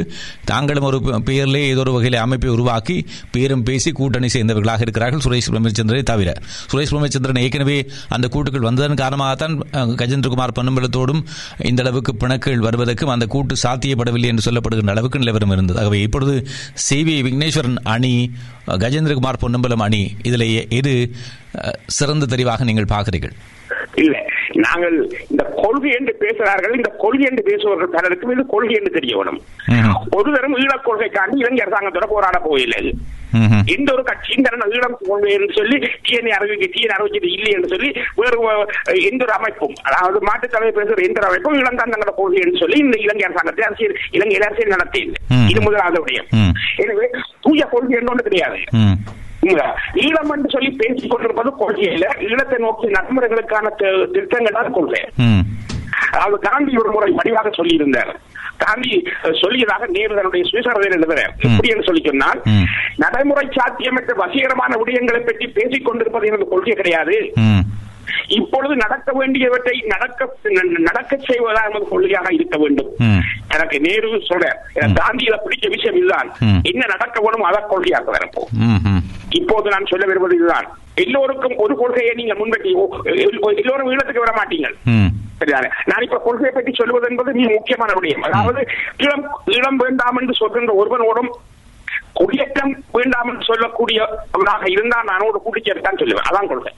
தாங்களும் 0.51 0.87
ஒரு 0.89 0.99
பெயரிலே 1.29 1.63
ஏதோ 1.73 1.83
ஒரு 1.85 1.93
வகையில் 1.97 2.19
அமைப்பை 2.25 2.49
உருவாக்கி 2.55 2.97
பேரும் 3.35 3.65
பேசி 3.69 3.91
கூட்டணி 3.99 4.29
சேர்ந்தவர்களாக 4.35 4.85
இருக்கிறார்கள் 4.87 5.23
சுரேஷ் 5.25 5.51
பிரமச்சந்திரனை 5.53 6.03
தவிர. 6.11 6.29
சுரேஷ் 6.71 6.93
பிரமச்சந்திரன் 6.93 7.41
ஏற்கனவே 7.45 7.77
அந்த 8.15 8.25
கூட்டுகள் 8.35 8.67
வந்ததன் 8.69 9.01
காரணமாகத்தான் 9.03 9.55
கஜேந்திரகுமார் 10.01 10.55
பொன்னம்பலத்தோடும் 10.59 11.21
இந்த 11.69 11.81
அளவுக்கு 11.85 12.11
பிணக்குகள் 12.23 12.65
வருவதற்கும் 12.67 13.13
அந்த 13.15 13.25
கூட்டு 13.33 13.53
சாத்தியப்படவில்லை 13.63 14.29
என்று 14.31 14.45
சொல்லப்படுகின்ற 14.47 14.93
அளவுக்கு 14.95 15.21
நிலவரம் 15.23 15.53
இருந்தது. 15.55 15.79
ஆகவே 15.79 15.99
இப்பொழுது 16.07 16.33
சி 16.73 17.03
வி 17.03 17.15
விக்னேஸ்வரன் 17.27 17.79
அணி 17.83 18.31
கஜேந்திரகுமார் 18.67 19.37
பொன்னம்பலம் 19.39 19.79
அணி 19.79 20.15
இதில் 20.23 20.67
எது 20.69 20.93
சிறந்த 21.87 22.35
தெரிவாக 22.35 22.63
நீங்கள் 22.63 22.91
பார்க்கிறீர்கள்? 22.93 23.35
இல்லை. 23.95 24.21
நாங்கள் 24.65 24.95
இந்த 25.31 25.43
கொள்கை 25.63 25.91
என்று 25.97 26.13
பேசுகிறார்கள் 26.23 26.77
இந்த 26.79 26.89
கொள்கை 27.03 27.25
என்று 27.29 27.43
பேசுபவர்கள் 27.49 27.93
பலருக்கும் 27.95 28.33
இது 28.35 28.43
கொள்கை 28.53 28.75
என்று 28.79 28.95
தெரிய 28.97 29.13
வேணும். 29.19 29.39
ஒரு 30.17 30.29
தரம் 30.35 30.57
ஈழக் 30.63 30.87
கொள்கைக்காண்டி 30.87 31.37
இலங்கை 31.43 31.63
அரசாங்கத்தோட 31.65 32.07
போராட 32.13 32.37
போயில்லை. 32.47 32.81
எந்த 33.75 33.89
ஒரு 33.95 34.03
கட்சியும் 34.09 34.45
தரணும் 34.45 34.73
ஈழம் 34.75 34.97
கொள்கை 35.07 35.31
என்று 35.37 35.55
சொல்லி 35.57 35.77
டிஎன்ஏ 36.05 36.33
அறிவிக்க 36.37 36.67
டிஎன் 36.75 36.93
அறிவிச்சது 36.95 37.29
இல்லை 37.37 37.51
என்று 37.55 37.71
சொல்லி 37.73 37.89
வேறு 38.19 38.37
எந்த 39.09 39.21
ஒரு 39.25 39.33
அமைப்பும் 39.37 39.75
அதாவது 39.87 40.19
மாற்றுத் 40.27 40.53
தலைவர் 40.53 40.77
பேசுகிற 40.77 41.07
எந்த 41.07 41.19
ஒரு 41.21 41.29
அமைப்பும் 41.29 41.57
ஈழம் 41.59 41.79
தான் 41.81 41.93
தங்களோட 41.93 42.13
கொள்கை 42.19 42.43
என்று 42.45 42.61
சொல்லி 42.63 42.77
இந்த 42.85 42.97
இலங்கை 43.05 43.25
அரசாங்கத்தை 43.29 43.65
அரசியல் 43.69 43.97
இலங்கை 44.17 44.37
அரசியல் 44.39 44.73
நடத்தியது. 44.75 45.13
இது 45.51 45.59
முதலாவது 45.67 46.01
விடயம். 46.03 46.29
எனவே 46.83 47.07
தூய 47.45 47.63
கொள்கை 47.73 47.97
என்று 47.99 48.13
ஒன்று 48.13 48.27
கிடையாது 48.29 48.59
ஈழம் 49.93 50.35
என்று 50.35 50.49
சொல்லி 50.49 50.69
பேசிக் 50.71 51.09
கொண்டிருப்பது 51.09 51.55
கொள்கை 51.55 51.83
இல்ல 51.83 52.15
ஈழத்தை 52.19 52.57
நோக்கி 52.57 52.87
நடைமுறைகளுக்கான 52.87 53.69
தி- 53.77 54.11
திட்டங்கள் 54.11 54.53
தான் 54.53 54.73
கொள்கை. 54.73 55.09
அதாவது 56.11 56.39
காந்தி 56.39 56.77
ஒரு 56.77 56.91
முறை 56.91 57.13
வடிவாக 57.13 57.49
சொல்லியிருந்தார் 57.49 58.15
காந்தி 58.57 59.03
சொல்லியதாக 59.23 59.87
நேரு 59.87 60.15
தன்னுடைய 60.15 60.45
சுயசரதையில் 60.51 60.91
எழுதுகிறார் 60.91 61.33
எப்படி 61.41 61.69
என்று 61.69 61.83
சொல்லி 61.83 62.01
சொன்னால். 62.05 62.41
நடைமுறை 62.95 63.47
சாத்தியமற்ற 63.47 64.15
வசீகரமான 64.15 64.75
விடயங்களை 64.75 65.25
பற்றி 65.25 65.47
பேசிக் 65.47 65.85
கொண்டிருப்பது 65.85 66.27
எனது 66.27 66.47
கொள்கை 66.47 66.73
கிடையாது. 66.73 67.31
இப்பொழுது 68.29 68.75
நடக்க 68.75 69.11
வேண்டியவற்றை 69.13 69.75
நடக்க 69.87 70.29
நடக்க 70.79 71.17
செய்வதா 71.27 71.61
நமது 71.63 71.85
கொள்கையாக 71.89 72.29
இருக்க 72.33 72.57
வேண்டும். 72.57 72.89
எனக்கு 73.49 73.79
நேரு 73.79 74.07
எனக்கு 74.73 74.99
காந்தியில 75.01 75.35
பிடிச்ச 75.43 75.67
விஷயம் 75.69 75.95
இதுதான். 75.95 76.29
என்ன 76.63 76.81
நடக்க 76.85 77.19
வேணும் 77.21 77.43
அதை 77.43 77.61
கொள்கையாக 77.69 78.09
வரப்போ 78.11 78.43
ம். 78.65 78.79
ம். 78.87 79.01
இப்போது 79.31 79.69
நான் 79.69 79.85
சொல்ல 79.85 80.05
வருவது 80.05 80.35
இதுதான் 80.35 80.67
எல்லோருக்கும் 80.95 81.57
ஒரு 81.57 81.75
கொள்கையை 81.75 82.13
நீங்க 82.15 82.33
முன்வைக்க 82.33 82.67
எல்லோரும் 83.57 83.91
ஈழத்துக்கு 83.91 84.25
வர 84.25 84.33
மாட்டீங்க. 84.37 84.69
சரிதானே 85.39 85.69
நான் 85.85 86.03
இப்ப 86.03 86.19
கொள்கையை 86.19 86.51
பற்றி 86.53 86.73
சொல்வது 86.73 87.07
என்பது 87.09 87.33
மிக 87.33 87.49
முக்கியமான 87.49 87.93
விடயம் 87.93 88.21
அதாவது 88.21 88.61
ஈழம் 88.99 89.25
ஈழம் 89.47 89.79
வேண்டாம் 89.81 90.19
என்று 90.21 90.33
சொல்கின்ற 90.33 90.73
ஒருவனோடும் 90.73 91.31
குடியேற்றம் 92.15 92.73
வேண்டாம் 92.93 93.29
என்று 93.29 93.47
சொல்லக்கூடியவனாக 93.47 94.65
இருந்தால் 94.71 95.09
நான் 95.09 95.27
ஒரு 95.27 95.39
குடிச்சேர்த்தான் 95.45 95.99
சொல்லுவேன் 95.99 96.27
அதான் 96.29 96.47
கொள்கை. 96.47 96.71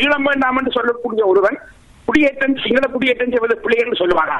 ஈழம் 0.00 0.28
வேண்டாம் 0.28 0.58
என்று 0.58 0.72
சொல்லக்கூடிய 0.72 1.24
ஒருவன் 1.26 1.58
குடியேற்றம் 2.08 2.60
சிங்கள 2.64 2.86
குடியேற்றம் 2.88 3.32
செய்வது 3.32 3.56
பிள்ளை 3.56 3.78
என்று 3.82 4.00
சொல்லுவானா. 4.00 4.38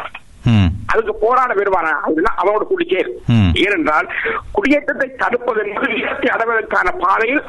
அதுக்கு 0.91 1.13
போராட 1.17 1.53
வருவானா 1.55 1.93
அதுதான் 2.07 2.39
அவனோட 2.41 2.65
குடிச்சேர் 2.67 3.09
ம். 3.35 3.49
ஏனென்றால் 3.63 4.09
குடியேற்றத்தை 4.53 5.09
தடுப்பது 5.17 5.61
என்பது 5.65 5.95
ஈழத்தை 5.97 6.29
அடைவதற்கான 6.31 6.89
பாதையில் 7.01 7.43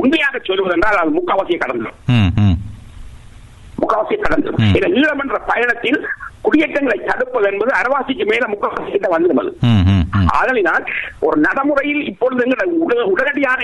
உண்மையாக 0.00 0.40
சொல்வது 0.42 0.74
என்றால் 0.76 1.00
அது 1.02 1.12
முக்காவாசியை 1.18 1.58
கடந்துடும். 1.58 1.98
முக்காவாசியை 3.78 4.18
கடந்துடும். 4.20 4.60
இந்த 4.70 4.88
ஈழம் 4.98 5.22
என்ற 5.24 5.38
பயணத்தில் 5.46 6.00
குடியேற்றங்களை 6.44 6.98
தடுப்பது 7.04 7.46
என்பது 7.50 7.70
அரவாசிக்கு 7.74 8.24
மேல 8.24 8.44
முக்காவாசி 8.48 8.90
கிட்ட 8.90 9.08
வந்துடுவது 9.08 9.50
ம். 9.64 9.82
ம். 9.88 10.02
ம். 10.16 10.28
அதனால் 10.34 10.84
ஒரு 11.20 11.36
நடைமுறையில் 11.40 12.02
இப்பொழுது 12.04 12.42
உடனடியான 13.12 13.60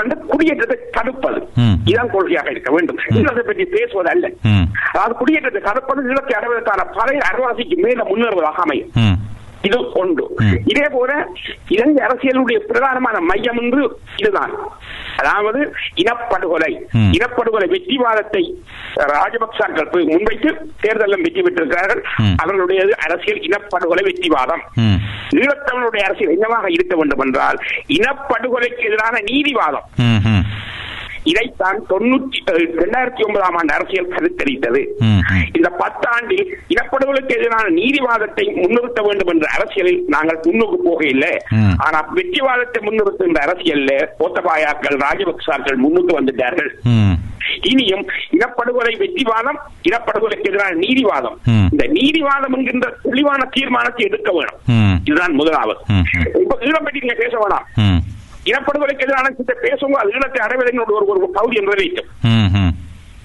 வந்து 0.00 0.16
குடியேற்றத்தை 0.28 0.76
தடுப்பது. 0.90 1.38
இதுதான் 1.84 2.10
கொள்கையாக 2.10 2.50
இருக்க 2.50 2.70
வேண்டும் 2.72 3.00
ஈழத்தை 3.16 3.42
பற்றி 3.42 3.64
பேசுவது 3.74 4.10
அல்ல. 4.10 4.26
அதாவது 4.88 5.14
குடியேற்றத்தை 5.14 5.62
தடுப்பது 5.62 6.08
ஈழத்தை 6.08 6.34
அடைவதற்கான 6.36 6.86
பலை 6.96 7.16
அரவாசிக்கு 7.30 7.78
மேல 7.78 8.02
முன்னேறுவதாக 8.04 8.60
அமையும். 8.62 8.90
இது 9.62 9.78
ஒன்று. 9.92 10.24
இதே 10.66 10.86
போல 10.92 11.10
இலங்கை 11.68 12.00
அரசியலுடைய 12.06 12.58
பிரதானமான 12.68 13.16
மையம் 13.20 13.58
என்று 13.58 13.82
இதுதான் 14.16 14.52
அதாவது 15.16 15.60
இனப்படுகொலை. 15.96 16.70
இனப்படுகொலை 17.16 17.68
வெற்றிவாதத்தை 17.68 18.42
ராஜபக்சாக்கள் 19.12 19.90
போய் 19.90 20.04
முன்வைத்து 20.04 20.50
தேர்தலில் 20.80 21.22
வெற்றி 21.22 21.42
பெற்றிருக்கிறார்கள். 21.42 22.02
அவர்களுடைய 22.36 22.80
அரசியல் 23.06 23.40
இனப்படுகொலை 23.40 24.02
வெற்றிவாதம் 24.02 24.62
ம். 24.80 24.98
ஈழத்தமிழனுடைய 25.36 26.02
அரசியல் 26.04 26.34
என்னவாக 26.34 26.70
இருக்க 26.70 26.96
வேண்டும் 26.96 27.20
என்றால் 27.20 27.60
இனப்படுகொலைக்கு 27.96 28.82
எதிரான 28.82 29.20
நீதிவாதம். 29.24 29.86
இதைத்தான் 31.24 31.78
தொண்ணூற்றி 31.86 32.38
இரண்டாயிரத்தி 32.74 33.22
ஒன்பதாம் 33.22 33.54
ஆண்டு 33.54 33.72
அரசியல். 33.72 34.08
ம். 35.00 35.20
இந்த 35.52 35.68
பத்தாண்டில் 35.78 36.44
இனப்படுகொலைக்கு 36.68 37.32
எதிரான 37.36 37.66
நீதிவாதத்தை 37.76 38.44
முன்னிறுத்த 38.56 39.02
வேண்டும் 39.02 39.26
என்ற 39.26 39.46
அரசியலில் 39.52 40.02
நாங்கள் 40.08 40.40
முன்னுக்கு 40.44 40.78
போக 40.84 41.06
இல்லை 41.06 41.32
ம். 41.54 41.74
ஆனா 41.78 41.98
வெற்றிவாதத்தை 42.14 42.80
முன்னிறுத்துகின்ற 42.82 43.40
அரசியல்ல 43.42 43.90
கோத்தபாயாக்கள் 44.18 44.96
ராஜபக்சாக்கள் 45.02 45.76
முன்னுக்கு 45.76 46.18
வந்துட்டார்கள். 46.18 46.70
இனியும் 47.64 48.04
இனப்படுகொலை 48.32 48.96
வெற்றிவாதம் 48.96 49.58
இனப்படுகொலைக்கு 49.84 50.48
எதிரான 50.48 50.74
நீதிவாதம். 50.78 51.36
இந்த 51.72 51.84
நீதிவாதம் 51.92 52.52
என்கின்ற 52.52 52.96
தெளிவான 53.02 53.44
தீர்மானத்தை 53.50 54.04
எடுக்க 54.04 54.32
வேணும் 54.32 54.58
ம். 54.76 54.96
இதுதான் 55.04 55.34
முதலாவது. 55.34 55.80
இப்ப 56.40 56.58
ஈழம் 56.60 56.84
பற்றி 56.84 56.98
நீங்க 56.98 57.14
பேச 57.14 57.34
வேணாம். 57.38 57.66
இனப்படுகொலைக்கு 58.44 58.98
எதிரான 58.98 59.30
சித்த 59.36 59.56
பேசுவோம் 59.62 59.90
அது 59.90 60.10
ஈழத்தை 60.10 60.38
அடைவதற்கு 60.38 60.94
ஒரு 60.94 61.06
ஒரு 61.06 61.30
பகுதி. 61.32 61.56
ம். 62.22 62.68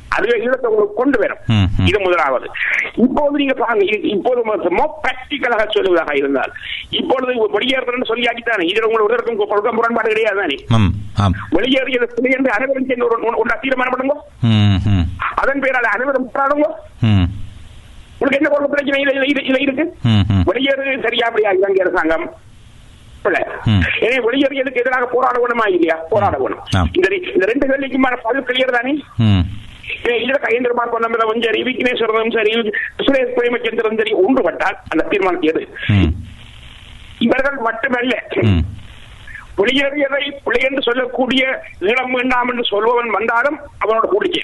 அதுவே 0.10 0.40
ஈழத்தை 0.40 0.66
உங்களுக்கு 0.66 0.94
கொண்டு 0.96 1.20
வரும். 1.20 1.38
இது 1.86 2.00
முதலாவது 2.00 2.50
இப்போது 2.96 3.38
நீங்க 3.38 3.66
இப்போது 3.86 4.44
பிராக்டிக்கலாக 4.44 5.68
சொல்லுவதாக 5.70 6.16
இருந்தால் 6.16 6.52
இப்பொழுது 6.90 7.60
வெளியேறதுன்னு 7.60 8.10
சொல்லியாக்கித்தானே 8.10 8.64
இதுல 8.68 8.82
உங்களுக்கு 8.82 9.48
கொள்கை 9.48 9.72
முரண்பாடு 9.72 10.08
கிடையாது 10.08 10.38
தானே. 10.38 10.56
வெளியேறியது 11.50 12.14
பிள்ளை 12.16 12.38
என்று 12.38 12.52
அனைவரும் 12.52 12.86
சேர்ந்து 12.86 13.06
ஒரு 13.06 13.22
ஒரு- 13.22 13.36
ஒரு 13.36 13.58
தீர்மானம் 13.62 13.94
பண்ணுங்க. 13.98 14.22
அதன் 15.36 15.60
பேரால 15.60 15.88
அனைவரும் 15.96 16.30
போராடுங்க. 16.34 16.66
உங்களுக்கு 18.20 18.46
என்ன 18.46 18.50
கொள்கை 18.50 18.68
பிரச்சனை 18.68 19.62
இருக்கு. 19.62 19.96
வெளியேறு 20.46 21.02
சரியா 21.02 21.28
அப்படியா 21.28 21.52
இலங்கை 21.52 21.86
அரசாங்கம் 21.86 22.34
ம். 23.68 23.82
எனவே 24.00 24.20
வெளியேறியதுக்கு 24.26 24.84
எதிராக 24.84 25.08
போராட 25.08 25.36
வேணுமா 25.38 25.66
இல்லையா 25.70 25.98
போராட 26.10 26.36
வேணும். 26.38 26.62
இந்த 27.32 27.46
ரெண்டு 27.46 27.66
கேள்விக்குமான 27.68 28.18
பதில் 28.24 28.48
கிளியர் 28.48 28.76
தானே 28.76 28.94
சரி 31.44 31.60
விக்னேஸ்வரனும் 31.68 32.34
சரி 32.34 32.54
சுரேஷ் 33.00 33.36
பிரேமச்சந்திரன் 33.38 34.00
சரி 34.00 34.14
ஒன்றுபட்டால் 34.22 34.78
அந்த 34.90 35.06
தீர்மானத்தை 35.12 35.50
எது. 35.50 35.64
இவர்கள் 37.22 37.60
மட்டுமல்ல 37.64 38.16
ம். 38.48 38.64
வெளியேறியதை 39.58 40.24
பிள்ளை 40.44 40.62
என்று 40.66 40.82
சொல்லக்கூடிய 40.84 41.44
ஈழம் 41.84 42.14
வேண்டாம் 42.14 42.50
என்று 42.50 42.66
சொல்பவன் 42.66 43.16
வந்தாலும் 43.16 43.56
அவனோட 43.82 44.06
கூடிக்கை. 44.08 44.44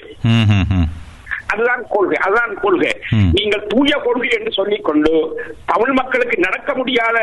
அதுதான் 1.46 1.82
கொள்கை 1.88 2.16
அதுதான் 2.16 2.54
கொள்கை. 2.54 2.92
நீங்கள் 3.32 3.66
தூய 3.66 3.96
கொள்கை 4.04 4.28
என்று 4.38 4.52
சொல்லிக் 4.52 4.84
கொண்டு 4.84 5.12
தமிழ் 5.64 5.92
மக்களுக்கு 5.92 6.38
நடக்க 6.38 6.74
முடியாத 6.74 7.18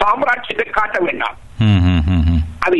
சாம்ராஜ்யத்தை 0.00 0.70
காட்ட 0.70 0.98
வேண்டாம். 0.98 1.36
அது 2.66 2.78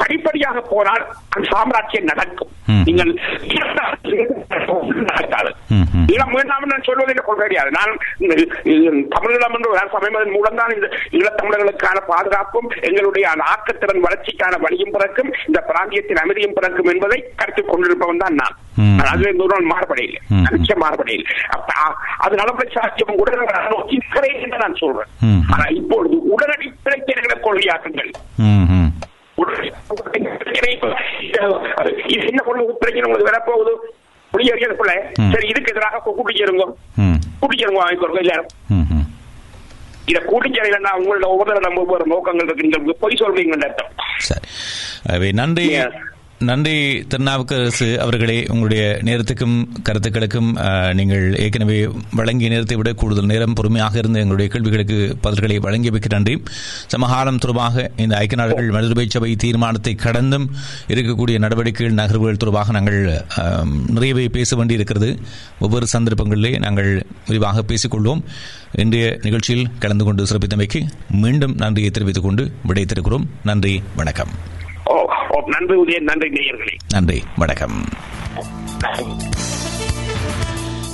படிப்படியாக 0.00 0.58
போனால் 0.72 1.04
அந்த 1.34 1.44
சாம்ராஜ்யம் 1.52 2.10
நடக்கும். 2.10 2.52
நீங்கள் 2.88 3.12
நடக்காது. 5.10 5.50
ஈழம் 6.12 6.34
வேண்டாம் 6.36 6.70
நான் 6.72 6.86
சொல்வதில் 6.88 7.26
கொள்ள 7.26 7.40
கிடையாது 7.42 7.70
நான் 7.78 7.92
தமிழீழம் 9.14 9.54
என்று 9.56 9.70
சமயம் 9.94 10.34
மூலம் 10.36 10.58
தான் 10.60 10.74
இந்த 10.76 10.86
ஈழத்தமிழர்களுக்கான 11.18 11.98
பாதுகாப்பும் 12.12 12.68
எங்களுடைய 12.88 13.26
ஆக்கத்திறன் 13.52 14.04
வளர்ச்சிக்கான 14.06 14.60
வழியும் 14.64 14.94
பிறக்கும் 14.96 15.30
இந்த 15.48 15.60
பிராந்தியத்தின் 15.70 16.22
அமைதியும் 16.24 16.56
பிறக்கும் 16.58 16.90
என்பதை 16.94 17.18
கருத்தில் 17.40 17.70
கொண்டிருப்பவன் 17.72 18.22
தான் 18.24 18.38
நான். 18.42 18.56
அதுல 19.12 19.30
இந்த 19.32 19.44
ஒரு 19.46 19.70
மாறுபடையில். 19.72 20.18
நிச்சயம் 20.56 20.82
மாறுபடையில் 20.84 21.26
அது 22.24 22.34
நலப்படை 22.40 22.68
சாட்சியம் 22.76 23.18
உடனடி 23.22 24.58
நான் 24.64 24.80
சொல்றேன். 24.82 25.10
ஆனா 25.52 25.64
இப்பொழுது 25.80 26.16
உடனடி 26.34 26.66
பிரச்சனைகளை 26.86 27.36
கொள்கையாக்குங்கள். 27.46 28.10
இது 32.08 32.22
என்ன 32.30 32.42
கொண்டு 32.42 32.76
பிரச்சனை 32.80 33.06
உங்களுக்கு 33.06 33.30
வரப்போகுது 33.30 33.72
குடியேறியதுக்குள்ள 34.32 34.92
ம். 35.18 35.30
சரி 35.32 35.46
இதுக்கு 35.48 35.72
எதிராக 35.72 36.00
கூட்டி 36.08 36.32
சேருங்க 36.36 36.64
ம். 37.04 37.16
கூட்டி 37.40 37.56
சேருங்க 37.56 37.80
வாங்கிக்கோங்க 37.80 38.20
எல்லாரும். 38.24 38.50
இதை 40.08 40.20
கூட்டி 40.24 40.48
சேரலைன்னா 40.50 40.92
உங்களோட 40.98 41.26
ஒவ்வொரு 41.26 41.60
நம்ம 41.60 41.80
ஒவ்வொரு 41.80 42.04
நோக்கங்கள் 42.06 42.46
இருக்கு 42.46 42.66
நீங்க 42.66 42.94
பொய் 43.02 43.20
சொல்றீங்கன்னு 43.20 43.66
அர்த்தம் 43.66 43.90
சரி 45.08 45.28
நன்றி. 45.32 45.66
நன்றி 46.48 46.74
திருநாவுக்கரசு 47.12 47.86
அவர்களே. 48.02 48.36
உங்களுடைய 48.52 48.82
நேரத்துக்கும் 49.08 49.56
கருத்துக்களுக்கும் 49.86 50.50
நீங்கள் 50.98 51.24
ஏற்கனவே 51.44 51.76
வழங்கிய 52.18 52.48
நேரத்தை 52.52 52.76
விட 52.80 52.90
கூடுதல் 53.00 53.28
நேரம் 53.32 53.56
பொறுமையாக 53.58 53.98
இருந்து 54.02 54.20
எங்களுடைய 54.22 54.46
கேள்விகளுக்கு 54.52 54.98
பதில்களை 55.24 55.56
வழங்கியமைக்கு 55.66 56.10
நன்றி. 56.14 56.34
சமகாலம் 56.92 57.40
தொடர்பாக 57.42 57.84
இந்த 58.04 58.14
ஐக்கிய 58.20 58.38
நாடுகள் 58.42 58.70
மனிதபை 58.76 59.04
சபை 59.14 59.30
தீர்மானத்தை 59.44 59.92
கடந்தும் 60.04 60.46
இருக்கக்கூடிய 60.94 61.38
நடவடிக்கைகள் 61.44 61.98
நகர்வுகள் 62.00 62.40
தொடர்பாக 62.44 62.72
நாங்கள் 62.76 63.00
நிறையவே 63.96 64.24
பேச 64.38 64.56
வேண்டியிருக்கிறது. 64.60 65.10
ஒவ்வொரு 65.66 65.88
சந்தர்ப்பங்களிலே 65.94 66.52
நாங்கள் 66.66 66.90
விரிவாக 67.26 67.64
பேசிக்கொள்வோம். 67.72 68.22
இன்றைய 68.84 69.06
நிகழ்ச்சியில் 69.26 69.68
கலந்து 69.84 70.06
கொண்டு 70.08 70.30
சிறப்பித்தமைக்கு 70.32 70.82
மீண்டும் 71.24 71.56
நன்றியை 71.64 71.92
தெரிவித்துக் 71.98 72.28
கொண்டு 72.28 72.46
விடைத்திருக்கிறோம் 72.70 73.28
நன்றி 73.50 73.76
வணக்கம். 74.00 74.32
நன்றி 75.30 75.74
உதயன் 75.74 76.00
நன்றி 76.00 76.28
நேயர்களே. 76.28 76.76
நன்றி 76.88 77.24
வணக்கம். 77.36 77.88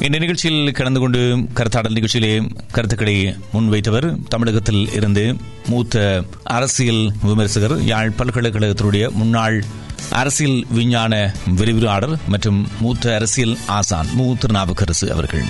இந்த 0.00 0.18
நிகழ்ச்சியில் 0.18 0.72
கலந்து 0.72 1.00
கொண்டு 1.00 1.36
கருத்தாடல் 1.54 1.92
நிகழ்ச்சியிலே 1.92 2.48
கருத்துக்களை 2.72 3.36
முன்வைத்தவர் 3.54 4.16
தமிழகத்தில் 4.28 4.92
இருந்து 4.92 5.36
மூத்த 5.68 6.22
அரசியல் 6.44 7.12
விமர்சகர் 7.22 7.84
யாழ் 7.84 8.12
பல்கலைக்கழகத்தினுடைய 8.18 9.10
முன்னாள் 9.10 9.64
அரசியல் 10.10 10.66
விஞ்ஞான 10.70 11.34
விரிவுரையாளர் 11.56 12.18
மற்றும் 12.28 12.68
மூத்த 12.80 13.14
அரசியல் 13.14 13.56
ஆசான் 13.66 14.06
மூத்த 14.14 14.46
திருநாவுக்கரசு 14.46 15.12
அவர்கள். 15.12 15.44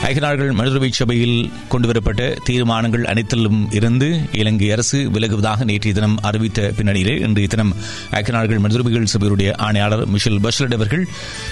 ஐக்கிய 0.00 0.22
நாடுகள் 0.22 0.50
மனிதர்வை 0.52 0.88
சபையில் 0.92 1.38
கொண்டுவரப்பட்ட 1.68 2.20
தீர்மானங்கள் 2.44 3.04
அனைத்திலும் 3.04 3.58
இருந்து 3.72 4.08
இலங்கை 4.32 4.68
அரசு 4.70 4.98
விலகுவதாக 5.10 5.64
நேற்றைய 5.64 5.94
தினம் 5.94 6.14
அறிவித்த 6.22 6.68
பின்னணியிலே 6.76 7.14
இன்றைய 7.20 7.48
தினம் 7.48 7.72
ஐக்கிய 8.12 8.34
நாடுகள் 8.34 8.58
மனிதர்விகள் 8.58 9.10
சபையுடைய 9.12 9.50
ஆணையாளர் 9.60 10.04
மிஷல் 10.06 10.40
பஷ்லட் 10.40 10.74
அவர்கள் 10.74 11.04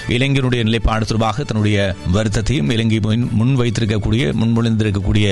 இலங்கையினுடைய 0.09 0.63
நிலைப்பாடு 0.63 1.05
தொடர்பாக 1.05 1.43
தன்னுடைய 1.43 1.77
வருத்தத்தையும் 2.13 2.71
இலங்கை 2.71 2.99
முன்- 3.05 3.29
முன் 3.33 3.53
வைத்திருக்கக்கூடிய 3.59 4.23
முன்மொழிந்திருக்கக்கூடிய 4.39 5.27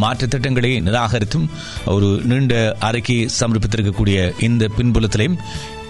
மாற்றுத் 0.00 0.30
திட்டங்களை 0.30 0.72
நிராகரித்தும் 0.82 1.48
ஒரு 1.92 2.10
நீண்ட 2.24 2.54
அறிக்கை 2.82 3.18
சமர்ப்பித்திருக்கக்கூடிய 3.40 4.18
இந்த 4.40 4.70
பின்புலத்திலையும் 4.76 5.38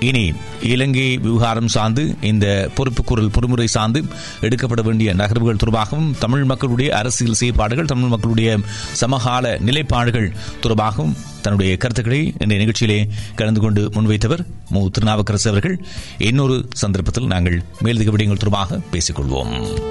இனி 0.00 0.32
இலங்கை 0.62 1.18
விவகாரம் 1.18 1.68
சார்ந்து 1.68 2.14
இந்த 2.20 2.70
பொறுப்புக்கூறல் 2.76 3.28
பொறுமுறை 3.28 3.64
சார்ந்து 3.64 4.04
எடுக்கப்பட 4.40 4.82
வேண்டிய 4.82 5.12
நகர்வுகள் 5.12 5.56
தொடர்பாகவும் 5.56 6.18
தமிழ் 6.18 6.44
மக்களுடைய 6.44 6.96
அரசியல் 6.96 7.32
செயற்பாடுகள் 7.32 7.84
தமிழ் 7.84 8.08
மக்களுடைய 8.08 8.58
சமகால 8.92 9.58
நிலைப்பாடுகள் 9.58 10.32
தொடர்பாகவும் 10.62 11.16
தன்னுடைய 11.42 11.76
கருத்துக்களை 11.76 12.34
இந்த 12.38 12.54
நிகழ்ச்சியிலே 12.54 13.08
கலந்து 13.34 13.60
கொண்டு 13.60 13.90
முன்வைத்தவர் 13.94 14.46
மு. 14.68 14.88
திருநாவுக்கரசு 14.90 15.50
அவர்கள். 15.50 15.84
இன்னொரு 16.18 16.68
சந்தர்ப்பத்தில் 16.72 17.26
நாங்கள் 17.26 17.62
மேலதிக 17.80 18.10
விடயங்கள் 18.10 18.36
தொடர்பாக 18.36 18.80
பேசிக்கொள்வோம். 18.92 19.82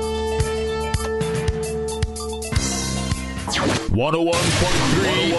101.3 3.96 5.34